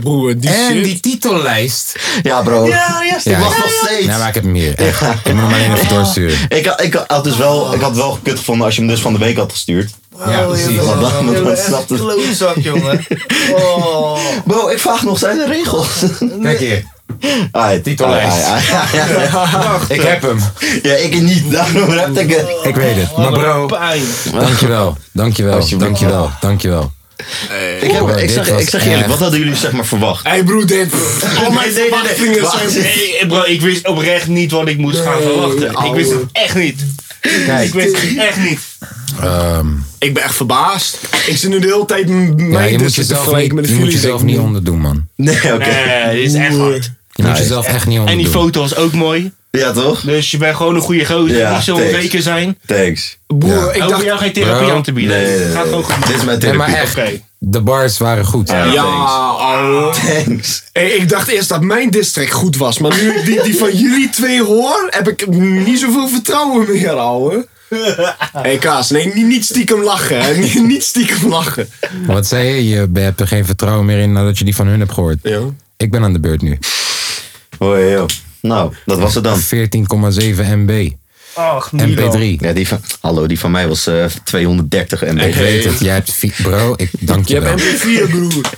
[0.00, 0.84] Broer, die En shit.
[0.84, 1.98] die titellijst.
[2.22, 2.66] Ja, bro.
[2.66, 4.06] Ja, ja, Ja, wacht ik- nog steeds.
[4.06, 4.74] Nee, maar ik heb hem hier.
[4.74, 5.00] Echt.
[5.02, 6.38] Ik moet hem alleen even doorsturen.
[6.48, 9.00] Ik, had- ik, had dus wel, ik had wel gekut gevonden als je hem dus
[9.00, 9.90] van de week had gestuurd.
[10.26, 10.76] Ja, precies.
[10.76, 11.34] Want dan,
[11.86, 13.06] Klootzak, jongen.
[13.54, 14.18] Oh.
[14.46, 15.88] Bro, ik vraag nog zijn de regels.
[16.42, 16.84] Kijk hier.
[17.52, 18.44] Ai, Titellijst.
[18.44, 18.62] ai.
[19.88, 20.38] Ik heb hem.
[20.82, 21.50] Ja, ik niet.
[21.52, 22.46] Daarom heb ik het.
[22.62, 23.16] Ik weet het.
[23.16, 24.02] Maar bro, Pijn.
[24.32, 24.96] dankjewel.
[25.12, 25.68] Dankjewel.
[25.78, 26.30] Dankjewel.
[26.40, 26.92] Dankjewel.
[27.80, 30.26] Ik, heb, Bro, ik, zeg, ik zeg eerlijk, echt- wat hadden jullie zeg maar verwacht?
[30.26, 30.92] Hey broer, dit.
[31.44, 32.84] Al mijn verwachtingen zijn...
[32.84, 35.70] Hey, bro, ik wist oprecht niet wat ik moest gaan verwachten.
[35.86, 36.80] Ik wist het echt niet.
[37.62, 38.60] Ik wist het echt niet.
[39.20, 39.66] Ehm,
[39.98, 40.98] Ik ben echt verbaasd.
[41.26, 43.74] Ik zit nu de hele tijd m- ja, mij je dus moet jezelf niet, je
[43.74, 45.06] moet jezelf niet onderdoen, man.
[45.16, 45.66] Nee, oké.
[46.04, 46.90] Nee, dit is echt hard.
[47.10, 48.32] Je moet jezelf echt niet En die onderdoen.
[48.42, 49.32] foto was ook mooi.
[49.50, 50.00] Ja, toch?
[50.00, 51.36] Dus je bent gewoon een goede gozer.
[51.36, 51.92] Ja, niet zo thanks.
[51.94, 52.58] onzeker zijn.
[52.66, 53.18] Thanks.
[53.26, 53.72] Broer, Ja.
[53.72, 53.92] ik dacht...
[53.92, 54.76] hoef jou geen therapie Bro.
[54.76, 55.16] aan te bieden.
[55.16, 55.54] Nee, nee, nee.
[55.54, 56.06] Gaat gewoon goed.
[56.06, 56.58] Dit is mijn Nee, therapie.
[56.74, 56.98] maar echt.
[56.98, 57.20] Oké.
[57.38, 58.48] De bars waren goed.
[58.48, 58.64] Ja.
[58.64, 59.98] Ja, thanks.
[59.98, 60.24] oh.
[60.24, 60.62] Thanks.
[60.72, 62.78] Hey, ik dacht eerst dat mijn district goed was.
[62.78, 66.90] Maar nu ik die, die van jullie twee hoor, heb ik niet zoveel vertrouwen meer,
[66.92, 67.46] ouwe.
[67.68, 70.20] Hé hey, Kaas, nee, niet, niet stiekem lachen.
[70.24, 70.34] Hè.
[70.36, 71.68] Niet, niet stiekem lachen.
[72.06, 72.68] Wat zei je?
[72.68, 75.18] Je hebt er geen vertrouwen meer in nadat je die van hun hebt gehoord.
[75.22, 75.40] Ja.
[75.76, 76.58] Ik ben aan de beurt nu.
[77.60, 78.06] 14,7 Hoi, joh.
[78.42, 79.38] Nou, dat was het dan.
[80.58, 80.88] MB.
[81.34, 82.12] Ach, Milo.
[82.12, 82.40] MP3.
[82.40, 85.20] Ja, die van, hallo, die van mij was eh 230 MB.
[85.20, 85.80] Ik weet het.
[85.80, 86.24] Jij hebt...
[86.42, 87.50] Bro, ik dank Je je wel.
[87.50, 88.50] hebt MP4, broer.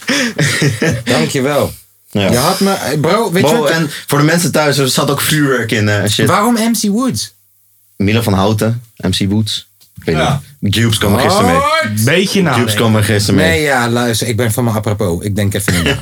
[1.15, 1.73] Dank je wel.
[2.11, 2.31] Ja.
[2.31, 2.99] Je had me...
[3.01, 3.71] Bro, weet je wat?
[3.71, 6.27] en voor de mensen thuis, er zat ook vuurwerk in eh, en shit.
[6.27, 7.35] Waarom MC Woods?
[7.97, 9.71] Milan van Houten, MC Woods.
[9.97, 10.41] Ik weet Ja.
[10.59, 10.75] niet.
[10.75, 11.61] Cubes kwam er gisteren mee.
[12.05, 12.75] Beetje Cubes nadenken.
[12.75, 13.51] kwam er gisteren mee.
[13.51, 14.29] Nee, ja, luister.
[14.29, 15.25] Ik ben van mijn apropos.
[15.25, 16.01] Ik denk even niet.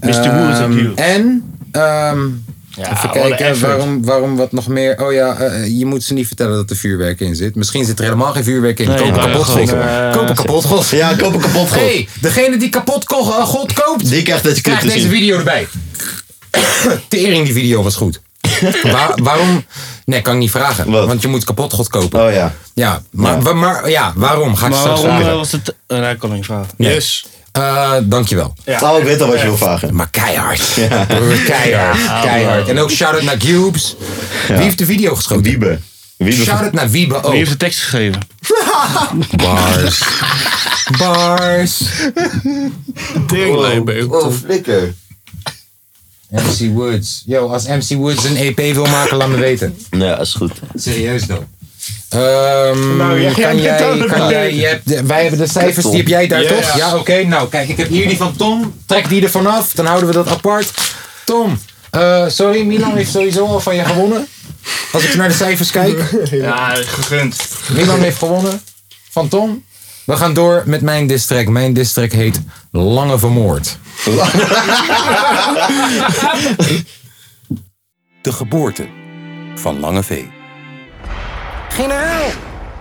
[0.00, 0.34] Mr.
[0.40, 1.02] Woods en Cube.
[1.02, 1.50] En...
[1.76, 2.28] ehm,
[2.76, 5.02] Ja, even kijken, waarom, waarom wat nog meer?
[5.02, 7.54] Oh ja, eh, je moet ze niet vertellen dat er vuurwerk in zit.
[7.54, 8.88] Misschien zit er helemaal geen vuurwerk in.
[8.88, 10.88] Nee, Koop een kapot eh, Koop een kapot god.
[10.88, 11.78] Ja, koop een kapot god.
[11.80, 15.10] hey, degene die kapot eh, god koopt, Die krijgt deze krijgt deze zien.
[15.10, 15.68] video erbij.
[17.08, 18.20] Tering, die video was goed.
[18.82, 19.64] Waar- waarom?
[20.04, 20.90] Nee, kan ik niet vragen.
[20.90, 21.06] Wat?
[21.06, 22.26] Want je moet kapot god kopen.
[22.26, 22.54] Oh ja.
[22.74, 24.56] Ja, maar, maar ja, waarom?
[24.56, 25.32] Ga ik Maar straks waarom vragen.
[25.32, 25.74] eh, was het...
[25.88, 26.70] Uh, nee, ik kan niet vragen.
[26.76, 27.26] Yes.
[27.56, 28.54] Eh, dankjewel.
[28.64, 28.92] Ja.
[28.92, 29.94] Oh, ik weet al wat je wil vragen.
[29.94, 30.74] Maar keihard.
[31.08, 32.22] Broer, Keihard.
[32.22, 32.68] Keihard.
[32.68, 33.96] En ook shout-out naar Cubes.
[34.48, 35.42] Wie heeft de video geschoten?
[35.44, 35.78] Wiebe.
[36.16, 36.42] Wiebe.
[36.42, 37.32] Shout-out naar Wiebe Wie ook.
[37.32, 38.20] heeft de tekst gegeven?
[39.44, 40.02] Bars.
[40.98, 41.80] Bars.
[43.26, 44.12] Teringlijnbeeld.
[44.12, 44.94] Oh, flikker.
[46.30, 47.22] MC Woods.
[47.26, 49.78] Yo, als MC Woods een EP wil maken, laat me weten.
[49.90, 50.52] Ja, is goed.
[50.74, 51.46] Serieus dan.
[52.08, 56.08] Ehm Nou, kan jij, kan jij, je hebt de- wij hebben de cijfers, die heb
[56.08, 56.76] jij daar toch?
[56.76, 57.22] Ja, oké.
[57.24, 58.74] Nou, kijk, ik heb hier die van Tom.
[58.86, 60.70] Trek die er vanaf, dan houden we dat apart.
[61.24, 61.58] Tom,
[61.90, 64.26] eh, sorry, Milan heeft sowieso al van je gewonnen.
[64.92, 65.98] Als ik naar de cijfers kijk.
[66.30, 67.36] Ja, gegund.
[67.72, 68.60] Milan heeft gewonnen
[69.10, 69.64] van Tom.
[70.04, 71.48] We gaan door met mijn district.
[71.48, 72.40] Mijn district heet
[72.72, 73.78] Lange Vermoord.
[78.22, 78.86] De geboorte
[79.54, 80.22] van Lange V.
[81.76, 82.24] Generaal!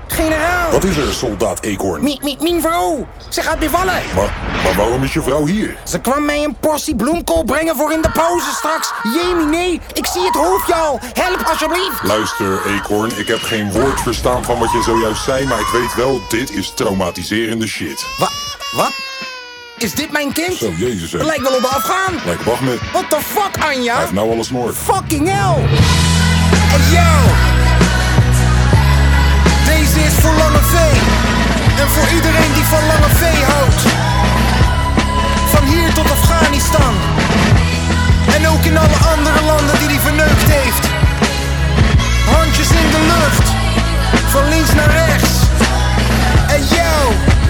[0.08, 0.72] Generaal!
[0.72, 2.04] Wat is er, soldaat Eekhoorn?
[2.04, 3.08] Mi, mi, mijn vrouw!
[3.30, 4.02] Ze gaat bevallen!
[4.16, 4.34] Maar,
[4.64, 5.76] maar waarom is je vrouw hier?
[5.84, 8.92] Ze kwam mij een portie bloemkool brengen voor in de pauze straks.
[9.04, 11.00] Jemie, nee, ik zie het hoofdje al.
[11.14, 12.04] Help alsjeblieft!
[12.04, 15.96] Luister, Eekhoorn, ik heb geen woord verstaan van wat je zojuist zei, maar ik weet
[15.96, 18.06] wel, dit is traumatiserende shit.
[18.18, 18.32] Wat?
[18.76, 18.92] Wat?
[19.78, 20.54] Is dit mijn kind?
[20.58, 21.24] Zo, jezus hè.
[21.24, 22.14] Lijkt wel op de afgaan.
[22.26, 22.80] Lijkt wacht met.
[22.92, 24.00] What the fuck, Hij Anja?
[24.00, 24.76] heeft nou alles noord.
[24.76, 25.64] Fucking hell!
[25.66, 27.55] Hey, yo!
[29.66, 30.76] Deze is voor Lange V.
[31.82, 33.82] En voor iedereen die van Lange V houdt.
[35.54, 36.94] Van hier tot Afghanistan.
[38.36, 40.86] En ook in alle andere landen die hij verneukt heeft.
[42.36, 43.48] Handjes in de lucht.
[44.30, 45.30] Van links naar rechts.
[46.48, 47.45] Hey yo!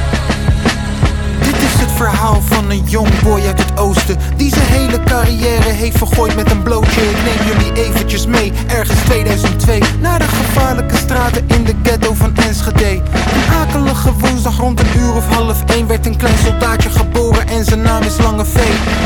[1.96, 6.52] Verhaal van een jong boy uit het oosten Die zijn hele carrière heeft vergooid met
[6.52, 11.74] een blootje Ik neem jullie eventjes mee, ergens 2002 Naar de gevaarlijke straten in de
[11.84, 16.18] ghetto van Enschede Een akelige woensdag Woensdag rond een uur of half één werd een
[16.18, 18.60] klein soldaatje geboren en zijn naam is Lange V.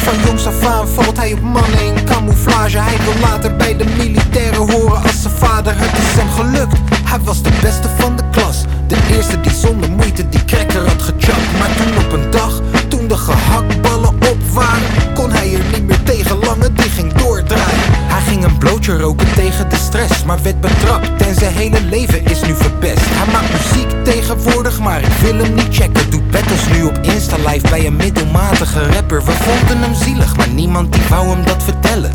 [0.03, 2.77] Van jongs af aan valt hij op mannen in camouflage.
[2.77, 5.73] Hij wil later bij de militairen horen als zijn vader.
[5.77, 8.63] Het is hem gelukt, hij was de beste van de klas.
[8.87, 11.57] De eerste die zonder moeite die cracker had gechapt.
[11.59, 12.61] Maar toen op een dag,
[13.09, 16.39] de gehaktballen op waren, kon hij er niet meer tegen.
[16.39, 17.91] Lange die ging doordraaien.
[18.13, 22.25] Hij ging een blootje roken tegen de stress, maar werd betrapt en zijn hele leven
[22.25, 23.05] is nu verpest.
[23.05, 26.09] Hij maakt muziek tegenwoordig, maar ik wil hem niet checken.
[26.09, 29.23] Doet battles nu op Insta live bij een middelmatige rapper.
[29.25, 32.11] We vonden hem zielig, maar niemand die wou hem dat vertellen.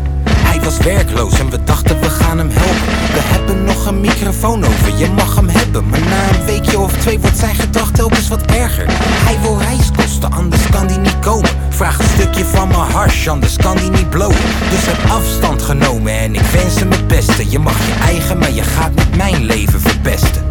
[0.55, 3.13] Hij was werkloos en we dachten we gaan hem helpen.
[3.13, 5.89] We hebben nog een microfoon over, je mag hem hebben.
[5.89, 8.85] Maar na een weekje of twee wordt zijn gedrag telkens wat erger.
[8.99, 11.49] Hij wil reiskosten, anders kan die niet komen.
[11.69, 14.35] Vraag een stukje van mijn hash, anders kan die niet blowen.
[14.69, 17.49] Dus heb afstand genomen en ik wens hem het beste.
[17.49, 20.43] Je mag je eigen, maar je gaat niet mijn leven verpesten.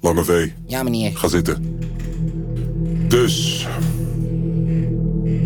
[0.00, 1.10] Lange V, Ja, meneer.
[1.16, 1.78] ga zitten.
[3.08, 3.66] Dus.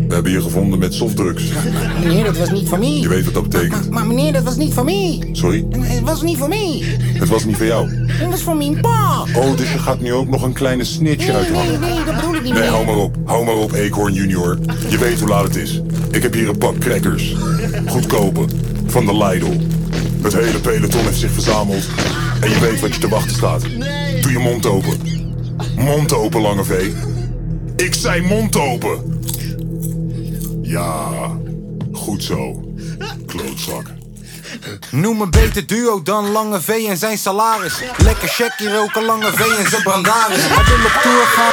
[0.09, 1.43] We hebben je gevonden met softdrugs.
[2.03, 2.99] Meneer, dat was niet voor mij.
[2.99, 3.89] Je weet wat dat betekent.
[3.89, 5.29] Maar meneer, dat was niet voor mij.
[5.31, 5.65] Sorry?
[5.79, 6.83] Het was niet voor mij.
[7.13, 7.89] Het was niet voor jou.
[8.07, 9.23] Het was voor mijn pa.
[9.35, 11.79] Oh, dus je gaat nu ook nog een kleine snitch uithangen.
[11.79, 12.71] Nee, dat bedoel ik niet Nee, meer.
[12.71, 13.15] hou maar op.
[13.25, 14.57] Hou maar op, Eekhoorn Junior.
[14.89, 15.81] Je weet hoe laat het is.
[16.11, 17.35] Ik heb hier een pak crackers.
[17.87, 18.45] Goedkope.
[18.85, 19.51] Van de Lidl.
[20.21, 21.87] Het hele peloton heeft zich verzameld.
[22.41, 23.61] En je weet wat je te wachten staat.
[24.21, 24.97] Doe je mond open.
[25.75, 26.89] Mond open, Lange V.
[27.75, 29.18] Ik zei mond open.
[30.69, 31.09] Ja,
[31.93, 32.63] goed zo.
[33.25, 33.85] Klootzak.
[34.91, 37.73] Noem een beter duo dan Lange V en zijn salaris.
[37.97, 40.37] Lekker checkie roken, Lange V en zijn brandaris.
[40.41, 41.51] Hij wil op tour gaan.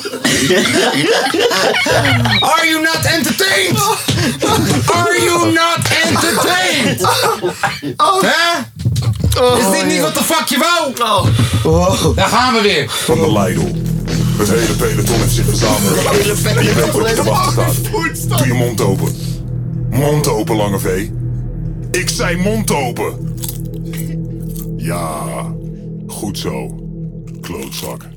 [2.42, 3.78] Are you not entertained?
[4.94, 7.02] Are you not entertained?
[8.22, 8.60] Hè?
[9.58, 10.94] Is dit niet wat de fuck je wou?
[12.16, 12.90] Daar gaan we weer.
[12.90, 13.68] Van de Lidl.
[14.38, 16.06] Het hele peloton heeft zich verzameld.
[16.46, 17.74] En je weet wat je te wachten
[18.14, 18.38] staat.
[18.38, 19.16] Doe je mond open.
[19.90, 21.08] Mond open, Lange V.
[21.92, 23.36] Ik zei mond open.
[24.78, 25.24] Ja,
[26.08, 26.76] goed zo.
[27.42, 28.11] Klootzak.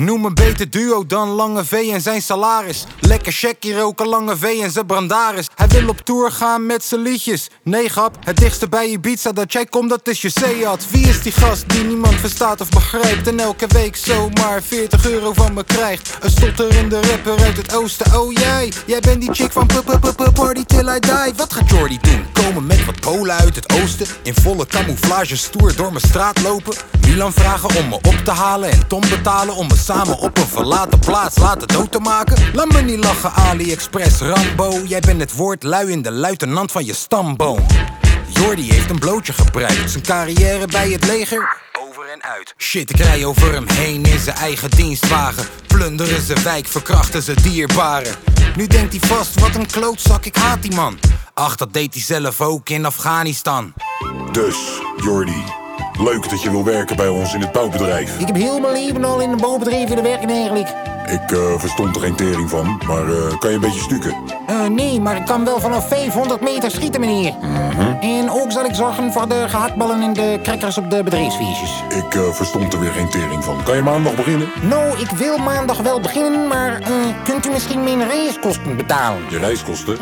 [0.00, 2.84] Noem een beter duo dan Lange V en zijn salaris.
[3.00, 5.48] Lekker checkie roken, Lange V en zijn brandaris.
[5.54, 7.48] Hij wil op tour gaan met zijn liedjes.
[7.62, 10.90] Nee, grap, het dichtste bij Ibiza dat jij komt, dat is je Seat.
[10.90, 13.26] Wie is die gast die niemand verstaat of begrijpt?
[13.26, 16.16] En elke week zomaar 40 euro van me krijgt.
[16.20, 18.20] Een stotterende rapper uit het oosten.
[18.20, 21.34] Oh jij, jij bent die chick van p- p- p- Party Till I Die.
[21.36, 22.24] Wat gaat Jordy doen?
[22.32, 24.06] Komen met wat polen uit het oosten.
[24.22, 26.74] In volle camouflage stoer door mijn straat lopen.
[27.00, 28.70] Milan vragen om me op te halen.
[28.70, 32.54] En Tom betalen om me samen op een verlaten plaats laten dood te maken.
[32.54, 34.80] Laat me niet lachen, AliExpress Rambo.
[34.84, 37.66] Jij bent het woord lui in de luitenant van je stamboom.
[38.28, 39.90] Jordy heeft een blootje gebruikt.
[39.90, 41.56] Zijn carrière bij het leger.
[41.80, 42.54] Over en uit.
[42.58, 45.44] Shit, ik rij over hem heen in zijn eigen dienstwagen.
[45.66, 48.14] Plunderen ze wijk, verkrachten ze dierbaren.
[48.56, 50.98] Nu denkt hij vast, wat een klootzak, ik haat die man.
[51.34, 53.72] Ach, dat deed hij zelf ook in Afghanistan.
[54.32, 54.56] Dus,
[54.96, 55.44] Jordi.
[55.98, 58.18] Leuk dat je wil werken bij ons in het bouwbedrijf.
[58.18, 60.68] Ik heb heel mijn leven al in een bouwbedrijf willen werken eigenlijk.
[61.06, 64.14] Ik eh, verstond er geen tering van, maar eh, kan je een beetje stukken?
[64.46, 67.34] Eh, nee, maar ik kan wel vanaf 500 meter schieten, meneer.
[68.00, 71.82] En ook zal ik zorgen voor de gehaktballen en de crackers op de bedrijfsfeestjes.
[71.88, 73.62] Ik verstond er weer geen tering van.
[73.62, 74.48] Kan je maandag beginnen?
[74.62, 76.78] Nou, ik wil maandag wel beginnen, maar
[77.24, 79.22] kunt u misschien mijn reiskosten betalen?
[79.28, 79.96] Je reiskosten?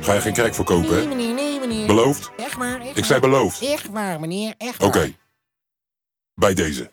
[0.00, 1.06] Ga je geen crack verkopen, Nee, hè?
[1.06, 1.57] meneer, nee, meneer.
[1.88, 2.30] Beloofd?
[2.36, 3.30] Echt waar, echt Ik zei waar.
[3.30, 3.62] beloofd.
[3.62, 4.98] Echt waar, meneer, echt Oké.
[4.98, 5.10] waar.
[6.34, 6.90] Bij deze.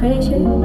[0.00, 0.64] Pressure.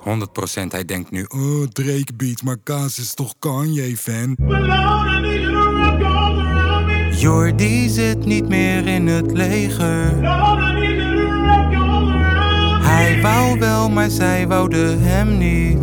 [0.00, 4.36] 100% hij denkt nu, oh Drake beat, maar Kaas is toch Kanye-fan?
[7.20, 10.12] Jordi zit niet meer in het leger.
[12.82, 15.78] Hij wou wel, maar zij wouden hem niet.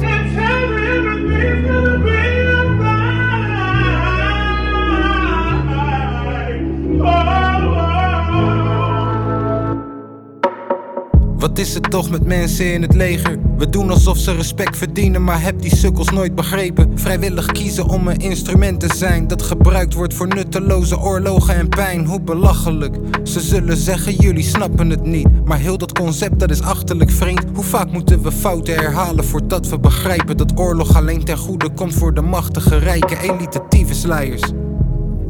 [11.37, 13.39] Wat is het toch met mensen in het leger?
[13.57, 16.99] We doen alsof ze respect verdienen, maar heb die sukkels nooit begrepen.
[16.99, 22.05] Vrijwillig kiezen om een instrument te zijn dat gebruikt wordt voor nutteloze oorlogen en pijn.
[22.05, 22.95] Hoe belachelijk.
[23.23, 25.45] Ze zullen zeggen, jullie snappen het niet.
[25.45, 27.45] Maar heel dat concept dat is achterlijk vreemd.
[27.53, 31.93] Hoe vaak moeten we fouten herhalen voordat we begrijpen dat oorlog alleen ten goede komt
[31.93, 34.41] voor de machtige, rijke, elite tyfusleiers?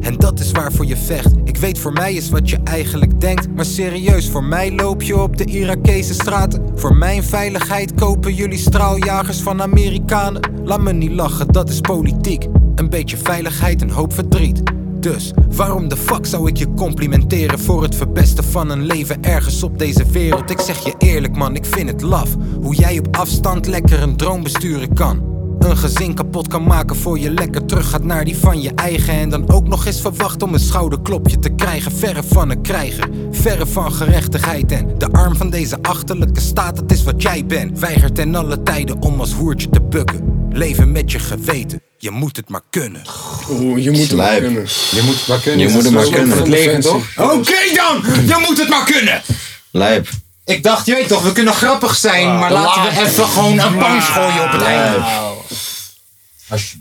[0.00, 1.32] En dat is waarvoor je vecht.
[1.44, 3.54] Ik weet voor mij is wat je eigenlijk denkt.
[3.54, 6.62] Maar serieus, voor mij loop je op de Irakese straten.
[6.74, 10.50] Voor mijn veiligheid kopen jullie straaljagers van Amerikanen.
[10.64, 12.46] Laat me niet lachen, dat is politiek.
[12.74, 14.62] Een beetje veiligheid, een hoop verdriet.
[15.00, 19.62] Dus waarom de fuck zou ik je complimenteren voor het verpesten van een leven ergens
[19.62, 20.50] op deze wereld?
[20.50, 22.36] Ik zeg je eerlijk man, ik vind het laf.
[22.60, 25.37] Hoe jij op afstand lekker een droom besturen kan.
[25.68, 29.14] Een gezin kapot kan maken voor je lekker terug gaat naar die van je eigen.
[29.14, 31.92] En dan ook nog eens verwacht om een schouderklopje te krijgen.
[31.92, 34.72] Verre van een krijger, verre van gerechtigheid.
[34.72, 37.78] En de arm van deze achterlijke staat, dat is wat jij bent.
[37.78, 40.46] Weigert ten alle tijden om als hoertje te bukken.
[40.52, 43.02] Leven met je geweten, je moet het maar kunnen.
[43.50, 44.66] Oeh, je moet het maar kunnen.
[44.90, 45.66] Je moet het maar kunnen.
[45.66, 46.38] Je moet het maar kunnen.
[46.38, 47.04] Het leven toch?
[47.16, 49.22] Oké dan, je moet het maar kunnen.
[49.70, 50.08] Lijp.
[50.48, 53.76] Ik dacht, je weet toch, we kunnen grappig zijn, maar laten we even gewoon een
[53.76, 54.96] punch gooien op het einde.
[54.96, 55.30] Oh,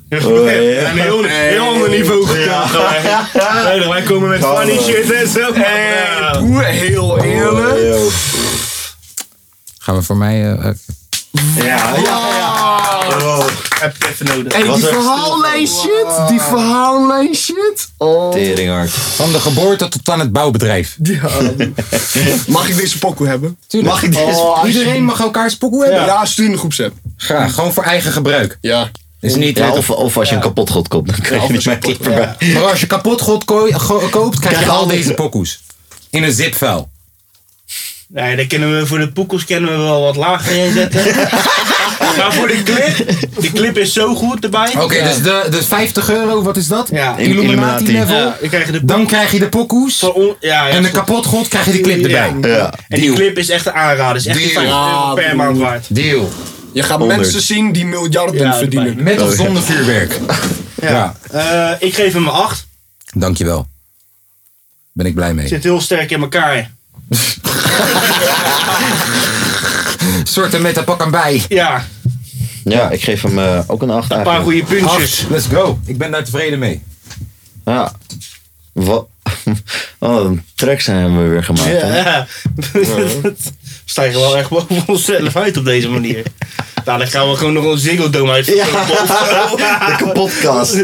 [0.10, 2.65] Een heel, heel ander niveau gekomen.
[3.77, 5.53] Nee, wij komen met funny shit en zo.
[6.61, 8.11] Heel eerlijk.
[9.77, 10.52] Gaan we voor mij...
[10.52, 10.69] eh,
[11.56, 12.46] Ja, ja,
[13.19, 13.45] ja.
[13.79, 14.53] Heb ik even nodig.
[14.53, 16.27] Hey, die verhaallijn shit.
[16.29, 17.89] Die verhaallijn shit.
[17.97, 18.31] Oh.
[18.31, 18.89] Teringhard.
[18.89, 20.95] van de geboorte tot aan het bouwbedrijf.
[21.03, 21.19] Ja.
[22.47, 23.57] Mag ik deze pokoe hebben?
[23.67, 23.93] Tuurlijk.
[23.93, 26.05] Mag ik deze Oh, Iedereen mag elkaar spokoe hebben?
[26.05, 26.93] Ja, stuur in de groepsapp.
[27.17, 28.57] Graag, gewoon voor eigen gebruik.
[28.61, 28.89] Ja.
[29.21, 31.65] Is niet Ja, of, of als je een kapot god koopt, dan krijg je niet
[31.65, 32.35] mijn clip erbij.
[32.53, 35.59] Maar als je kapot god ko- go- koopt, krijg je al deze pokoes.
[36.09, 36.89] In een zipvuil.
[38.07, 41.03] Nee, daar kunnen we voor de poekels kunnen we wel wat lager inzetten.
[42.18, 44.73] maar voor de clip, die clip is zo goed erbij.
[44.77, 46.89] Oké, dus, de, dus 50 euro, wat is dat?
[46.91, 47.18] Ja.
[47.18, 48.15] Illuminati level.
[48.15, 49.99] Ja, dan krijg je de Dan krijg je de pokoes.
[49.99, 52.34] Ja, ja, en de kapot god krijg je die clip erbij.
[52.41, 52.48] Ja.
[52.56, 52.73] Ja.
[52.88, 54.15] En die clip is echt een aanrader.
[54.15, 54.49] Is echt Deal.
[54.49, 55.95] 50 euro per maand waard.
[55.95, 56.30] Deal.
[56.72, 57.19] Je gaat 100.
[57.19, 59.03] mensen zien die miljarden Ja, verdienen.
[59.03, 60.19] Met of zonder vuurwerk.
[60.81, 61.15] Ja.
[61.31, 62.68] Eh, ik geef hem een 8.
[63.14, 63.68] Dankjewel.
[64.94, 65.48] Ben ik blij mee.
[65.48, 66.72] Zit heel sterk in elkaar.
[70.34, 71.44] Soorten met een pak aan bij.
[71.49, 71.85] Ja,
[72.64, 75.19] Ja, ik geef hem eh, ook een 8 een paar goede puntjes.
[75.22, 75.30] Acht.
[75.30, 75.80] Let's go.
[75.85, 76.81] Ik ben daar tevreden mee.
[77.65, 77.91] Ja.
[78.73, 79.07] Wat?
[79.99, 81.65] Oh, een track zijn we weer gemaakt.
[81.65, 81.98] hè?
[81.98, 82.27] Ja.
[82.72, 83.34] We
[83.85, 86.23] stijgen wel echt boven onszelf uit op deze manier.
[86.85, 88.45] Nou, dan gaan we gewoon nog een Ziggo Dome uit.
[88.45, 90.84] De kapotkast.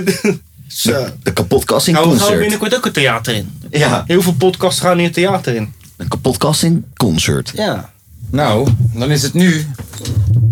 [0.68, 1.08] Zo.
[1.24, 2.40] De kapotkast in Nou, we gaan concert.
[2.40, 3.60] binnenkort ook een theater in.
[3.72, 5.74] Ja, Heel veel podcasts gaan in het theater in.
[5.98, 7.52] een kapotkast in concert.
[7.56, 7.92] Ja.
[8.34, 9.68] Nou, dan is het nu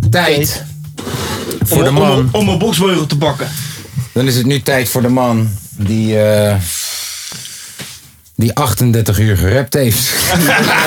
[0.09, 0.63] tijd
[1.61, 2.29] voor de om, om, man.
[2.31, 3.47] om een boksbeugel te bakken.
[4.13, 6.55] Dan is het nu tijd voor de man die, eh,
[8.35, 10.13] die 38 uur gerapt heeft.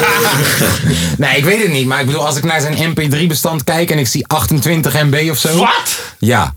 [1.19, 1.87] nee, ik weet het niet.
[1.87, 5.39] Maar ik bedoel, als ik naar zijn mp3-bestand kijk en ik zie 28 MB of
[5.39, 5.57] zo.
[5.57, 6.01] Wat?
[6.19, 6.55] Ja.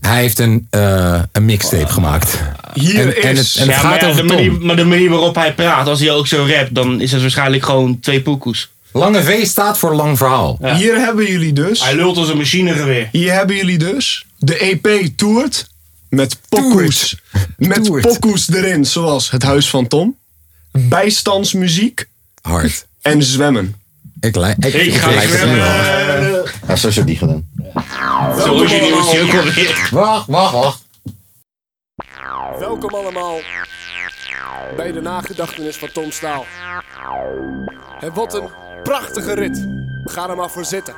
[0.00, 2.42] Hij heeft een, eh, een mixtape gemaakt.
[2.74, 3.54] Hier En, en is...
[3.54, 4.36] het, en het ja, gaat maar, ja, over de Tom.
[4.36, 7.20] manier, maar de manier waarop hij praat, als hij ook zo rapt, dan is het
[7.20, 8.70] waarschijnlijk gewoon twee poekoes.
[8.96, 10.58] Lange V staat voor lang verhaal.
[10.60, 10.76] Ja.
[10.76, 11.82] Hier hebben jullie dus...
[11.84, 13.08] Hij lult als een machinegeweer.
[13.12, 15.66] Hier hebben jullie dus de EP Toert
[16.08, 17.16] met pokoes.
[17.56, 18.02] Met Toert.
[18.06, 20.16] pokoes erin, zoals Het Huis van Tom,
[20.72, 22.08] bijstandsmuziek
[22.42, 22.86] Hard.
[23.02, 23.74] en zwemmen.
[24.20, 25.56] Ik, li- ik, Ik ik ga zwemmen.
[26.66, 27.48] Ja, zo is het niet gedaan.
[28.38, 29.88] Zo is je weer.
[29.90, 30.84] Wacht, wacht, wacht.
[32.58, 33.38] Welkom allemaal
[34.76, 36.44] bij de nagedachtenis van Tom Staal.
[37.98, 38.50] Het wordt een
[38.82, 39.68] prachtige rit.
[40.04, 40.94] Ga er maar voor zitten.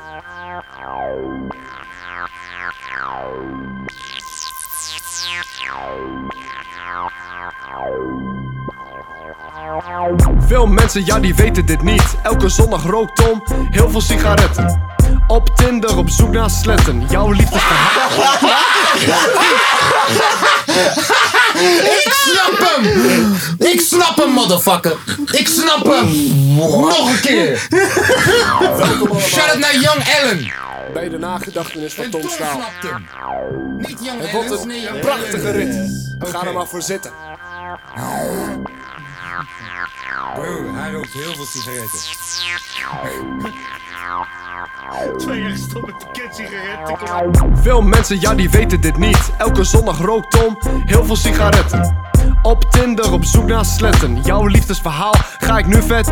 [10.38, 12.16] Veel mensen, ja, die weten dit niet.
[12.22, 14.96] Elke zondag rookt Tom heel veel sigaretten.
[15.26, 17.06] Op Tinder op zoek naar sletten.
[17.10, 17.88] Jouw liefdesverhaal.
[21.96, 22.84] Ik snap hem!
[23.58, 24.96] Ik snap hem, motherfucker!
[25.30, 26.08] Ik snap hem!
[26.56, 27.66] Nog een keer!
[29.20, 30.52] Shout out naar Young Ellen!
[30.92, 32.60] Bij de nagedachtenis van Tom Staal.
[33.76, 35.76] Niet Young Het wordt een prachtige rit.
[36.18, 37.10] Ga er maar voor zitten.
[40.34, 41.98] Bro, hij rookt heel veel sigaretten.
[45.18, 45.92] Twee echt stomme
[46.30, 47.56] sigaretten.
[47.56, 49.30] Veel mensen, ja, die weten dit niet.
[49.38, 52.07] Elke zondag rookt Tom heel veel sigaretten.
[52.42, 54.18] Op Tinder op zoek naar sletten.
[54.24, 56.10] Jouw liefdesverhaal ga ik nu vet.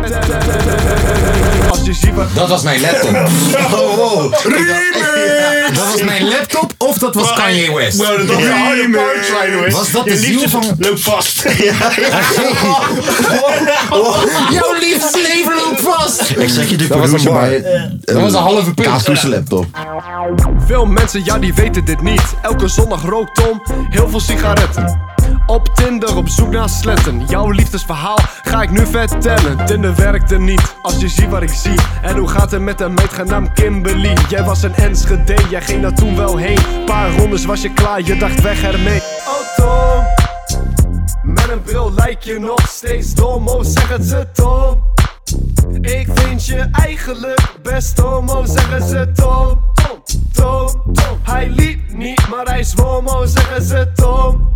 [1.69, 2.27] Als je ziet wat.
[2.33, 3.15] Dat was mijn laptop.
[3.71, 4.31] Oh, wow.
[5.73, 7.97] Dat was mijn laptop of dat was Kanye West?
[7.97, 9.71] Dat was een harde punchline hoor.
[9.71, 10.75] Was dat Je de ziel liefde van...
[10.79, 11.41] Loop vast.
[14.51, 16.29] Jouw liefdesleven loopt vast!
[16.37, 18.87] Ik zeg je de Dat was een producer bij Dat was een halve punt.
[18.87, 19.65] Kaaskoes laptop.
[20.65, 22.35] Veel mensen, ja, die weten dit niet.
[22.41, 25.06] Elke zondag rookt Tom heel veel sigaretten.
[25.45, 27.25] Op Tinder op zoek naar sletten.
[27.25, 29.65] Jouw liefdesverhaal ga ik nu vertellen.
[29.65, 31.79] Tinder werkte niet, als je ziet wat ik zie.
[32.01, 34.13] En hoe gaat het met een meid genaamd Kimberly?
[34.29, 36.59] Jij was een Enschede, jij ging daar toen wel heen.
[36.85, 39.01] Paar rondes was je klaar, je dacht weg ermee.
[39.27, 40.03] Oh Tom,
[41.33, 43.47] met een bril lijk je nog steeds dom.
[43.47, 44.83] Oh zeggen ze Tom.
[45.81, 49.61] Ik vind je eigenlijk best homo, zeggen ze Tom.
[49.73, 51.19] Tom, Tom, Tom.
[51.23, 54.46] Hij liep niet, maar hij zwom, oh zeggen ze Tom.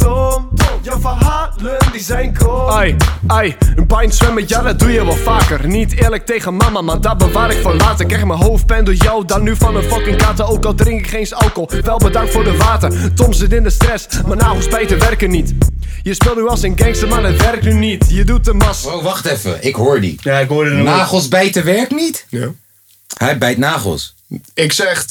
[0.00, 0.48] Tom.
[0.82, 2.68] Je verhalen, die zijn krom.
[2.68, 2.96] Ai,
[3.26, 5.66] ai, een pint zwemmen, ja dat doe je wel vaker.
[5.66, 8.06] Niet eerlijk tegen mama, maar dat bewaar ik voor later.
[8.06, 10.48] Krijg mijn hoofdpijn door jou, dan nu van een fucking kater.
[10.48, 13.14] Ook al drink ik geen eens alcohol, wel bedankt voor de water.
[13.14, 15.54] Tom zit in de stress, maar nagels bijten werken niet.
[16.02, 18.04] Je speelt nu als een gangster, maar het werkt nu niet.
[18.08, 18.86] Je doet de mas.
[18.86, 19.64] Oh, wacht even.
[19.64, 20.18] Ik hoor die.
[20.22, 20.84] Ja, ik hoorde hem.
[20.84, 22.26] Nagels bijten werkt niet?
[22.28, 22.48] Ja.
[23.16, 24.14] Hij bijt nagels.
[24.54, 25.06] Ik zeg,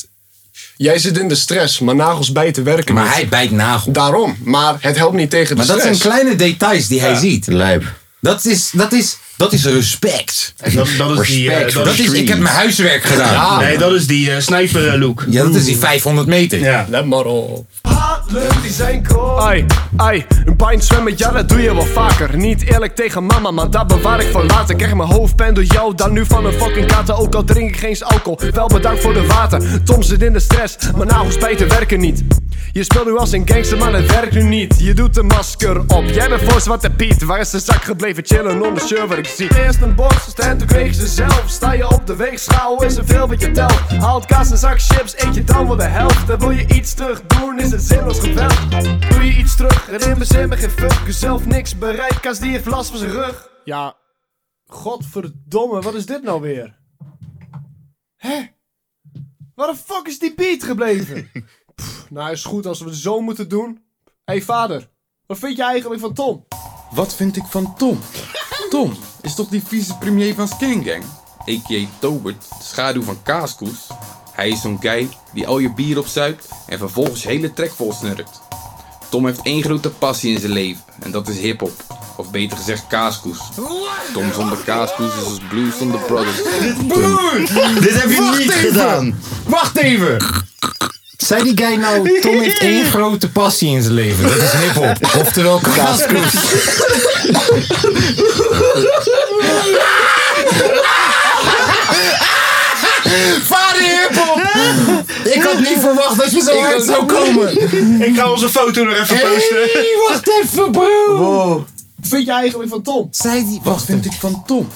[0.82, 3.14] jij zit in de stress, maar nagels bijten werken Maar niet.
[3.14, 3.94] hij bijt nagels.
[3.94, 6.02] Daarom, maar het helpt niet tegen de Maar dat stress.
[6.02, 7.48] zijn kleine details die hij ziet.
[7.48, 7.84] Lijp.
[8.22, 10.54] Dat is, dat is, dat is respect.
[10.74, 11.50] Dat, dat is die...
[11.52, 11.74] eh, Respect.
[11.74, 13.60] dat Dat is ik heb mijn huiswerk gedaan.
[13.60, 15.26] Nee, dat is die eh, sniper eh, look.
[15.30, 16.60] Ja, dat is die 500 meter.
[16.60, 16.86] Ja.
[16.90, 17.68] Let maar op.
[18.62, 19.08] die zijn.
[19.40, 19.66] Ai,
[19.98, 22.38] ai, een pint zwemmen, ja dat doe je wel vaker.
[22.38, 24.76] Niet eerlijk tegen mama, maar dat bewaar ik voor later.
[24.76, 27.18] Krijg mijn hoofdpijn door jou, dan nu van een fucking kater.
[27.18, 29.84] Ook al drink ik geen eens alcohol, wel bedankt voor de water.
[29.84, 32.24] Tom zit in de stress, maar nagels bijten werken niet.
[32.72, 34.76] Je speelt nu als een gangster, maar het werkt nu niet.
[34.78, 37.24] Je doet een masker op, jij bent voor Zwarte Piet.
[37.24, 41.08] Waar is de zak gebleven chillen onder wat Eerst een borst en toen kreeg ze
[41.08, 41.44] zelf.
[41.48, 43.80] Sta je op de weegschaal, is er veel wat je telt.
[43.80, 46.28] Haalt kaas en zak chips, eet je dan wel de helft.
[46.28, 48.72] Dan wil je iets terug doen, is het zinloos geweld.
[49.12, 51.06] Doe je iets terug, en in bezin me geen fuck.
[51.06, 53.50] Jezelf niks bereikt, kaas die heeft last van zijn rug.
[53.64, 53.96] Ja,
[54.66, 56.78] godverdomme, wat is dit nou weer?
[58.16, 58.42] Hè?
[59.56, 61.32] Waar de fuck is die beat gebleven?
[61.76, 63.84] Pff, nou, is goed als we het zo moeten doen.
[64.06, 64.90] Hé hey, vader,
[65.26, 66.46] wat vind je eigenlijk van Tom?
[66.92, 68.00] Wat vind ik van Tom?
[68.70, 71.04] Tom is toch die vicepremier van Skangang?
[71.40, 71.86] A.k.a.
[72.00, 73.88] Tobert, de schaduw van Kaaskoes.
[74.32, 77.94] Hij is zo'n guy die al je bier opzuipt en vervolgens je hele trek vol
[77.94, 78.42] snurkt.
[79.10, 81.84] Tom heeft één grote passie in zijn leven en dat is hip-hop.
[82.18, 83.40] Of beter gezegd kaaskoes.
[84.14, 86.42] Tom zonder kaaskoes is als Blues zonder Brothers.
[86.88, 87.40] Broer!
[87.82, 88.60] Dit heb je Wacht niet even.
[88.70, 89.20] gedaan.
[89.48, 90.18] Wacht even!
[91.28, 94.24] Zei die guy nou, Tom heeft één grote passie in zijn leven.
[94.24, 94.98] Dat is hiphop.
[95.18, 96.34] Oftewel kaaskoes.
[103.42, 104.42] Vader hiphop!
[105.34, 107.62] Ik had niet verwacht dat je zo hard zou komen.
[108.08, 109.58] Ik ga onze foto nog even posten.
[109.58, 111.66] Hey, wacht even bro!
[111.96, 113.08] Wat vind je eigenlijk van Tom?
[113.12, 114.68] Zei die, Wat vind ik van Tom?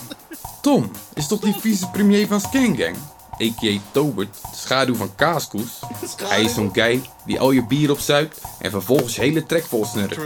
[0.62, 2.96] Tom is toch die vicepremier van Skangang?
[3.44, 3.80] A.k.a.
[3.92, 5.80] Tobert, de schaduw van Kaaskoes.
[6.24, 9.86] Hij is zo'n guy die al je bier opzuipt en vervolgens je hele trek vol
[9.86, 10.20] snurkt.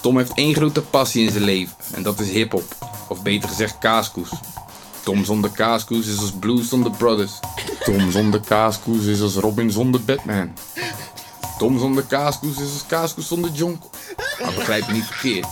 [0.00, 2.76] Tom heeft één grote passie in zijn leven en dat is hip-hop.
[3.08, 4.30] Of beter gezegd kaaskoes.
[5.02, 7.32] Tom zonder kaaskoes is als Blues zonder Brothers.
[7.84, 10.52] Tom zonder kaaskoes is als Robin zonder Batman.
[11.58, 13.90] Tom zonder kaaskoes is als kaaskoes zonder jonko.
[14.42, 15.46] Maar begrijp me niet verkeerd.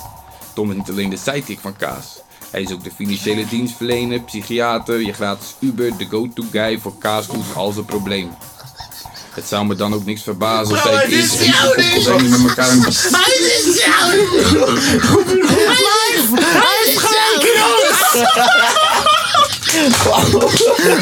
[0.54, 2.19] Tom is niet alleen de sidekick van Kaas.
[2.50, 7.54] Hij is ook de financiële dienstverlener, psychiater, je gratis Uber, de go-to guy voor kaaskoes,
[7.54, 8.36] al zijn problemen.
[9.30, 12.02] Het zou me dan ook niks verbazen als het is niet.
[12.02, 12.82] zijn met elkaar in
[13.18, 14.10] Hij is jou!
[16.40, 17.98] Hij heeft gelijk in alles!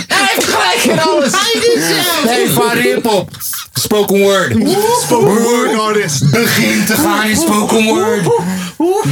[0.07, 1.33] Hij heeft gelijk in alles!
[2.25, 3.31] Nee, vader hiphop.
[3.75, 4.53] Spoken word.
[5.03, 6.31] Spoken word artist.
[6.31, 8.27] Begin te gaan in spoken word.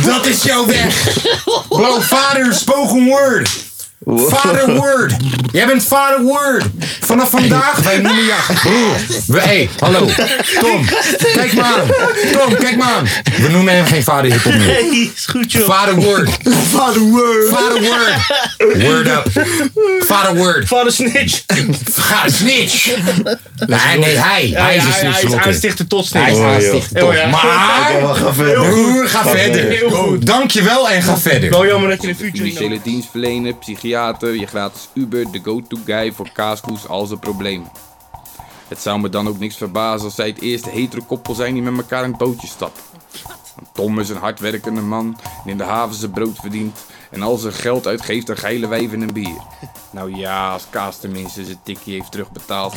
[0.05, 1.19] Dat is jouw weg.
[1.69, 3.66] Bro, vader spoken word.
[4.09, 5.15] Vader word.
[5.53, 6.65] Jij bent vader word.
[7.01, 8.41] Vanaf vandaag, wij noemen jou...
[9.27, 9.43] Broer.
[9.43, 10.07] Hey, hallo.
[10.61, 10.85] Tom,
[11.33, 11.87] kijk maar aan.
[12.33, 13.07] Tom, kijk maar aan.
[13.43, 14.67] We noemen hem geen vader hiphop meer.
[14.67, 15.67] Hey, is goed joh.
[15.69, 16.31] Vader word.
[16.71, 17.49] Vader word.
[17.49, 18.83] Vader word.
[18.83, 19.31] Word up.
[19.99, 20.69] Vader word.
[20.69, 21.43] Vader snitch.
[21.85, 22.97] Vader snitch.
[23.67, 24.53] Nee, nee, hij.
[24.55, 26.25] Hij is een hij, hij is aanstichter tot snitch.
[26.27, 27.09] Hij is Oh, aanstichter tot.
[27.09, 27.31] Oh.
[27.31, 29.91] Maar, broer, ga verder.
[29.91, 30.27] Goed.
[30.27, 31.51] Dankjewel en ga verder.
[31.51, 35.77] Wel jammer dat je de future niet Financiële dienstverlener, psychiater, je gratis Uber, de go-to
[35.85, 37.71] guy voor kaaskoes, al zijn problemen.
[38.69, 41.63] Het zou me dan ook niks verbazen als zij het eerste hetero koppel zijn die
[41.63, 42.49] met elkaar het bootje.
[42.59, 47.37] Want Tom is een hardwerkende man die in de haven zijn brood verdient en al
[47.37, 49.41] zijn geld uitgeeft aan geile wijven en bier.
[49.91, 52.75] Nou ja, als Kaas tenminste zijn tikkie heeft terugbetaald.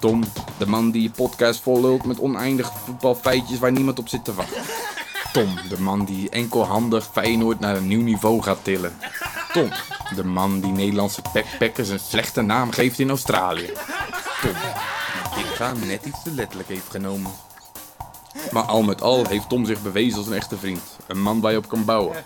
[0.00, 0.24] Tom,
[0.58, 4.62] de man die je podcast vollult met oneindige voetbalfeitjes waar niemand op zit te wachten.
[5.32, 8.96] Tom, de man die enkelhandig Feyenoord naar een nieuw niveau gaat tillen.
[9.52, 9.70] Tom,
[10.14, 13.70] de man die Nederlandse backpackers een slechte naam geeft in Australië.
[14.40, 14.52] Tom,
[15.34, 17.30] die dit gaan net iets te letterlijk heeft genomen.
[18.52, 20.80] Maar al met al heeft Tom zich bewezen als een echte vriend.
[21.06, 22.16] Een man waar je op kan bouwen.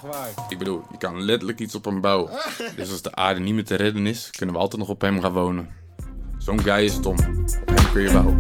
[0.48, 2.30] Ik bedoel, je kan letterlijk iets op hem bouwen.
[2.76, 5.20] Dus als de aarde niet meer te redden is, kunnen we altijd nog op hem
[5.20, 5.68] gaan wonen.
[6.38, 7.16] Zo'n guy is Tom.
[7.60, 8.34] Op hem kun je bouwen.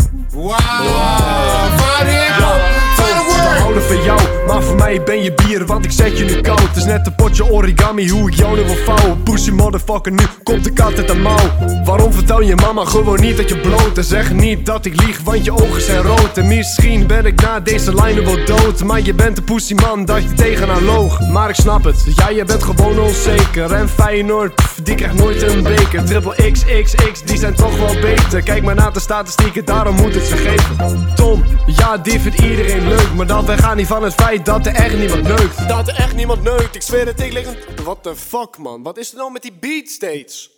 [3.40, 6.40] We houden van jou, maar voor mij ben je bier, want ik zet je nu
[6.40, 6.62] koud.
[6.62, 9.22] Het is net een potje origami, hoe ik jou nu wil vouwen.
[9.22, 11.50] Pussy motherfucker, nu komt de kat uit de mouw.
[11.84, 13.96] Waarom vertel je mama gewoon niet dat je bloot?
[13.96, 16.38] En zeg niet dat ik lieg, want je ogen zijn rood.
[16.38, 18.84] En misschien ben ik na deze lijnen wel dood.
[18.84, 21.20] Maar je bent een pussy man, dat je tegen haar loog.
[21.28, 23.72] Maar ik snap het, ja je bent gewoon onzeker.
[23.72, 26.04] En Feyenoord, pff, die krijgt nooit een beker.
[26.04, 28.42] Triple XXX, die zijn toch wel beter.
[28.42, 30.76] Kijk maar naar de statistieken, daarom moet het vergeven.
[31.14, 33.08] Tom, ja die vindt iedereen leuk.
[33.16, 35.68] Maar dat wij gaan niet van het feit dat er echt niemand neukt.
[35.68, 37.84] Dat er echt niemand neukt, ik zweer het, ik lig een...
[37.84, 40.50] What the fuck man, wat is er nou met die beat steeds?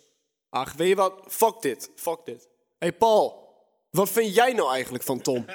[0.49, 1.13] Ach, weet je wat?
[1.27, 2.47] Fuck dit, fuck dit.
[2.79, 3.49] Hey Paul,
[3.91, 5.45] wat vind jij nou eigenlijk van Tom?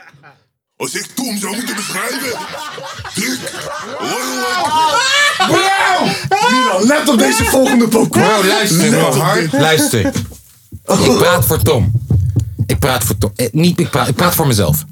[0.77, 2.39] Als ik Tom zou moeten beschrijven.
[3.15, 3.39] Dik,
[6.51, 8.28] Milan, let op deze volgende Pokémon.
[8.28, 9.61] Bro, luister, Let dit.
[9.61, 10.07] Luister.
[10.07, 11.93] Ik praat voor Tom.
[12.66, 13.32] Ik praat voor Tom.
[13.36, 14.85] Eh, niet, ik, praat, ik praat voor mezelf.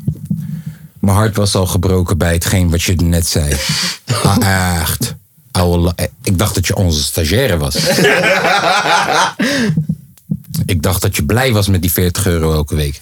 [1.06, 3.54] Mijn hart was al gebroken bij hetgeen wat je net zei.
[4.22, 5.14] Ah, echt.
[5.50, 7.74] Oude eh, ik dacht dat je onze stagiaire was.
[10.66, 13.00] ik dacht dat je blij was met die 40 euro elke week.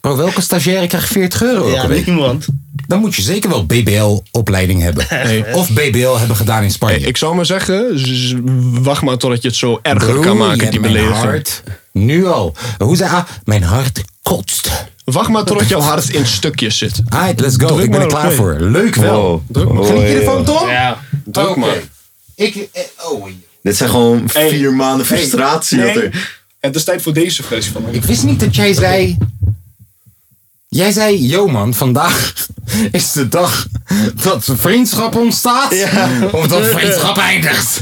[0.00, 2.06] Bro, welke stagiaire krijgt 40 euro elke Ja, week?
[2.06, 2.46] niemand.
[2.86, 5.06] Dan moet je zeker wel BBL-opleiding hebben.
[5.58, 7.06] Of BBL hebben gedaan in Spanje.
[7.06, 8.02] Ik zou maar zeggen,
[8.82, 11.24] wacht maar totdat je het zo erger kan maken, die mijn belediging.
[11.24, 11.62] hart
[11.92, 12.54] Nu al.
[12.78, 14.70] Hoe zei ah, Mijn hart kotst.
[15.04, 17.00] Wacht maar totdat jouw hart in stukjes zit.
[17.08, 17.66] Alright, let's go.
[17.66, 18.36] Druk ik ben er klaar play.
[18.36, 18.56] voor.
[18.60, 19.20] Leuk wel.
[19.22, 19.40] Wow.
[19.48, 19.84] Druk maar.
[19.84, 20.68] Geniet je ervan, Tom?
[20.68, 21.58] Ja, druk Oké.
[21.58, 21.76] maar.
[22.34, 23.26] Ik, eh, oh,
[23.62, 25.78] Dit zijn gewoon vier maanden Hey, frustratie.
[25.78, 25.94] nee.
[25.94, 29.16] dat er- Het is tijd voor deze versie van ik wist niet dat jij zei...
[30.68, 32.32] Jij zei, yo man, vandaag
[32.92, 33.66] is de dag
[34.22, 35.72] dat vriendschap ontstaat.
[36.32, 37.80] Of dat vriendschap eindigt.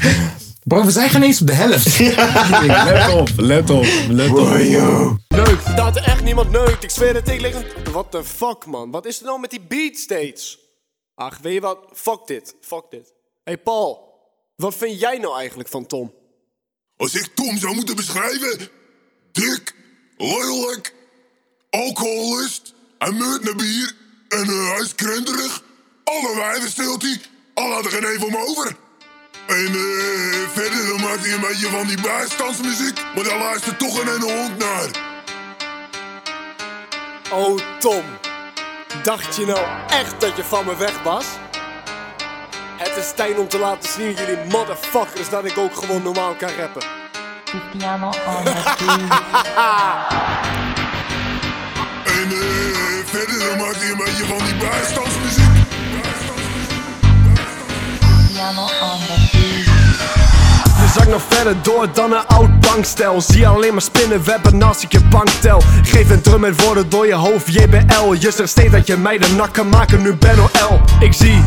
[0.68, 1.98] Bro, we zijn geen eens op de helft.
[2.90, 5.18] Let op, let op, let op.
[5.28, 5.76] Neukt.
[5.76, 6.84] Dat er echt niemand neukt.
[6.84, 7.92] Ik zweer het, ik lig een...
[7.92, 8.90] What the fuck, man.
[8.90, 10.58] Wat is er nou met die beat steeds?
[11.14, 11.78] Ach, weet je wat?
[11.92, 13.12] Fuck dit, fuck dit.
[13.44, 14.18] Hey Paul,
[14.56, 16.14] wat vind jij nou eigenlijk van Tom?
[16.96, 18.68] Als ik Tom zou moeten beschrijven.
[19.32, 19.74] Dik,
[20.16, 20.94] lelijk,
[21.70, 23.96] alcoholist, hij meurt naar bier
[24.28, 25.62] en eh, hij is krenterig.
[26.04, 27.20] Alle wijven stilt hij,
[27.54, 28.76] al had er geen een me over.
[29.48, 33.98] En eh, verder dan maakt hij een beetje van die bijstandsmuziek, maar daar luistert toch
[33.98, 34.88] geen ene hond naar.
[37.30, 38.02] Oh Tom,
[39.02, 41.26] dacht je nou echt dat je van me weg was?
[42.76, 46.50] Het is tijd om te laten zien jullie motherfuckers dat ik ook gewoon normaal kan
[46.58, 46.82] rappen.
[47.72, 48.52] Piano on the
[52.04, 55.66] En eh, verder dan maakt hij een beetje van die bijstandsmuziek.
[58.32, 59.37] Piano on the
[60.98, 63.20] zak nog verder door dan een oud bankstel.
[63.20, 67.06] Zie alleen maar spinnenwebben als ik je bank tel Geef een drum met woorden door
[67.06, 70.36] je hoofd, JBL Je zegt steeds dat je mij de nak kan maken, nu ben
[70.38, 70.80] L.
[71.00, 71.42] Ik zie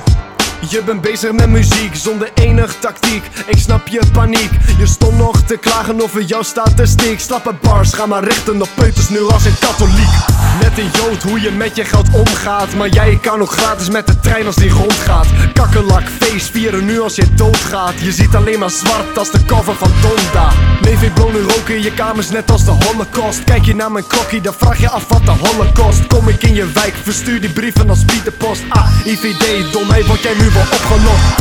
[0.69, 3.23] je bent bezig met muziek zonder enig tactiek.
[3.45, 7.19] Ik snap je paniek Je stond nog te klagen over jouw statistiek.
[7.19, 10.13] Slappe bars, ga maar richten op peuters nu als een katholiek.
[10.61, 12.75] Net een jood hoe je met je geld omgaat.
[12.75, 17.01] Maar jij kan nog gratis met de trein als die rondgaat Kakkelak, feest vieren nu
[17.01, 17.99] als je doodgaat.
[17.99, 20.51] Je ziet alleen maar zwart als de cover van Donda.
[20.81, 23.43] Neef ik roken in je kamers net als de holocaust.
[23.43, 26.07] Kijk je naar mijn klokkie dan vraag je af wat de holocaust.
[26.07, 30.33] Kom ik in je wijk, verstuur die brieven als Pieterpost Ah, IVD, domheid word jij
[30.33, 31.39] nu wel opgelost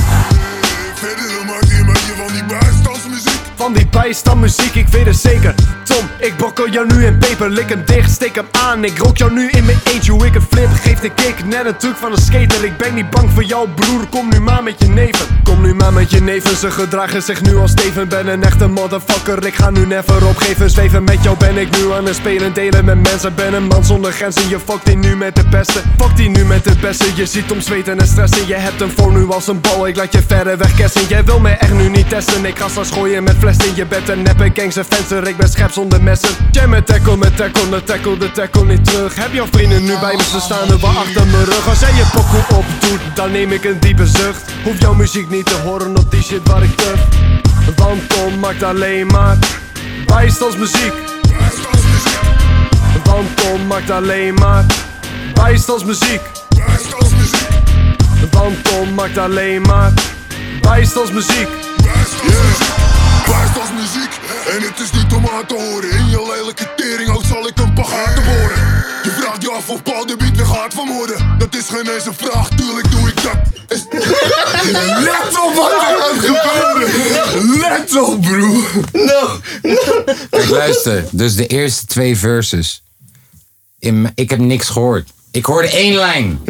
[0.95, 2.80] Verder dan maakt hij een beetje van die bijstandsmuziek.
[3.61, 5.55] Van die bijstandmuziek, ik weet het zeker.
[5.85, 8.85] Tom, ik brokkel jou nu in peper Lik hem dicht, steek hem aan.
[8.85, 11.45] Ik rook jou nu in mijn eentje Hoe ik een flip, geef de kick.
[11.45, 14.07] Net een truc van een skater Ik ben niet bang voor jou broer.
[14.07, 15.27] Kom nu maar met je neven.
[15.45, 18.09] Kom nu maar met je neven Ze gedragen zich nu als Steven.
[18.09, 20.70] Ben een echte motherfucker Ik ga nu never opgeven.
[20.70, 23.35] Zweven met jou ben ik nu aan het spelen Delen met mensen.
[23.35, 25.81] Ben een man zonder grenzen Je fokt die nu met de beste.
[25.97, 28.47] Fokt die nu met de beste Je ziet om zweten en stressen.
[28.47, 31.07] Je hebt hem voor nu als een bal Ik laat je verder weg kersen.
[31.09, 34.09] Jij wil me echt nu niet testen Ik ga straks gooien met flessen Je bent
[34.09, 37.83] een neppe gangster venster Ik ben schep zonder messen Jij met tackle, met tackle, de
[37.85, 40.91] tackle, de tackle niet terug Heb jouw vrienden nu bij me, ze staan er wel
[40.91, 44.81] achter mijn rug Als jij je pokoe opdoet, dan neem ik een diepe zucht Hoef
[44.81, 47.01] jouw muziek niet te horen op die shit waar ik turf
[47.77, 49.39] Want Tom maakt alleen maar
[50.07, 50.93] bijstandsmuziek.
[53.05, 54.65] Want Tom maakt alleen maar
[55.35, 56.21] bijstandsmuziek.
[58.31, 59.93] Want Tom maakt alleen maar
[60.61, 61.49] bijstandsmuziek.
[63.32, 64.12] Bijstandsmuziek
[64.55, 67.74] en het is niet om aan te horen In je lelijke teringhout zal ik een
[67.74, 68.59] pagaten worden
[69.02, 72.07] Je vraagt je af of Paul de Beat weer gaat vermoorden Dat is geen eens
[72.07, 73.85] een vraag, tuurlijk doe ik dat is...
[75.09, 77.59] Let op wat er gaat gebeuren!
[77.59, 78.65] Let op, bro!
[78.93, 79.40] No,
[80.31, 81.05] Kijk, luister.
[81.11, 82.82] Dus de eerste twee verses.
[83.78, 85.11] In, ik heb niks gehoord.
[85.31, 86.40] Ik hoorde één lijn.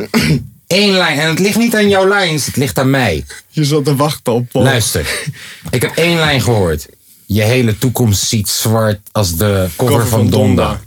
[0.71, 1.19] Eén lijn.
[1.19, 3.25] En het ligt niet aan jouw lijns, het ligt aan mij.
[3.49, 4.65] Je zat te wachten op Paul.
[4.65, 5.25] Luister.
[5.71, 6.87] Ik heb één lijn gehoord.
[7.27, 10.81] Je hele toekomst ziet zwart als de cover, Cover van, van Donda.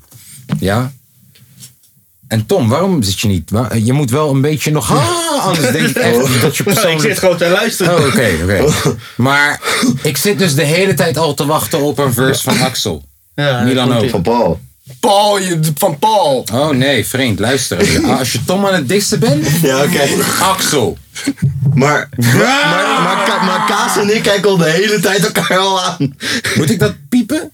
[0.46, 0.66] Donda.
[0.66, 0.92] Ja?
[2.28, 3.52] En Tom, waarom zit je niet?
[3.84, 4.92] Je moet wel een beetje nog...
[4.92, 7.02] Ah, anders denk ik echt dat je persoonlijk...
[7.04, 7.98] Ik zit gewoon te luisteren.
[7.98, 8.74] Oh, oké, oké.
[9.16, 9.62] Maar
[10.04, 13.04] ik zit dus de hele tijd al te wachten op een verse van Axel.
[13.36, 14.10] Milan ook.
[14.10, 14.60] Van Paul.
[15.00, 16.46] Paul, je, van Paul.
[16.54, 18.06] Oh nee, vriend, luister.
[18.18, 20.02] Als je- Tom aan het dissen bent, Ja, oké.
[20.42, 20.98] Axel.
[21.74, 25.82] Maar, maar, maar, Ka- maar Kaas en ik kijken al de hele tijd elkaar al
[25.84, 26.16] aan.
[26.56, 27.52] Moet ik dat piepen?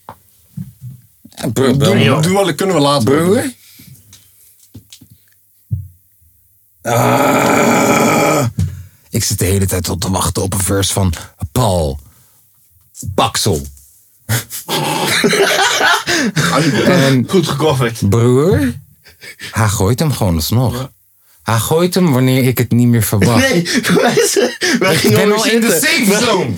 [1.35, 3.03] Ja, bro, Doe, wel, kunnen we later.
[3.15, 3.51] Broer?
[6.81, 8.45] Ah.
[9.09, 11.13] ik zit de hele tijd al te wachten op een verse van
[11.51, 11.99] Paul.
[13.15, 13.61] Paxel.
[16.85, 18.09] En Goed gecoverd.
[18.09, 18.73] broer,
[19.51, 20.91] hij gooit hem gewoon alsnog.
[21.43, 23.49] Hij gooit hem wanneer ik het niet meer verwacht.
[23.49, 23.63] Nee,
[24.01, 24.29] wij,
[24.79, 26.51] wij Ik ben al in de safe zone.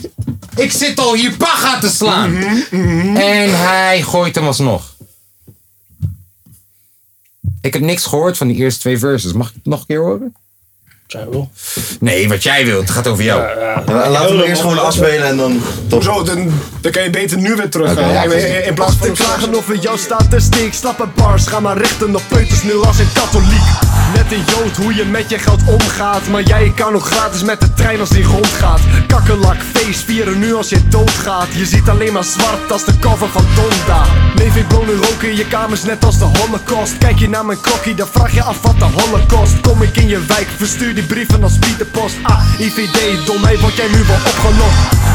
[0.56, 2.32] Ik zit al hier paga te slaan.
[2.32, 4.96] Mhm, En hij gooit hem alsnog.
[7.62, 9.34] Ik heb niks gehoord van die eerste twee verses.
[9.34, 10.36] Mag ik het nog een keer horen?
[12.00, 12.82] Nee, wat jij wilt.
[12.82, 13.42] Het gaat over jou.
[13.42, 15.62] Ja, Laten we eerst gewoon afspelen en dan...
[15.88, 16.04] Top.
[16.04, 16.52] Zo, dan,
[16.82, 18.10] dan kan je beter nu weer terug gaan.
[18.12, 20.74] ja, in, in- in plaats van te klagen over jouw statistiek.
[20.74, 23.81] Slappe bars, ga maar richten op peuters nu als een katholiek.
[24.14, 26.28] Net een jood, hoe je met je geld omgaat.
[26.28, 28.80] Maar jij kan ook gratis met de trein als die rondgaat.
[29.08, 31.48] Kakkelak, feest vieren nu als je doodgaat.
[31.54, 34.06] Je ziet alleen maar zwart als de cover van Donda.
[34.36, 36.98] Neef, ik blow nu roken in je kamers net als de holocaust.
[36.98, 39.62] Kijk je naar mijn klokkie, dan vraag je af wat de holocaust.
[39.62, 42.16] Kom ik in je wijk, verstuur die brieven als Pieterpost.
[42.22, 45.10] Ah, IVD, domheid, word jij nu wel opgelost.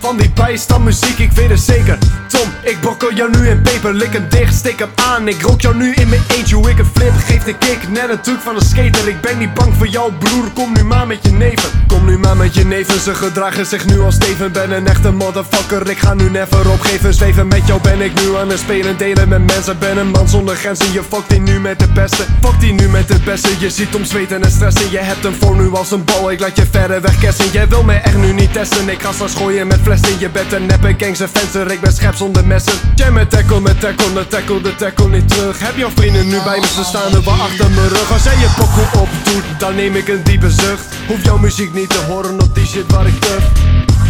[0.00, 1.98] Van die bijstandmuziek, ik weet het zeker.
[2.28, 5.28] Tom, ik brokkel jou nu in peper Lik hem dicht, steek hem aan.
[5.28, 7.88] Ik rook jou nu in mijn eentje Hoe ik een flip, geef de kick.
[7.88, 10.50] Net een truc van een skater Ik ben niet bang voor jou broer.
[10.54, 11.70] Kom nu maar met je neven.
[11.86, 14.52] Kom nu maar met je neven Ze gedragen zich nu als Steven.
[14.52, 17.14] Ben een echte motherfucker Ik ga nu never opgeven.
[17.14, 19.78] Zweven met jou ben ik nu aan het spelen Delen met mensen.
[19.78, 22.24] Ben een man zonder grenzen Je fokt die nu met de beste.
[22.40, 24.90] Fokt die nu met de beste Je ziet om zweten en stressen.
[24.90, 27.50] Je hebt hem voor nu als een bal Ik laat je verder weg kersen.
[27.52, 30.52] Jij wil mij echt nu niet testen Ik ga straks gooien met flessen Je bent
[30.52, 32.72] een neppe gangster venster Ik ben schep zonder messen.
[32.94, 35.58] Jij met tackle, met tackle, met tackle De tackle niet terug.
[35.58, 38.12] Heb jouw vrienden nu bij me Ze staan er wel achter mijn rug.
[38.12, 40.84] Als jij je pokoe opdoet Dan neem ik een diepe zucht.
[41.06, 43.44] Hoef jouw muziek niet te horen op die shit waar ik tuf.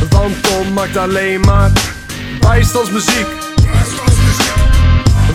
[0.09, 1.71] Want Tom maakt alleen maar
[2.41, 3.27] Bijstandsmuziek.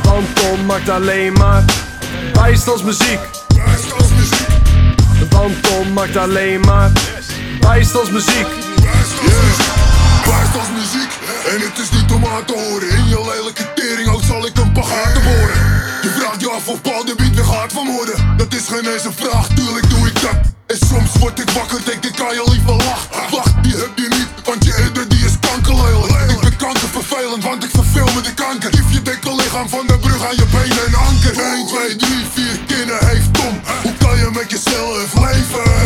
[0.04, 1.64] Want Tom maakt alleen maar
[2.34, 3.20] Bijstandsmuziek.
[5.30, 6.92] Want Tom maakt alleen maar
[7.60, 8.65] Bijstandsmuziek
[10.56, 12.90] En het is niet om aan te horen.
[12.90, 15.56] In je lelijke teringhout zal ik een pagaten worden
[16.02, 19.06] Je vraagt je af of Paul de Beat weer gaat vermoorden Dat is geen eens
[19.06, 20.40] een vraag, tuurlijk doe ik dat.
[20.68, 24.08] En soms word ik wakker, denk ik kan je liever lachen Wacht, die heb je
[24.18, 26.32] niet, want je eerder die is kankerlelijk.
[26.32, 28.70] Ik ben kankervervelend, want ik verveel me de kanker.
[28.72, 31.34] Lief je dikke lichaam van de brug aan je benen en anker.
[31.40, 33.62] 1, 2, 3, 4 kinderen heeft Tom.
[33.84, 35.85] Hoe kan je met jezelf leven?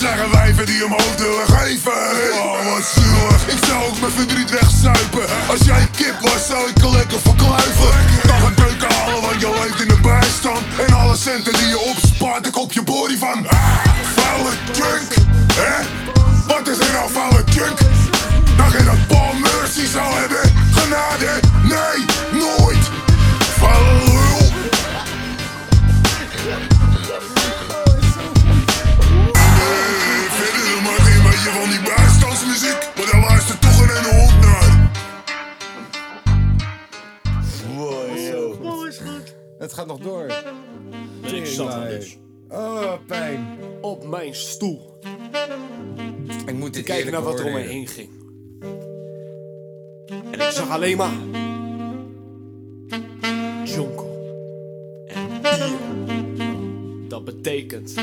[0.00, 1.92] Zijn wijven die hem hoofd willen geven.
[2.32, 5.26] Oh, wat zielig Ik zou ook mijn verdriet wegzuipen.
[5.48, 7.92] Als jij kip was, zou ik er lekker voor kluiven.
[8.26, 10.60] Dan een keuken halen, want je leeft in de bijstand.
[10.86, 12.09] En alle centen die je opspaart,
[39.70, 40.26] Het gaat nog door.
[41.22, 42.16] Ik zat er dus.
[42.48, 43.58] Oh, pijn.
[43.80, 44.98] Op mijn stoel.
[46.46, 48.08] Ik moet dit Kijken naar wat er om me heen ging.
[50.30, 51.12] En ik zag alleen maar...
[53.64, 54.08] Jonko.
[55.06, 56.48] En bier.
[57.08, 57.94] Dat betekent...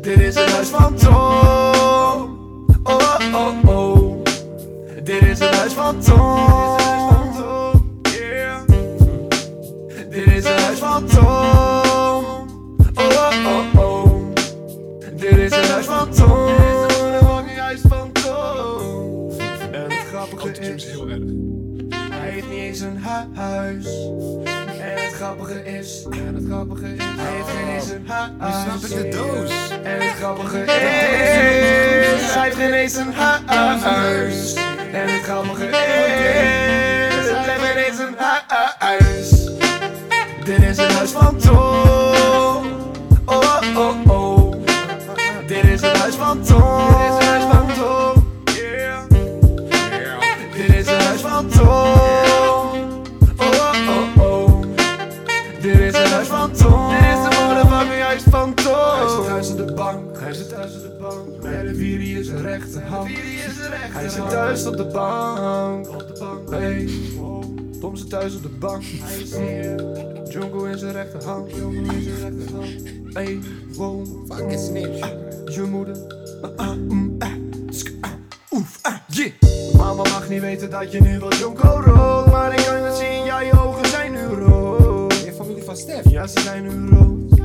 [0.00, 1.12] Dit is het huis van Tom.
[1.12, 2.30] Oh,
[2.82, 4.22] oh, oh, oh.
[5.02, 6.85] Dit is het huis van Tom.
[10.96, 11.26] Van Tom.
[12.94, 14.34] Oh, oh, oh, oh.
[15.16, 16.46] Dit is het huis van Tom.
[16.46, 16.92] Het
[17.24, 19.30] fucking huis van Tom.
[19.72, 20.86] En het grappige is,
[22.10, 23.86] hij heeft niet eens een hu- huis.
[24.78, 28.54] En het grappige is, het grappige is, hij heeft geen eens een huis.
[28.62, 29.50] snap ik de doos.
[29.82, 34.54] En het grappige is, hij heeft geen eens een huis.
[34.92, 35.76] En het grappige is,
[37.30, 38.14] hij heeft geen eens een
[38.78, 39.25] huis.
[40.46, 41.56] Dit is het huis van Tom.
[43.24, 44.52] Oh, oh, oh.
[45.46, 46.88] Dit is het huis van Tom.
[46.88, 48.26] Dit is het huis van Tom.
[50.52, 51.66] Dit is het huis van Tom.
[53.36, 54.62] Oh, oh, oh.
[55.60, 56.90] Dit is het huis van Tom.
[56.90, 58.74] Dit is het motherfucking huis van Tom.
[58.74, 60.18] Hij zit thuis op de bank.
[60.20, 61.40] Hij zit thuis op de bank.
[61.40, 63.08] Bij de vier is zijn rechterhand.
[63.90, 65.88] Hij zit thuis op de bank.
[65.88, 66.50] Op de bank.
[66.50, 66.88] Hey.
[67.86, 68.82] Tom zit thuis op de bank.
[68.82, 69.30] Is.
[70.32, 71.50] Jungle in zijn rechterhand.
[71.50, 72.72] Jungle in zijn rechterhand.
[73.12, 73.38] Hey,
[73.74, 74.06] wow.
[74.28, 74.98] Fucking snitch.
[75.54, 75.96] je moeder.
[76.42, 77.28] Ah, ah, mm, ah,
[78.00, 78.10] ah,
[78.50, 79.30] oef, ah, yeah.
[79.76, 82.30] Mama mag niet weten dat je nu wel Jonko rookt.
[82.30, 85.24] Maar ik kan het zien, ja, je ogen zijn nu rood.
[85.24, 86.10] Je familie van Stef?
[86.10, 87.35] Ja, ze zijn nu rood.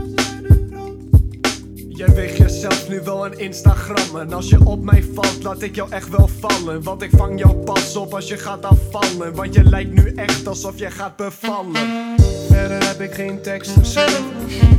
[2.06, 4.20] Jij weegt jezelf nu wel een Instagram.
[4.20, 6.84] En als je op mij valt, laat ik jou echt wel vallen.
[6.84, 9.36] Want ik vang jou pas op als je gaat afvallen.
[9.36, 12.16] Want je lijkt nu echt alsof je gaat bevallen.
[12.50, 14.24] Verder heb ik geen tekst geschreven.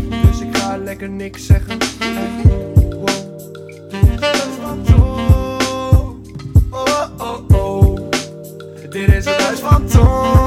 [0.09, 1.79] Dus ik ga lekker niks zeggen.
[4.97, 6.17] Wow.
[6.71, 8.11] Oh, oh, oh.
[8.91, 10.42] Dit is het huis van Tom.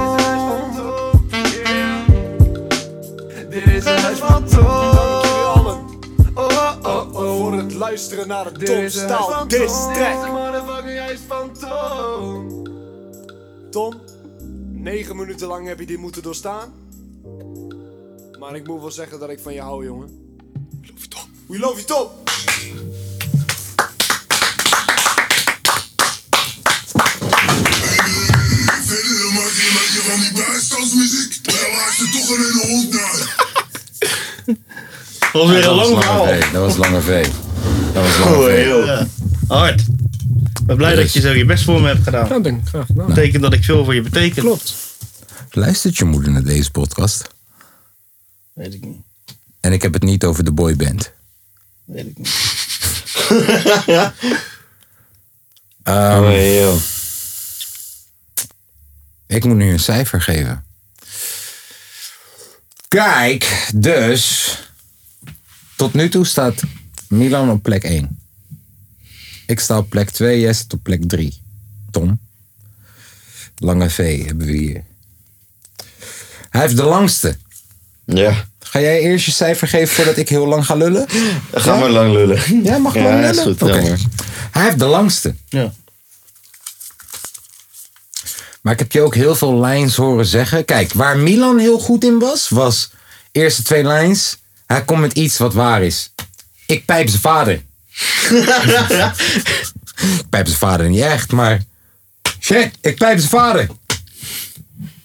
[7.95, 10.31] Luisteren naar het Tom Staal diss track.
[10.31, 12.63] motherfucking huis van Tom.
[13.71, 13.93] Tom,
[14.71, 16.73] negen minuten lang heb je dit moeten doorstaan.
[18.39, 20.07] Maar ik moet wel zeggen dat ik van je hou, jongen.
[20.81, 21.21] We love you, Tom.
[21.45, 22.07] We love you, Tom.
[28.85, 31.43] Verder maak je je van die bijstandsmuziek.
[31.43, 33.35] Daar luistert toch een hele hond naar.
[35.19, 36.25] Dat was weer een lang Lange verhaal.
[36.25, 37.27] V, Dat was Lange V.
[37.95, 38.85] Dat was Lange Oh, joh.
[38.85, 39.07] Ja.
[39.47, 39.79] Hard.
[40.59, 42.27] Ik ben blij dat je zo je best voor me hebt gedaan.
[42.27, 42.67] Ja, denk ik.
[42.67, 43.07] Graag gedaan.
[43.07, 44.39] betekent dat ik veel voor je betekent.
[44.45, 44.73] Klopt.
[45.51, 47.27] Luistert je moeder naar deze podcast?
[48.53, 48.97] Weet ik niet.
[49.59, 51.11] En ik heb het niet over de boyband.
[51.85, 52.33] Weet ik niet.
[55.83, 56.75] Ehm, Oh, joh.
[59.27, 60.65] Ik moet nu een cijfer geven.
[62.87, 64.57] Kijk, dus.
[65.75, 66.61] Tot nu toe staat
[67.09, 68.19] Milan op plek 1.
[69.47, 71.41] Ik sta op plek 2, jij staat op plek 3.
[71.91, 72.19] Tom.
[73.57, 74.83] Lange V hebben we hier.
[76.49, 77.37] Hij heeft de langste.
[78.05, 78.45] Ja.
[78.59, 81.05] Ga jij eerst je cijfer geven voordat ik heel lang ga lullen?
[81.51, 81.79] Ga Ja?
[81.79, 82.63] maar lang lullen.
[82.63, 83.83] Ja, mag Ja, lang is lullen?
[83.85, 83.95] ja.
[84.51, 85.35] Hij heeft de langste.
[85.49, 85.73] Ja.
[88.61, 90.65] Maar ik heb je ook heel veel lines horen zeggen.
[90.65, 92.91] Kijk, waar Milan heel goed in was, was
[93.31, 94.37] eerste twee lines.
[94.65, 96.11] Hij komt met iets wat waar is.
[96.65, 97.53] Ik pijp zijn vader.
[100.19, 101.63] ik pijp zijn vader niet echt, maar...
[102.39, 103.67] Shit, ik pijp zijn vader.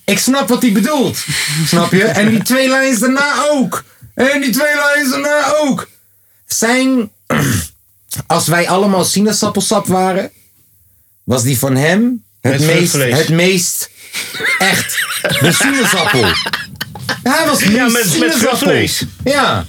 [0.05, 1.25] Ik snap wat hij bedoelt.
[1.67, 2.05] Snap je?
[2.05, 3.85] En die twee lines daarna ook.
[4.15, 5.89] En die twee lines daarna ook.
[6.47, 7.11] Zijn...
[8.27, 10.31] Als wij allemaal sinaasappelsap waren...
[11.25, 13.91] was die van hem het meest, het meest
[14.59, 15.07] echt
[15.41, 16.25] de sinaasappel.
[17.23, 19.07] Hij was Ja, met- met.
[19.25, 19.67] Ja.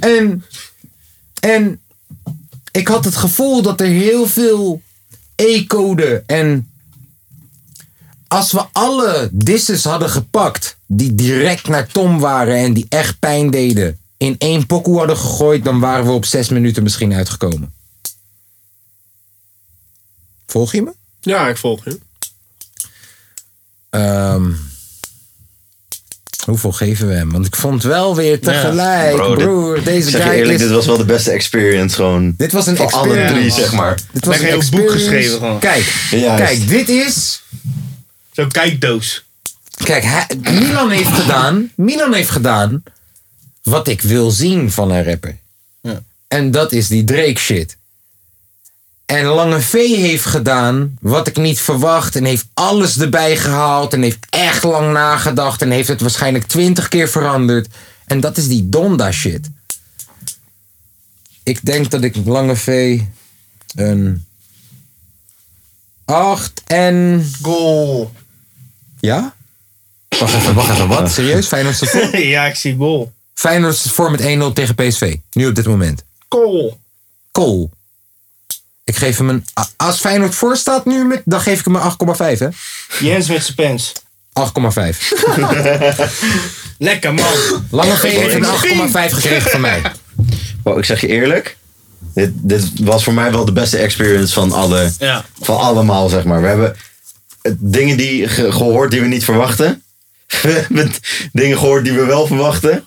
[0.00, 0.44] En,
[1.44, 1.80] en
[2.70, 4.82] ik had het gevoel dat er heel veel
[5.34, 6.70] E-code en
[8.28, 13.50] als we alle disses hadden gepakt die direct naar Tom waren en die echt pijn
[13.50, 17.72] deden, in één pokoe hadden gegooid, dan waren we op zes minuten misschien uitgekomen.
[20.46, 20.92] Volg je me?
[21.20, 21.98] Ja, ik volg je.
[23.90, 24.52] Ehm,
[26.44, 27.30] hoeveel geven we hem?
[27.32, 30.60] Want ik vond wel weer tegelijk, Bro, dit- broer, deze zeg je guy eerlijk, is...
[30.60, 32.34] dit was wel de beste experience gewoon.
[32.36, 33.34] Dit was een Van alle experience.
[33.34, 33.98] drie, zeg maar.
[34.12, 35.58] Dit was een heel boek geschreven gewoon.
[35.58, 37.42] Kijk, kijk, dit is...
[38.32, 39.24] Zo'n kijkdoos.
[39.84, 41.70] Kijk, hij- Milan heeft gedaan...
[41.76, 42.82] Milan heeft gedaan
[43.62, 45.38] wat ik wil zien van een rapper.
[45.80, 46.02] Ja.
[46.28, 47.76] En dat is die Drake shit.
[49.06, 52.16] En Lange V heeft gedaan wat ik niet verwacht.
[52.16, 53.92] En heeft alles erbij gehaald.
[53.92, 55.62] En heeft echt lang nagedacht.
[55.62, 57.68] En heeft het waarschijnlijk twintig keer veranderd.
[58.06, 59.48] En dat is die Donda shit.
[61.42, 63.00] Ik denk dat ik Lange V
[63.74, 64.26] een
[66.04, 67.26] 8 en...
[67.42, 68.12] Goal.
[69.00, 69.34] Ja?
[70.18, 70.88] Wacht even, wacht even.
[70.88, 71.10] Wat?
[71.10, 71.46] Serieus?
[71.46, 72.18] Feyenoord staat voor?
[72.36, 73.12] ja, ik zie goal.
[73.34, 75.16] Feyenoord staat voor met 1-0 tegen PSV.
[75.32, 76.04] Nu op dit moment.
[76.28, 76.80] Goal.
[77.30, 77.70] Kool.
[78.84, 79.44] Ik geef hem een...
[79.76, 82.48] Als Feyenoord voor staat nu, met, dan geef ik hem een 8,5 hè?
[83.00, 83.92] Jens met zijn pens.
[84.40, 84.98] 8,5.
[86.78, 87.24] Lekker man.
[87.70, 88.44] Lange V heeft een
[89.10, 89.82] 8,5 gekregen van mij.
[90.62, 91.56] Wow, ik zeg je eerlijk.
[92.14, 95.24] Dit, dit was voor mij wel de beste experience van, alle, Ja.
[95.40, 96.40] van allemaal, zeg maar.
[96.40, 96.76] We hebben
[97.58, 99.82] dingen die ge- gehoord die we niet verwachten.
[100.42, 100.92] We hebben
[101.32, 102.86] dingen gehoord die we wel verwachten.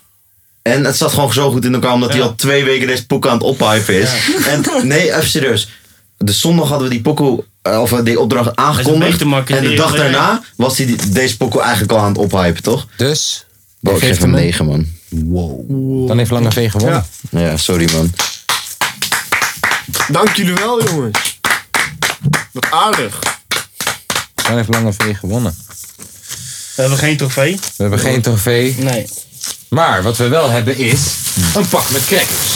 [0.62, 3.30] En het zat gewoon zo goed in elkaar, omdat hij al twee weken deze poeko
[3.30, 4.10] aan het ophypen is.
[4.48, 5.70] En nee, even serieus.
[6.18, 9.22] De zondag hadden we die poeko, eh, of eh, die opdracht aangekondigd.
[9.22, 12.88] En de dag daarna was hij die- deze poeko eigenlijk al aan het ophypen, toch?
[12.98, 13.46] Dus?
[13.80, 14.88] Bro, ik geeft geef hem hem een- 9, man.
[15.10, 16.08] Wow.
[16.08, 17.06] Dan heeft Lange V gewonnen.
[17.32, 18.12] Ja, sorry, man.
[20.12, 21.40] Dank jullie wel, jongens.
[22.52, 23.20] Wat aardig.
[24.36, 25.56] Dan heeft Lange V gewonnen.
[26.76, 27.56] We hebben geen trofee.
[27.56, 28.76] We hebben geen trofee.
[28.78, 29.08] Nee.
[29.70, 31.16] Maar wat we wel hebben is
[31.56, 32.56] een pak met crackers.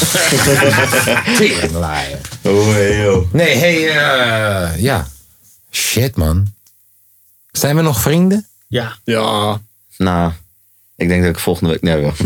[1.37, 2.19] Teringlaaier.
[2.41, 3.27] Oh, hey, yo.
[3.31, 5.07] Nee, hey, eh, ja.
[5.71, 6.53] Shit, man.
[7.51, 8.47] Zijn we nog vrienden?
[8.67, 8.97] Ja.
[9.03, 9.59] Ja.
[9.97, 10.31] Nou,
[10.95, 11.81] ik denk dat ik volgende week...
[11.81, 12.13] Nee, wel.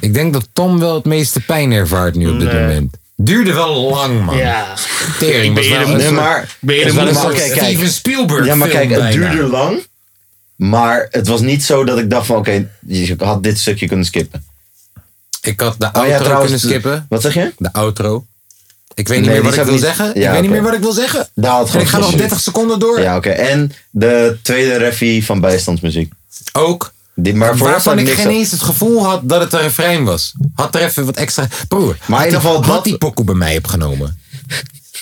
[0.00, 2.60] Ik denk dat Tom wel het meeste pijn ervaart nu op dit Nee.
[2.60, 2.96] moment.
[3.16, 4.36] Duurde wel lang, man.
[4.36, 4.74] Ja.
[5.18, 7.52] Tering was ben wel eerder- een nee, soort- maar- was maar wel een kijk.
[7.52, 9.86] Steven Spielberg Ja, maar kijk, het duurde lang.
[10.60, 14.06] Maar het was niet zo dat ik dacht van, oké, je had dit stukje kunnen
[14.06, 14.44] skippen.
[15.42, 17.06] Ik had de Oh ja, outro trouwens, kunnen skippen.
[17.08, 17.52] Wat zeg je?
[17.58, 18.24] De outro.
[18.94, 20.04] Ik weet niet Nee, meer wat ik wil niet- zeggen.
[20.14, 21.28] Ja, ik weet niet meer wat ik wil zeggen.
[21.34, 23.00] Daar had En ik ga nog geen 30 seconden door.
[23.00, 23.28] Ja, oké.
[23.28, 26.12] En de tweede refie van bijstandsmuziek.
[26.52, 26.92] Ook.
[27.14, 30.32] Die, maar voor Waarvan ik geen eens het gevoel had dat het een refrein was.
[30.54, 31.48] Had er even wat extra...
[31.68, 34.20] Broer, Maar in ieder geval had dat- die pokoe bij mij opgenomen.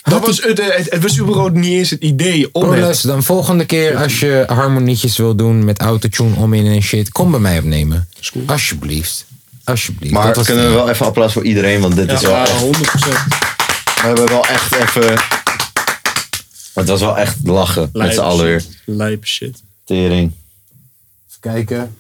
[0.02, 2.80] Dat was het, het, het was überhaupt niet eens het idee om het.
[2.80, 7.08] luister, dan volgende keer als je harmonietjes wil doen met autotune om in en shit,
[7.12, 8.08] kom bij mij opnemen.
[8.46, 9.26] Alsjeblieft.
[9.64, 10.12] Alsjeblieft.
[10.14, 12.42] Maar Dat was kunnen we wel even applaus voor iedereen, want dit is wel Ja,
[12.46, 12.62] echt...
[12.64, 12.68] 100%.
[12.68, 15.18] We hebben wel echt even...
[16.74, 18.60] Het was wel echt lachen met z'n allen weer.
[18.60, 18.78] shit.
[18.84, 19.62] Lijp shit.
[19.84, 20.32] Tering.
[21.28, 21.96] Even kijken.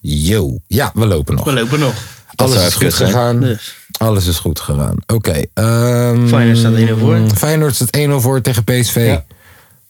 [0.00, 0.58] Yo.
[0.66, 1.44] Ja, we lopen nog.
[1.44, 1.94] We lopen nog.
[2.34, 3.40] Alles is goed gegaan.
[3.40, 3.74] Dus.
[3.98, 4.96] Alles is goed gegaan.
[5.06, 5.42] Oké.
[5.54, 7.18] ehm, Feyenoord staat 1-0 voor.
[7.36, 8.96] Feyenoord staat 1-0 voor tegen PSV.
[9.06, 9.24] Ja.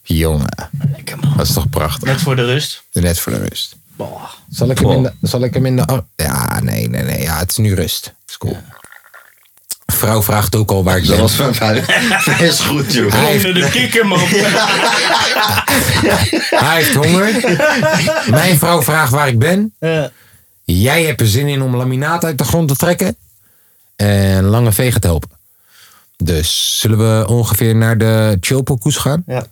[0.03, 0.55] Jongen.
[1.37, 2.09] Dat is toch prachtig.
[2.09, 2.83] Net voor de rust.
[2.93, 3.77] Net voor de rust.
[3.97, 4.23] Boah.
[4.51, 5.13] Zal ik hem in de...
[5.23, 7.23] Zal ik hem in de ja, nee, nee, nee.
[7.23, 8.15] Ja, het is nu rust.
[8.29, 8.57] Is cool.
[9.87, 11.21] Vrouw vraagt ook al waar ik Dat ben.
[11.21, 11.75] was van
[12.47, 13.13] Is goed, joh.
[13.13, 14.19] Hij heeft- de kikker, man.
[16.51, 17.57] Hij heeft honger.
[18.31, 19.75] Mijn vrouw vraagt waar ik ben.
[19.81, 20.11] Ja.
[20.65, 23.17] Jij hebt er zin in om laminaat uit de grond te trekken.
[23.97, 25.31] En Lange V gaat helpen.
[26.17, 29.23] Dus zullen we ongeveer naar de chillpokoes gaan?
[29.27, 29.47] Ja.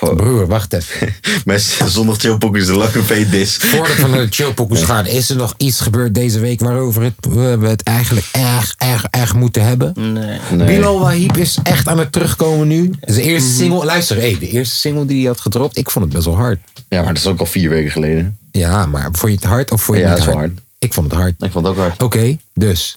[0.00, 1.14] Broer, wacht even.
[1.44, 3.56] Mijn zondag chillpok is de lange V-dis.
[3.62, 7.14] Voordat we naar de chillpokoes gaan, is er nog iets gebeurd deze week waarover het,
[7.28, 10.12] we het eigenlijk erg, erg, erg moeten hebben?
[10.12, 10.38] Nee.
[10.50, 10.66] Nee.
[10.66, 12.94] Bilal Wahib is echt aan het terugkomen nu.
[13.00, 16.14] Zijn eerste single, luister, hey, de eerste single die hij had gedropt, ik vond het
[16.14, 16.58] best wel hard.
[16.88, 18.38] Ja, maar dat is ook al vier weken geleden.
[18.52, 20.52] Ja, maar vond je het hard of vond je Ja, het dat niet hard.
[20.78, 21.34] Ik vond het hard.
[21.38, 22.02] Ik vond het ook hard.
[22.02, 22.96] Oké, dus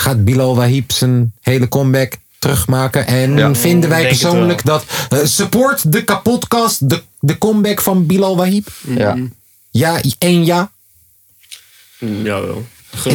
[0.00, 3.06] gaat Bilal Wahib zijn hele comeback terugmaken?
[3.06, 3.54] En Ja.
[3.54, 8.68] vinden wij persoonlijk dat eh, support de kapotkast, de, de comeback van Bilal Wahib?
[8.86, 9.16] Ja.
[9.70, 10.70] Ja, één ja,
[11.98, 12.66] Jawel.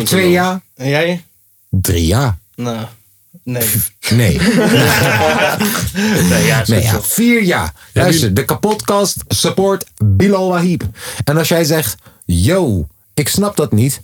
[0.03, 1.24] twee ja, En jij?
[1.70, 2.38] drie ja.
[2.56, 2.86] Nou,
[3.44, 3.70] nee.
[4.10, 4.38] Nee.
[6.30, 7.74] nee, ja, is Nee, ja, vier ja.
[7.94, 10.84] Luister, de kapotkast support Bilal Wahib.
[11.24, 11.95] En als jij zegt,
[12.26, 14.02] yo, ik snap dat niet.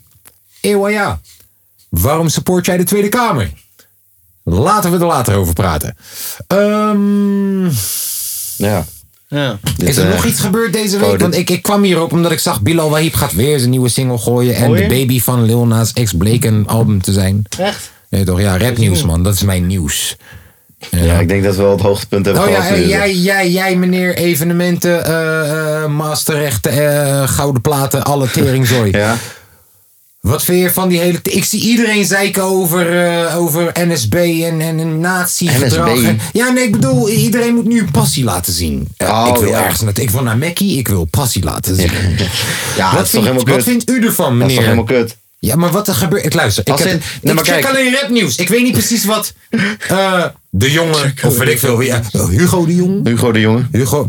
[0.62, 1.20] Ewa ja.
[1.92, 3.52] Waarom support jij de Tweede Kamer?
[4.44, 5.96] Laten we er later over praten.
[6.48, 7.66] Ehm,
[8.58, 8.86] Ja.
[9.28, 9.60] Ja.
[9.78, 11.12] is er eh, nog iets gebeurd deze oh, week?
[11.12, 13.90] dit- Want ik, ik kwam hierop omdat ik zag Bilal Wahib gaat weer zijn nieuwe
[13.90, 14.56] single gooien.
[14.56, 17.42] En de baby van Lil Nas X bleek een album te zijn.
[17.60, 17.92] Echt?
[18.10, 19.24] Nee toch, ja, rapnieuws man.
[19.24, 20.16] Dat is mijn nieuws.
[20.92, 22.70] Ja, ik denk dat we wel het hoogtepunt hebben Oh ja, gehad.
[22.70, 22.88] hey, nu.
[22.88, 28.92] jij, jij, jij meneer evenementen, eh, eh, masterrechten, eh, gouden platen, alle teringzooi.
[28.92, 29.18] Ja.
[30.22, 31.20] Wat vind je van die hele...
[31.24, 36.00] Ik zie iedereen zeiken over, eh, over NSB en, en een nazi-gedrag.
[36.34, 38.88] Ja, nee, ik bedoel, iedereen moet nu passie laten zien.
[38.98, 39.64] Eh, Oh, ik wil ja.
[39.64, 40.04] ergens naartoe.
[40.04, 41.92] Ik wil naar Mackie, ik wil passie laten zien.
[41.92, 43.64] Ja, wat, dat is toch vindt, helemaal wat kut.
[43.64, 44.84] vindt u ervan, Dat is toch meneer?
[44.86, 45.18] helemaal kut.
[45.40, 46.26] Ja, maar wat er gebeurt...
[46.26, 47.76] Ik luister, ik, heb, in- ik nee, maar check kijk.
[47.76, 48.36] alleen rapnieuws.
[48.36, 49.34] Ik weet niet precies wat
[49.88, 51.94] eh, de jongen, of weet ik veel, wie,
[52.30, 53.08] Hugo de Jong.
[53.08, 53.68] Hugo de Jonge.
[53.72, 54.08] Hugo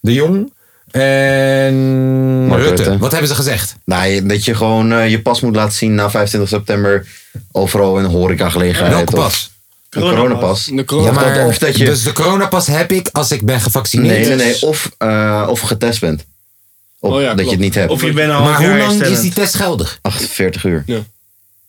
[0.00, 0.52] de Jong
[0.94, 2.82] En Mark Rutte.
[2.82, 2.98] Rutte.
[2.98, 3.76] Wat hebben ze gezegd?
[3.84, 7.06] Nee, dat je gewoon eh, je pas moet laten zien na 25 september.
[7.52, 8.92] Overal in horecagelegenheid.
[8.92, 9.50] Welke pas?
[9.90, 10.64] Een coronapas.
[10.64, 11.84] De Ja, Of, maar, dat, of dat je...
[11.84, 14.18] Dus de coronapas heb ik als ik ben gevaccineerd.
[14.18, 14.62] nee, nee, nee.
[14.62, 16.24] Of, eh, of getest bent.
[17.00, 17.90] Of Oh ja, dat je het niet hebt.
[17.90, 19.98] Of je bent al Maar hoe lang is die test geldig?
[20.02, 20.84] 48 uur.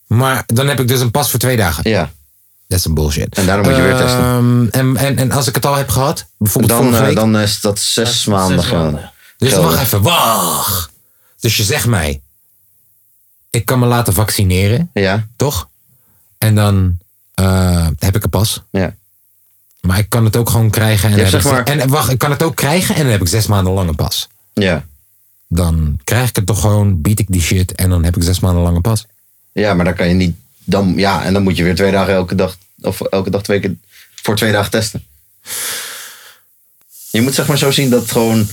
[0.07, 1.89] Maar dan heb ik dus een pas voor twee dagen.
[1.89, 2.11] Ja.
[2.67, 3.37] Dat is een bullshit.
[3.37, 4.19] En daarom moet je weer testen.
[4.19, 7.15] Ehm, en, en, en als ik het al heb gehad, bijvoorbeeld Dan, vorige eh, week.
[7.15, 9.13] dan is dat zes maanden gaan.
[9.37, 10.89] Dus wacht even, wacht.
[11.39, 12.21] Dus je zegt mij,
[13.49, 15.27] ik kan me laten vaccineren, Ja.
[15.35, 15.69] toch?
[16.37, 16.97] En dan
[17.33, 18.61] eh, heb ik een pas.
[18.71, 18.95] Ja.
[19.81, 21.09] Maar ik kan het ook gewoon krijgen.
[21.09, 23.11] En, Ja, heb zeg ik, maar- en wacht, ik kan het ook krijgen en dan
[23.11, 24.27] heb ik zes maanden lang een pas.
[24.53, 24.85] Ja.
[25.47, 28.39] Dan krijg ik het toch gewoon, bied ik die shit en dan heb ik zes
[28.39, 29.05] maanden lang een pas.
[29.51, 30.35] Ja, maar dan kan je niet.
[30.63, 32.57] Dan, ja, en dan moet je weer twee dagen elke dag.
[32.81, 33.75] Of elke dag twee keer.
[34.15, 35.05] Voor twee dagen testen.
[37.09, 38.47] Je moet zeg maar zo zien dat gewoon.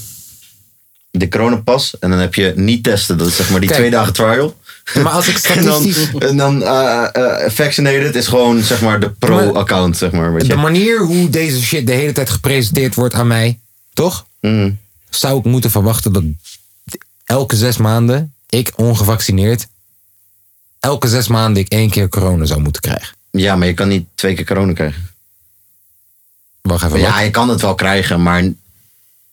[1.18, 1.98] De coronapas.
[1.98, 3.18] En dan heb je niet testen.
[3.18, 3.80] Dat is zeg maar die Kijk.
[3.80, 4.56] twee dagen trial.
[4.94, 6.28] Maar als ik En dan, statistisch...
[6.28, 9.96] en dan eh, eh, vaccinated is gewoon zeg maar de pro-account.
[9.96, 10.48] Zeg maar, weet je.
[10.48, 13.58] De manier hoe deze shit de hele tijd gepresenteerd wordt aan mij,
[13.92, 14.26] toch?
[14.40, 14.70] Mhm.
[15.10, 16.24] Zou ik moeten verwachten dat
[17.24, 19.66] elke zes maanden ik ongevaccineerd,
[20.80, 23.16] elke zes maanden ik één keer corona zou moeten krijgen.
[23.30, 25.10] Ja, maar je kan niet twee keer corona krijgen.
[26.60, 26.98] Wacht even.
[26.98, 27.24] Ja, wat?
[27.24, 28.52] je kan het wel krijgen, maar.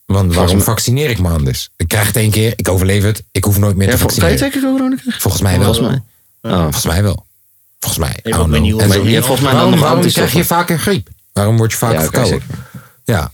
[0.09, 1.69] Want waarom volgens- vaccineer ik me anders?
[1.77, 4.07] Ik krijg het één keer, ik overleef het, ik hoef nooit meer Ja, te kan
[4.07, 4.37] je vaccineren.
[4.37, 5.21] twee keer corona krijgen?
[5.21, 5.73] Volgens mij wel.
[5.73, 5.87] Volgens
[6.41, 6.51] mij.
[6.51, 6.61] Oh.
[6.61, 7.25] Volgens mij wel.
[7.79, 8.19] Volgens mij.
[8.23, 8.33] En
[8.91, 11.09] zo- je hebt volgens mij dan waarom, krijg je vaker griep?
[11.33, 12.41] Waarom word je vaak Ja, verkouden?
[12.41, 12.65] zeker.
[13.05, 13.31] Ja.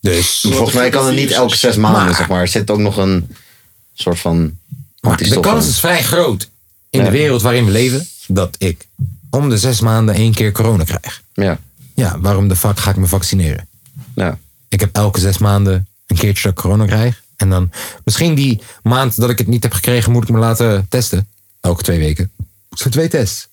[0.00, 0.46] Dus.
[0.48, 2.40] Volgens mij kan het niet elke zes maanden, Maar- zeg maar.
[2.40, 3.28] Er zit ook nog een
[3.94, 4.56] soort van.
[5.00, 6.48] Maar de kans is vrij groot
[6.90, 7.04] in Ja.
[7.04, 8.86] de wereld waarin we leven dat ik
[9.30, 11.22] om de zes maanden één keer corona krijg.
[11.34, 11.58] Ja.
[11.94, 13.68] Ja, waarom de fuck ga ik me vaccineren?
[14.14, 14.38] Ja.
[14.68, 17.22] Ik heb elke zes maanden een keertje dat ik corona krijg.
[17.36, 17.70] En dan
[18.04, 21.28] misschien die maand dat ik het niet heb gekregen, moet ik me laten testen.
[21.60, 22.30] Elke twee weken.
[22.70, 23.48] Zo twee tests.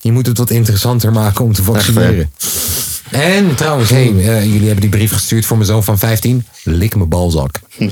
[0.00, 2.30] Je moet het wat interessanter maken om te vaccineren.
[3.10, 6.46] En trouwens, hey, eh, jullie hebben die brief gestuurd voor mijn zoon van 15.
[6.62, 7.60] Lik mijn balzak.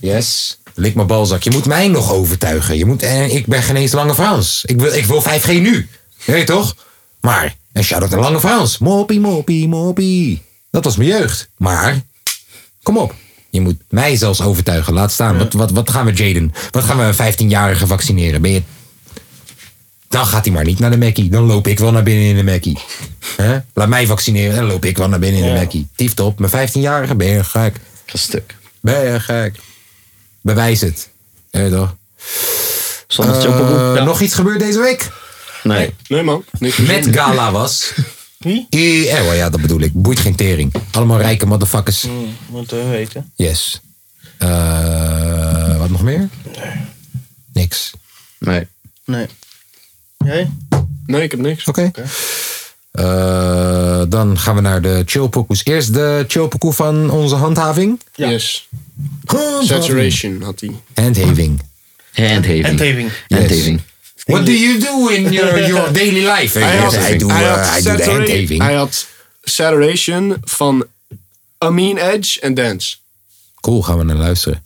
[0.00, 0.58] Yes.
[0.74, 1.42] Lik mijn balzak.
[1.42, 2.76] Je moet mij nog overtuigen.
[2.76, 4.64] Je moet, en ik ben geen eens Lange Frans.
[4.64, 5.88] Ik wil, ik wil 5G nu.
[6.24, 6.76] Weet je toch?
[7.20, 8.78] Maar, en shout-out naar Lange Frans.
[8.78, 10.42] Moppie, moppie, moppie.
[10.74, 11.48] Dat was mijn jeugd.
[11.56, 12.00] Maar,
[12.82, 13.14] kom op.
[13.50, 14.92] Je moet mij zelfs overtuigen.
[14.92, 15.38] Laat staan.
[15.38, 16.52] Wat, wat, wat gaan we Jaden?
[16.70, 18.42] Wat gaan we een 15-jarige vaccineren?
[18.42, 18.62] Ben je...
[20.08, 21.28] Dan gaat hij maar niet naar de Mackie.
[21.28, 22.78] Dan loop ik wel naar binnen in de Mackie.
[23.36, 23.58] Hè?
[23.74, 24.56] Laat mij vaccineren.
[24.56, 25.88] Dan loop ik wel naar binnen in de Mackie.
[26.22, 26.38] Op.
[26.38, 27.76] Mijn 15-jarige ben je gek.
[28.12, 28.56] Een stuk.
[28.80, 29.56] Ben je gek.
[30.40, 31.08] Bewijs het.
[31.50, 31.96] Ja, toch?
[33.06, 33.94] Zonder Eh.
[33.94, 34.04] Ja.
[34.04, 35.10] Nog iets gebeurd deze week?
[35.62, 35.94] Nee.
[36.08, 36.44] Nee man.
[36.58, 37.92] Met Gala was.
[38.44, 38.66] Wie?
[39.08, 39.92] Eh, oh ja, dat bedoel ik.
[39.92, 40.72] Boeit geen tering.
[40.90, 42.06] Allemaal rijke motherfuckers.
[42.50, 43.30] Moet we weten.
[43.34, 43.80] Yes.
[44.38, 46.28] Eh, wat nog meer?
[47.52, 47.92] Niks.
[48.38, 48.66] Nee.
[49.04, 49.26] Nee.
[50.24, 50.50] Jij?
[51.06, 51.64] Nee, ik heb niks.
[51.64, 51.90] Oké.
[52.90, 55.64] Eh, dan gaan we naar de chillpokoes.
[55.64, 58.00] Eerst de chillpokoe van onze handhaving.
[58.14, 58.68] Yes.
[59.24, 59.68] Handhaving.
[59.68, 60.70] Saturation had hij.
[60.94, 61.62] Handhaving.
[62.12, 62.66] Handhaving.
[62.66, 63.10] Handhaving.
[63.28, 63.80] Handhaving.
[64.26, 66.58] What do you do in your, your daily life?
[66.58, 68.62] Hij had, hij doet, hij eh, had hij doet de satura- handhaving.
[68.62, 69.06] Had
[69.42, 70.86] Saturation van
[71.58, 72.96] Amin Edge en Dance.
[73.60, 74.62] Cool, gaan we naar luisteren.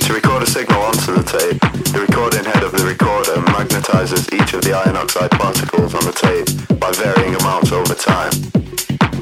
[0.00, 1.60] To record a signal onto the tape,
[1.92, 3.21] the recording head of the recorder
[3.72, 6.44] magnetizes each of the iron oxide particles on the tape
[6.78, 8.30] by varying amounts over time.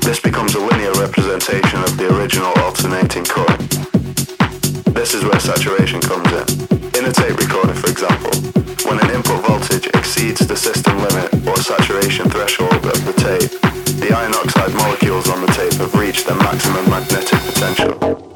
[0.03, 3.63] This becomes a linear representation of the original alternating current.
[4.91, 6.47] This is where saturation comes in.
[6.99, 8.35] In a tape recorder, for example,
[8.91, 13.55] when an input voltage exceeds the system limit or saturation threshold of the tape,
[14.03, 18.30] the iron oxide molecules on the tape have reached their maximum magnetic potential.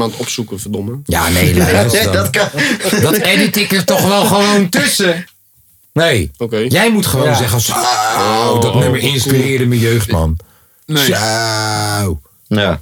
[0.00, 0.98] Hem aan het opzoeken, verdomme.
[1.04, 2.48] Ja, nee, luister dat kan.
[3.00, 5.26] Dat edit ik er toch wel gewoon tussen.
[5.92, 6.30] Nee.
[6.68, 7.34] Jij moet gewoon Ja.
[7.34, 9.12] zeggen, zo, Oh, dat nummer cool.
[9.12, 10.36] inspireerde mijn jeugd, man.
[10.86, 11.04] Nee.
[11.04, 12.20] Zo.
[12.48, 12.80] Ja.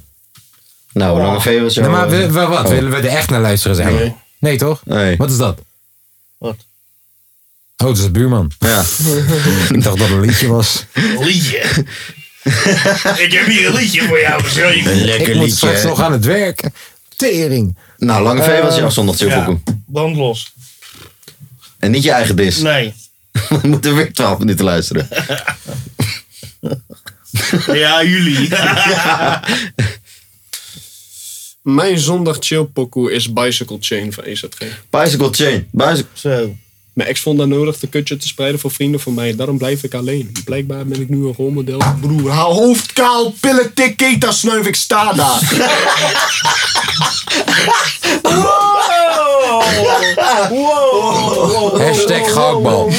[0.93, 1.81] Nou, Lange V was zo...
[1.81, 2.65] Nee, maar we, we- wat?
[2.65, 2.69] Oh.
[2.71, 3.95] Willen we er echt naar luisteren zijn?
[3.95, 4.15] Nee.
[4.39, 4.81] Nee, toch?
[4.85, 5.17] Nee.
[5.17, 5.59] Wat is dat?
[6.37, 6.55] Wat?
[7.77, 8.51] Oh, dat is de buurman.
[8.59, 8.79] Ja.
[9.75, 10.85] ik dacht dat het een liedje was.
[11.19, 11.57] Liedje.
[13.25, 15.21] ik heb hier een liedje voor jou geschreven.
[15.29, 16.61] ik moet straks nog aan het werk.
[17.19, 17.77] Tering.
[17.97, 19.35] Nou, Lange V Eh, was je afzondertje ja.
[19.35, 19.57] ja.
[19.85, 20.53] Band los.
[21.79, 22.57] En niet je eigen dis.
[22.57, 22.93] Nee.
[23.61, 25.07] We moeten weer 12 minuten luisteren.
[27.67, 28.49] Ja, jullie.
[31.61, 34.57] Mijn zondag chill pokoe is Bicycle Chain van EZG.
[34.89, 35.67] Bicycle Chain.
[35.71, 36.07] Bicycle...
[36.13, 36.55] Zo.
[36.93, 39.35] Mijn ex vond dat nodig de kutje te spreiden voor vrienden van mij.
[39.35, 40.31] Daarom blijf ik alleen.
[40.45, 41.81] Blijkbaar ben ik nu een rolmodel.
[42.01, 45.39] Broer, hou hoofd kaal, pillen, tik, keta, snuif, ik sta daar.
[51.85, 52.89] Hashtag goudbal.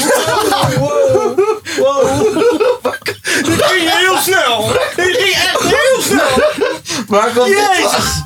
[3.44, 4.72] Dit ging heel snel.
[4.96, 6.28] Dit ging echt heel snel.
[7.06, 8.22] Waar komt dit Jezus.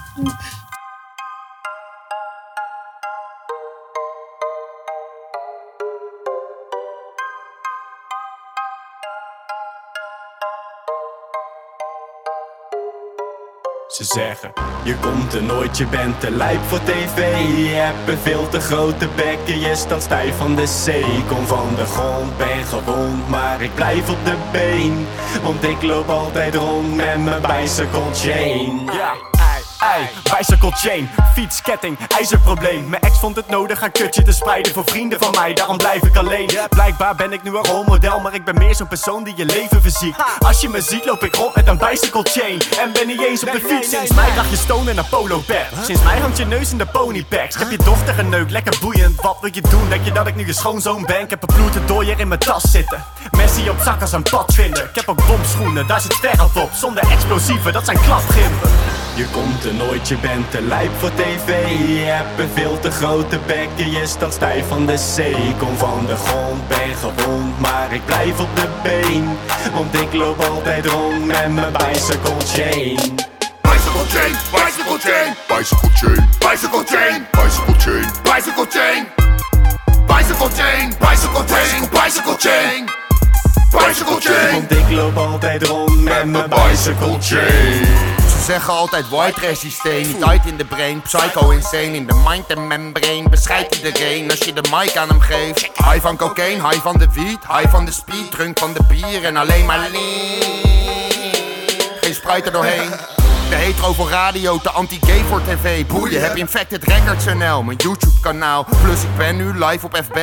[13.89, 14.53] Ze zeggen,
[14.85, 17.39] je komt er nooit, je bent te lijp voor tv.
[17.57, 19.39] Je hebt een veel te grote bek.
[19.47, 21.25] En je staat stijf van de zee.
[21.29, 25.07] Kom van de grond, ben gewond, maar ik blijf op de been.
[25.43, 29.34] Want ik loop altijd rond met mijn bicycle chain Ja,
[29.93, 32.89] ei, bicycle chain, fietsketting, ijzerprobleem.
[32.89, 36.03] Mijn ex vond het nodig haar kutje te spreiden voor vrienden van mij Daarom blijf
[36.03, 36.51] ik alleen.
[36.69, 39.83] Blijkbaar ben ik nu een rolmodel, maar ik ben meer zo'n persoon die je leven
[39.83, 40.23] verziekt.
[40.39, 43.43] Als je me ziet loop ik rond met een bicycle chain En ben niet eens
[43.45, 43.89] op de fiets.
[43.89, 46.79] Sinds mij draag je stone en een polo bed Sinds mij hangt je neus in
[46.79, 47.57] de ponypacks.
[47.57, 49.21] Heb je dochter geneukt, lekker boeiend.
[49.21, 49.89] Wat wil je doen?
[49.89, 51.21] Denk je dat ik nu je schoonzoon ben?
[51.21, 53.05] Ik heb een bloed dooier in mijn tas zitten.
[53.31, 54.85] Messi op zak als een padvinder.
[54.85, 56.71] Ik heb ook bomschoenen, daar zit verf op.
[56.73, 58.71] Zonder explosieven, dat zijn klapgimpen
[59.17, 61.69] je komt er nooit, je bent te lijp voor tv.
[61.69, 63.91] Je hebt een veel te grote bekken.
[63.91, 65.55] je staat stijf van de zee.
[65.59, 69.29] Kom van de grond, ben gewond, maar ik blijf op de been.
[69.75, 72.97] Want ik loop altijd rond met mijn bicycle chain.
[73.63, 75.35] Bicycle chain, bicycle chain.
[75.49, 77.27] Bicycle chain, bicycle chain.
[77.33, 79.07] Bicycle chain, bicycle chain.
[80.07, 82.87] Bicycle chain, bicycle chain Bicycle chain,
[83.71, 84.53] bicycle chain.
[84.53, 89.41] Want ik loop altijd rond met mijn bicycle chain zeggen altijd white
[89.85, 93.29] niet uit in de brain Psycho insane, in de mind en membrane.
[93.29, 95.61] Bescheidt iedereen als je de mic aan hem geeft.
[95.61, 99.25] High van cocaine, high van de wiet High van de speed, drunk van de bier
[99.25, 99.93] En alleen maar lean
[102.01, 102.91] Geen spruit er doorheen.
[103.49, 105.87] De hetero voor radio, te anti-gay voor tv.
[105.87, 108.67] Boeien, heb Infected Records NL, mijn YouTube kanaal.
[108.83, 110.19] Plus ik ben nu live op FB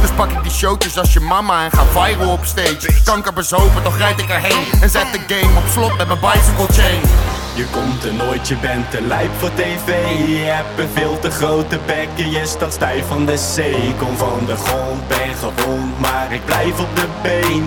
[0.00, 3.02] Dus pak ik die showtjes als je mama en ga viral op stage.
[3.04, 6.82] Kanker bezopen, toch rijd ik erheen En zet de game op slot met mijn bicycle
[6.82, 7.00] chain
[7.56, 9.88] Je komt er nooit, je bent te lijp voor tv.
[10.26, 12.08] Je hebt een veel te grote bek.
[12.16, 13.94] En je staat stijf van de zee.
[13.98, 17.64] Kom van de grond, ben gewond, maar ik blijf op de been.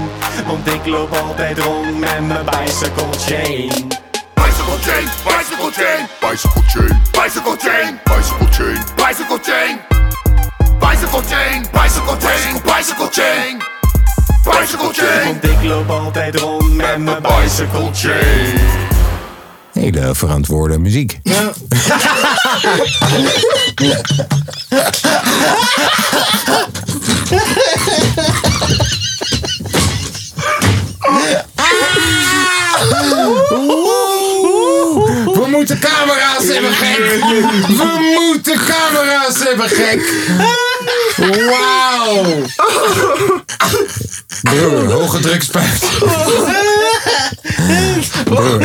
[0.48, 3.88] Want ik loop altijd rond met mijn bicycle chain.
[4.34, 9.80] Bicycle chain, bicycle chain, bicycle chain, bicycle chain, bicycle chain, bicycle chain,
[10.80, 13.58] bicycle chain, bicycle chain, bicycle chain,
[14.44, 15.26] bicycle chain.
[15.26, 18.89] Want ik loop altijd rond met mijn bicycle chain
[19.80, 21.20] Hele verantwoorde muziek.
[35.34, 36.98] We moeten camera's hebben, gek!
[37.68, 40.14] We moeten camera's hebben, gek!
[41.18, 42.26] Wauw!
[44.42, 45.90] Broer, hoge drukspuit.
[48.24, 48.62] Broer.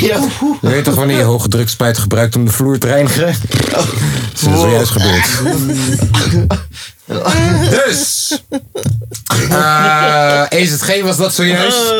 [0.00, 3.34] Je weet toch wanneer je hoge drukspuit gebruikt om de vloer te reinigen?
[3.72, 3.86] Dat
[4.34, 5.28] is zojuist gebeurd.
[7.70, 8.38] Dus.
[9.50, 11.94] eh EZG was dat zojuist.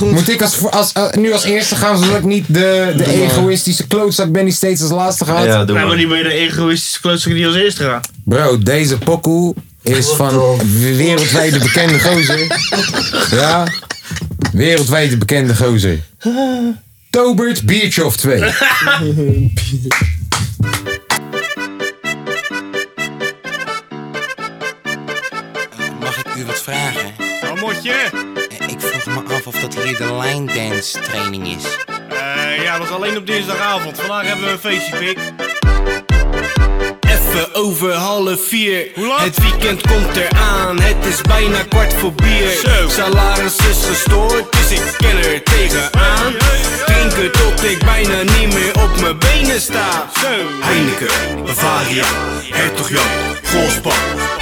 [0.00, 3.86] Moet ik als, als, eh, nu als eerste gaan, zodat ik niet de, de egoïstische
[3.86, 5.44] klootzak ben die steeds als laatste gaat?
[5.44, 5.86] Ja, doe maar.
[5.86, 8.08] maar niet meer de egoïstische klootzak die als eerste gaat.
[8.24, 10.58] Bro, deze pokoe is van
[10.96, 12.46] wereldwijde bekende gozer.
[13.30, 13.66] Ja,
[14.52, 15.98] wereldwijde bekende gozer.
[17.10, 18.42] Tobert, biertje of twee.
[29.46, 31.64] af of dat hier de line dance training is.
[32.08, 33.96] Eh, ja, dat is alleen op dinsdagavond.
[33.98, 35.18] Vandaag hebben we een feestje, pik.
[37.00, 38.86] Even over half vier.
[39.20, 42.50] Het weekend komt eraan, het is bijna kwart voor bier.
[42.88, 46.32] Salaris is gestoord, dus ik ken er tegenaan.
[46.86, 50.08] Drinken tot ik bijna niet meer op mijn benen sta.
[50.60, 52.04] Heineken, Bavaria,
[52.50, 53.92] Hertog Jan, Golspan,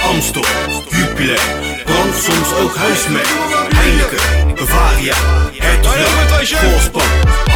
[0.01, 0.45] Amstel,
[0.89, 1.39] Jupiler.
[1.85, 3.78] Brand soms ook huismerk.
[3.89, 5.15] Heineken, Bavaria,
[5.57, 7.01] Hertog Jan, Golspan,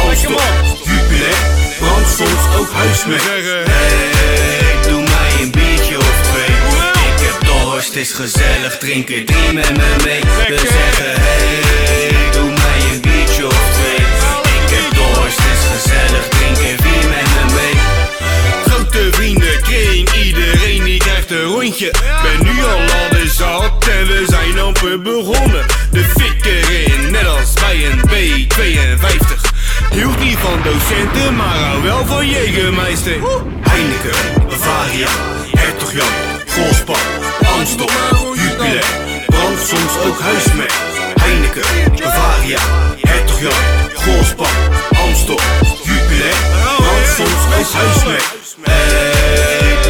[0.02, 0.40] Amstel,
[0.84, 1.36] Jupiler.
[1.78, 3.22] Brand soms ook huismerk.
[3.70, 6.54] Hey, doe mij een biertje of twee.
[7.10, 10.20] Ik heb dorst, is gezellig, drink er drie met me mee.
[10.48, 14.06] We zeggen hey, doe mij een biertje of twee.
[14.62, 17.74] Ik heb dorst, is gezellig, drink er vier met me mee.
[18.64, 21.90] Grote vrienden, kring, iedereen die krijgt een rondje.
[22.22, 23.13] Ben nu al al
[23.44, 25.64] en we zijn amper begonnen.
[25.90, 29.52] De fik erin, net als bij een B52.
[29.90, 33.16] Hield niet van docenten, maar hou wel van Jägermeister.
[33.60, 35.08] Heineken, Bavaria,
[35.50, 36.14] Hertog Jan,
[36.46, 36.96] Golspan,
[37.46, 37.88] Amstel,
[38.34, 38.84] Jupiler.
[39.26, 40.74] Brand soms ook huismerk.
[41.20, 41.62] Heineken,
[42.02, 42.58] Bavaria,
[43.00, 43.62] Hertog Jan,
[43.94, 44.56] Golspan,
[44.96, 45.40] Amstel,
[45.84, 46.34] Jupiler.
[46.76, 48.42] Brand soms ook huismerk.
[48.62, 49.83] Hey,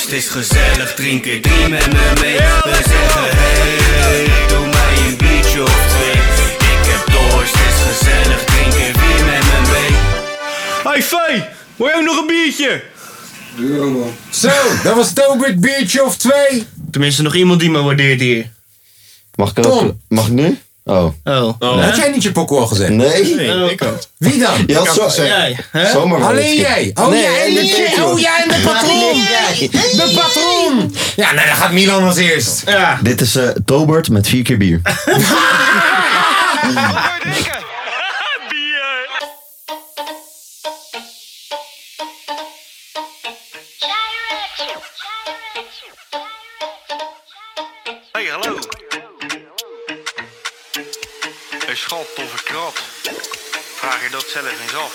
[0.00, 2.36] dorst, is gezellig, drink er drie met me mee.
[2.36, 6.12] We zeggen hey, doe mij een biertje of twee.
[6.78, 9.90] Ik heb dorst, is gezellig, drink er vier met me mee.
[10.82, 11.44] Hey, Fee,
[11.76, 12.82] wil jij ook nog een biertje?
[14.30, 14.50] Zo,
[14.82, 16.66] dat was Tobert, biertje of twee.
[16.90, 18.50] Tenminste, nog iemand die me waardeert hier.
[19.34, 19.94] Mag ik er ook?
[20.08, 20.58] Mag ik nu?
[20.90, 21.12] Oh.
[21.24, 21.84] Oh.
[21.84, 22.90] Had jij niet je pokoe al gezegd?
[22.90, 23.34] Nee.
[23.34, 23.98] Nee, ik ook.
[24.16, 24.64] Wie dan?
[24.66, 25.24] Je had zo.
[25.24, 25.90] Jij, hè?
[25.90, 26.90] zomaar Alleen jij.
[26.94, 27.94] Oh, Nee, jij, nee, jij.
[27.96, 28.98] nee, Oh, jij en de patron.
[28.98, 30.94] Nee, De patron.
[31.16, 32.62] Ja, nee, dan gaat Milan als eerst.
[32.66, 32.98] Ja.
[33.02, 34.80] Dit is eh Tobert met vier keer bier.
[51.80, 52.82] schat of een krat.
[53.76, 54.94] Vraag je dat zelf eens af.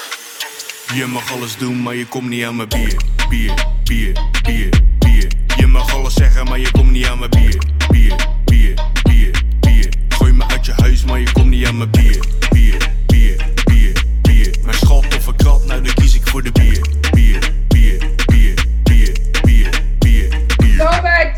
[0.93, 3.01] Je mag alles doen, maar je komt niet aan mijn bier.
[3.29, 3.53] Bier,
[3.83, 4.13] bier,
[4.43, 5.27] bier, bier.
[5.57, 7.57] Je mag alles zeggen, maar je komt niet aan mijn bier.
[7.91, 9.89] Bier, bier, bier, bier.
[10.09, 12.19] Gooi me uit je huis, maar je komt niet aan mijn bier.
[12.49, 14.55] Bier, bier, bier, bier.
[14.63, 16.85] Mijn schat of een krat, nou dan kies ik voor de bier.
[17.11, 18.53] Bier, bier, bier,
[18.83, 20.77] bier, bier, bier, bier.
[20.77, 21.37] Robert,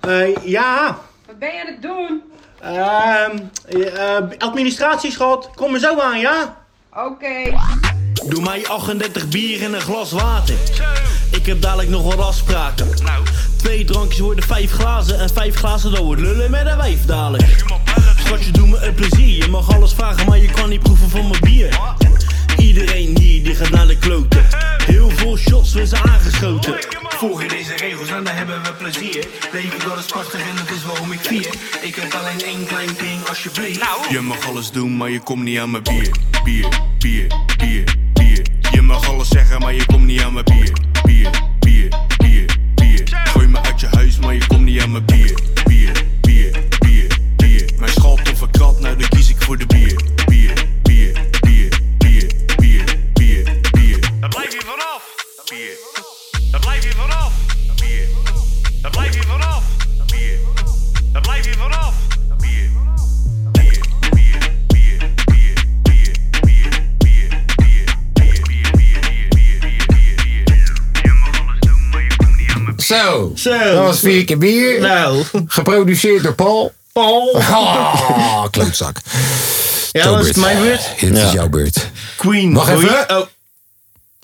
[0.00, 0.98] Eh, ja.
[1.26, 2.22] wat ben je aan het doen?
[2.60, 6.56] Ehm, eh, administratieschot, kom er zo aan, ja?
[6.92, 7.58] Oké.
[8.26, 10.54] Doe mij 38 bier en een glas water.
[11.30, 12.88] Ik heb dadelijk nog wat afspraken.
[13.56, 15.18] Twee drankjes worden vijf glazen.
[15.18, 17.64] En vijf glazen dan wordt lullen met een wijf dadelijk.
[18.18, 19.44] Schatje, doe me een plezier.
[19.44, 21.78] Je mag alles vragen, maar je kan niet proeven van mijn bier.
[22.78, 24.44] Iedereen hier die gaat naar de kloten.
[24.86, 26.78] Heel veel shots we zijn aangeschoten.
[27.08, 29.26] Volg je deze regels en dan hebben we plezier.
[29.52, 31.54] Leven dat is prachtig en dat is waarom ik vier.
[31.80, 33.80] Ik heb alleen één klein ding, alsjeblieft.
[34.08, 36.10] Je mag alles doen, maar je komt niet aan mijn bier.
[36.44, 36.68] Bier,
[36.98, 37.26] bier,
[37.56, 38.42] bier, bier.
[38.70, 40.72] Je mag alles zeggen, maar je komt niet aan mijn bier.
[41.04, 41.88] Bier, bier,
[42.18, 43.08] bier, bier.
[43.24, 45.38] Gooi me uit je huis, maar je komt niet aan mijn bier.
[45.64, 47.70] Bier, bier, bier, bier.
[47.78, 50.52] Mijn schat of een krat, nou dan kies ik voor de bier, bier,
[72.88, 73.32] Zo.
[73.34, 73.58] Zo.
[73.58, 74.80] Dat was vier keer bier.
[74.80, 75.24] Nou.
[75.46, 76.72] Geproduceerd door Paul.
[76.92, 77.28] Paul.
[77.28, 78.96] Oh, klootzak.
[79.92, 80.36] Ja, het beurt.
[80.36, 80.90] mijn beurt?
[80.96, 81.90] Het is jouw beurt.
[82.16, 82.54] Queen.
[82.54, 83.10] Wacht even.
[83.10, 83.26] Oh,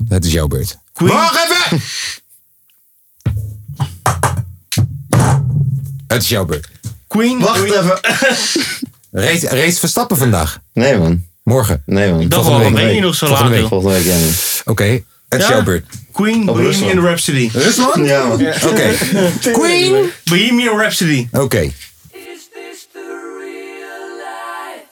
[0.08, 0.78] Het is jouw beurt.
[0.92, 1.12] Queen.
[1.12, 1.80] Wacht even!
[6.06, 6.68] Het is jouw beurt.
[7.06, 7.40] Queen.
[7.40, 7.98] Wacht even.
[9.26, 10.60] Race, race Verstappen vandaag.
[10.72, 11.24] Nee, man.
[11.42, 11.82] Morgen.
[11.86, 12.28] Nee, man.
[12.28, 12.74] Dat week.
[12.74, 13.68] ben je nog zo Volgende laat, week.
[13.68, 14.16] Volgende week, ja.
[14.64, 15.02] Oké,
[15.36, 15.50] is Ja?
[15.52, 15.86] jouw beurt.
[16.12, 16.98] Queen, Op Bohemian Rusland.
[16.98, 17.50] Rhapsody.
[17.52, 18.06] Rusland?
[18.06, 18.40] Ja, man.
[18.70, 18.94] Oké.
[19.52, 20.10] Queen.
[20.24, 21.28] Bohemian Rhapsody.
[21.32, 21.60] Oké.
[21.60, 21.72] Is
[22.52, 23.06] this the
[23.40, 24.88] real life?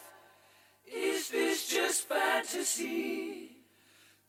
[0.85, 3.31] Is this just fantasy?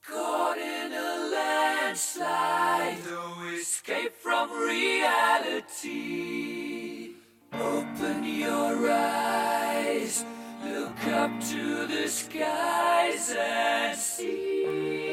[0.07, 3.23] Caught in a landslide, no
[3.60, 4.49] escape from
[5.73, 7.15] reality.
[7.53, 10.23] Open your eyes,
[10.65, 15.12] look up to the skies and see.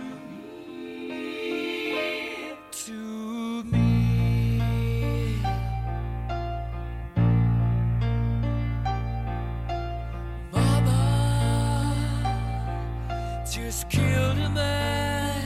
[13.71, 15.41] just killed a man,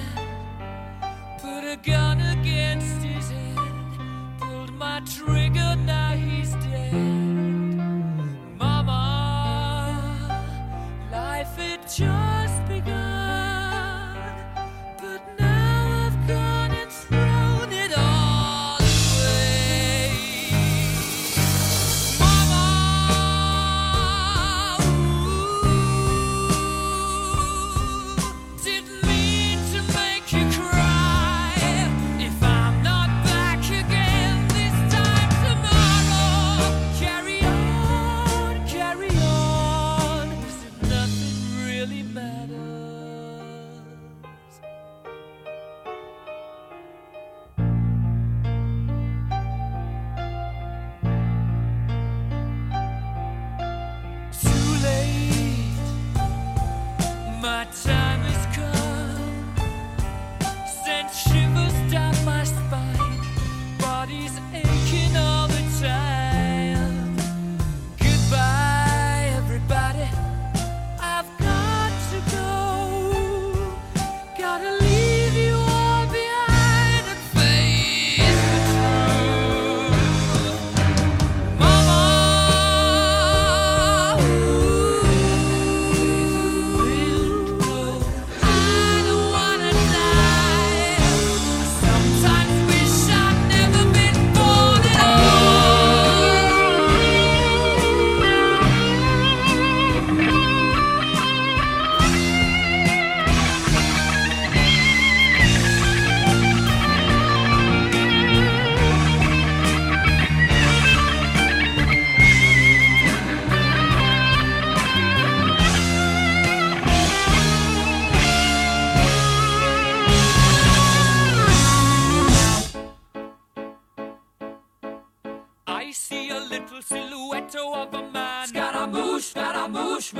[1.40, 6.92] put a gun against his head, pulled my trigger, now he's dead.
[8.58, 10.28] Mama,
[11.12, 12.35] life had just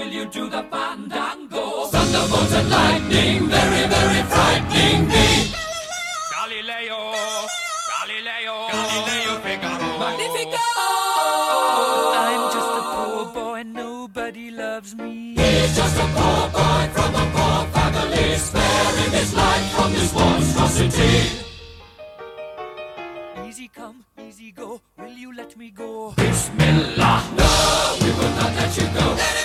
[0.06, 1.86] will you do the fandango?
[1.88, 5.28] Thunderbolt and lightning, very, very frightening me.
[6.34, 7.00] Galileo,
[7.92, 9.90] Galileo, Galileo Figaro.
[10.00, 10.66] Magnifico!
[12.28, 15.36] I'm just a poor boy, nobody loves me.
[15.36, 21.16] He's just a poor boy from a poor family, sparing his life from this monstrosity.
[23.48, 26.14] Easy come, easy go, will you let me go?
[26.18, 29.45] Bismillah, no, we will not let you go.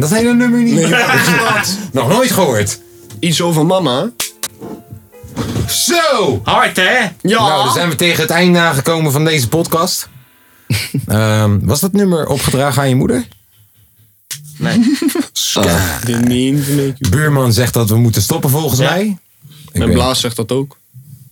[0.00, 0.88] Ken dat hele nummer niet.
[1.92, 2.80] Nog nooit gehoord.
[3.18, 4.10] Iets over mama.
[5.68, 6.40] Zo!
[6.44, 6.98] Hard, hè?
[6.98, 7.10] Ja.
[7.22, 10.08] Nou, dan zijn we tegen het einde aangekomen van deze podcast.
[11.06, 13.26] Ehm, was dat nummer opgedragen aan je moeder?
[14.58, 14.96] Nee.
[15.32, 15.98] Ska.
[16.04, 19.18] De niet Buurman zegt dat we moeten stoppen volgens mij.
[19.72, 20.78] Ik Mijn weet- blaas zegt dat ook.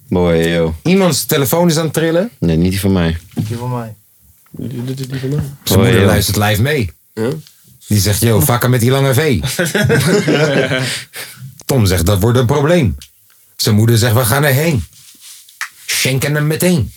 [0.08, 0.74] Mooi, yo.
[0.82, 2.30] Iemands telefoon is aan het trillen.
[2.38, 3.18] Nee, niet die van mij.
[3.34, 3.94] Die van mij.
[4.50, 5.44] Dit is die van mij.
[5.64, 6.90] Zijn moeder luistert live mee.
[7.14, 7.28] Ja?
[7.88, 9.40] Die zegt, yo, vakken met die lange V.
[11.64, 12.96] Tom zegt, dat wordt een probleem.
[13.56, 14.84] Zijn moeder zegt, we gaan erheen.
[15.86, 16.92] Schenken hem meteen.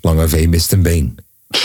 [0.00, 1.16] Lange V mist een been.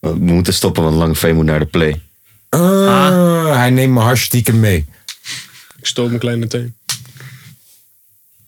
[0.00, 2.02] We moeten stoppen, want Lange V moet naar de play.
[2.48, 4.86] Ah, Hij neemt me hartstikke mee.
[5.78, 6.74] Ik stoot mijn kleine teen.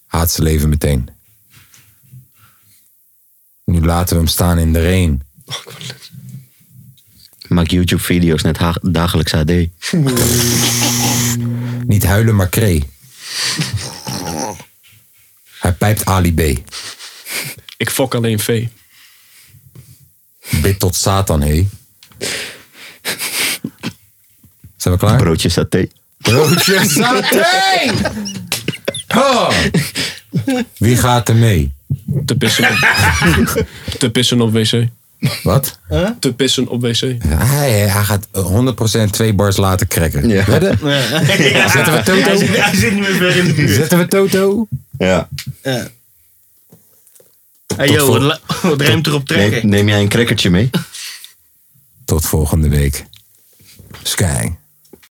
[0.07, 1.09] Haat zijn leven meteen.
[3.65, 5.23] Nu laten we hem staan in de reen.
[7.49, 9.51] Maak YouTube-video's net dagelijks HD.
[11.87, 12.83] Niet huilen, maar kree.
[15.61, 16.41] Hij pijpt Ali B.
[17.77, 18.67] Ik fok alleen V.
[20.63, 21.69] Bid tot Satan, hé.
[24.77, 25.17] Zijn we klaar?
[25.17, 25.89] Broodje saté.
[26.19, 27.93] Broodje saté!
[29.17, 29.51] Oh.
[30.79, 31.75] Wie gaat er mee?
[32.25, 32.77] Te pissen op,
[33.99, 34.89] te pissen op wc.
[35.43, 35.79] Wat?
[36.19, 37.01] Te pissen op wc.
[37.29, 38.27] Hij, hij gaat
[39.07, 40.29] 100% twee bars later cracken.
[40.29, 40.45] Ja.
[40.49, 41.69] Ja.
[41.69, 42.21] Zetten we Toto?
[42.21, 43.75] Hij zit, hij zit niet meer ver in de buurt.
[43.75, 44.69] Zetten we Toto?
[44.99, 45.29] Ja.
[45.63, 45.89] Ja.
[47.77, 49.61] Hey joh, wat, erop trekken.
[49.61, 50.71] Neem, neem jij een crackertje mee?
[52.05, 53.05] Tot volgende week.
[54.03, 54.51] Sky.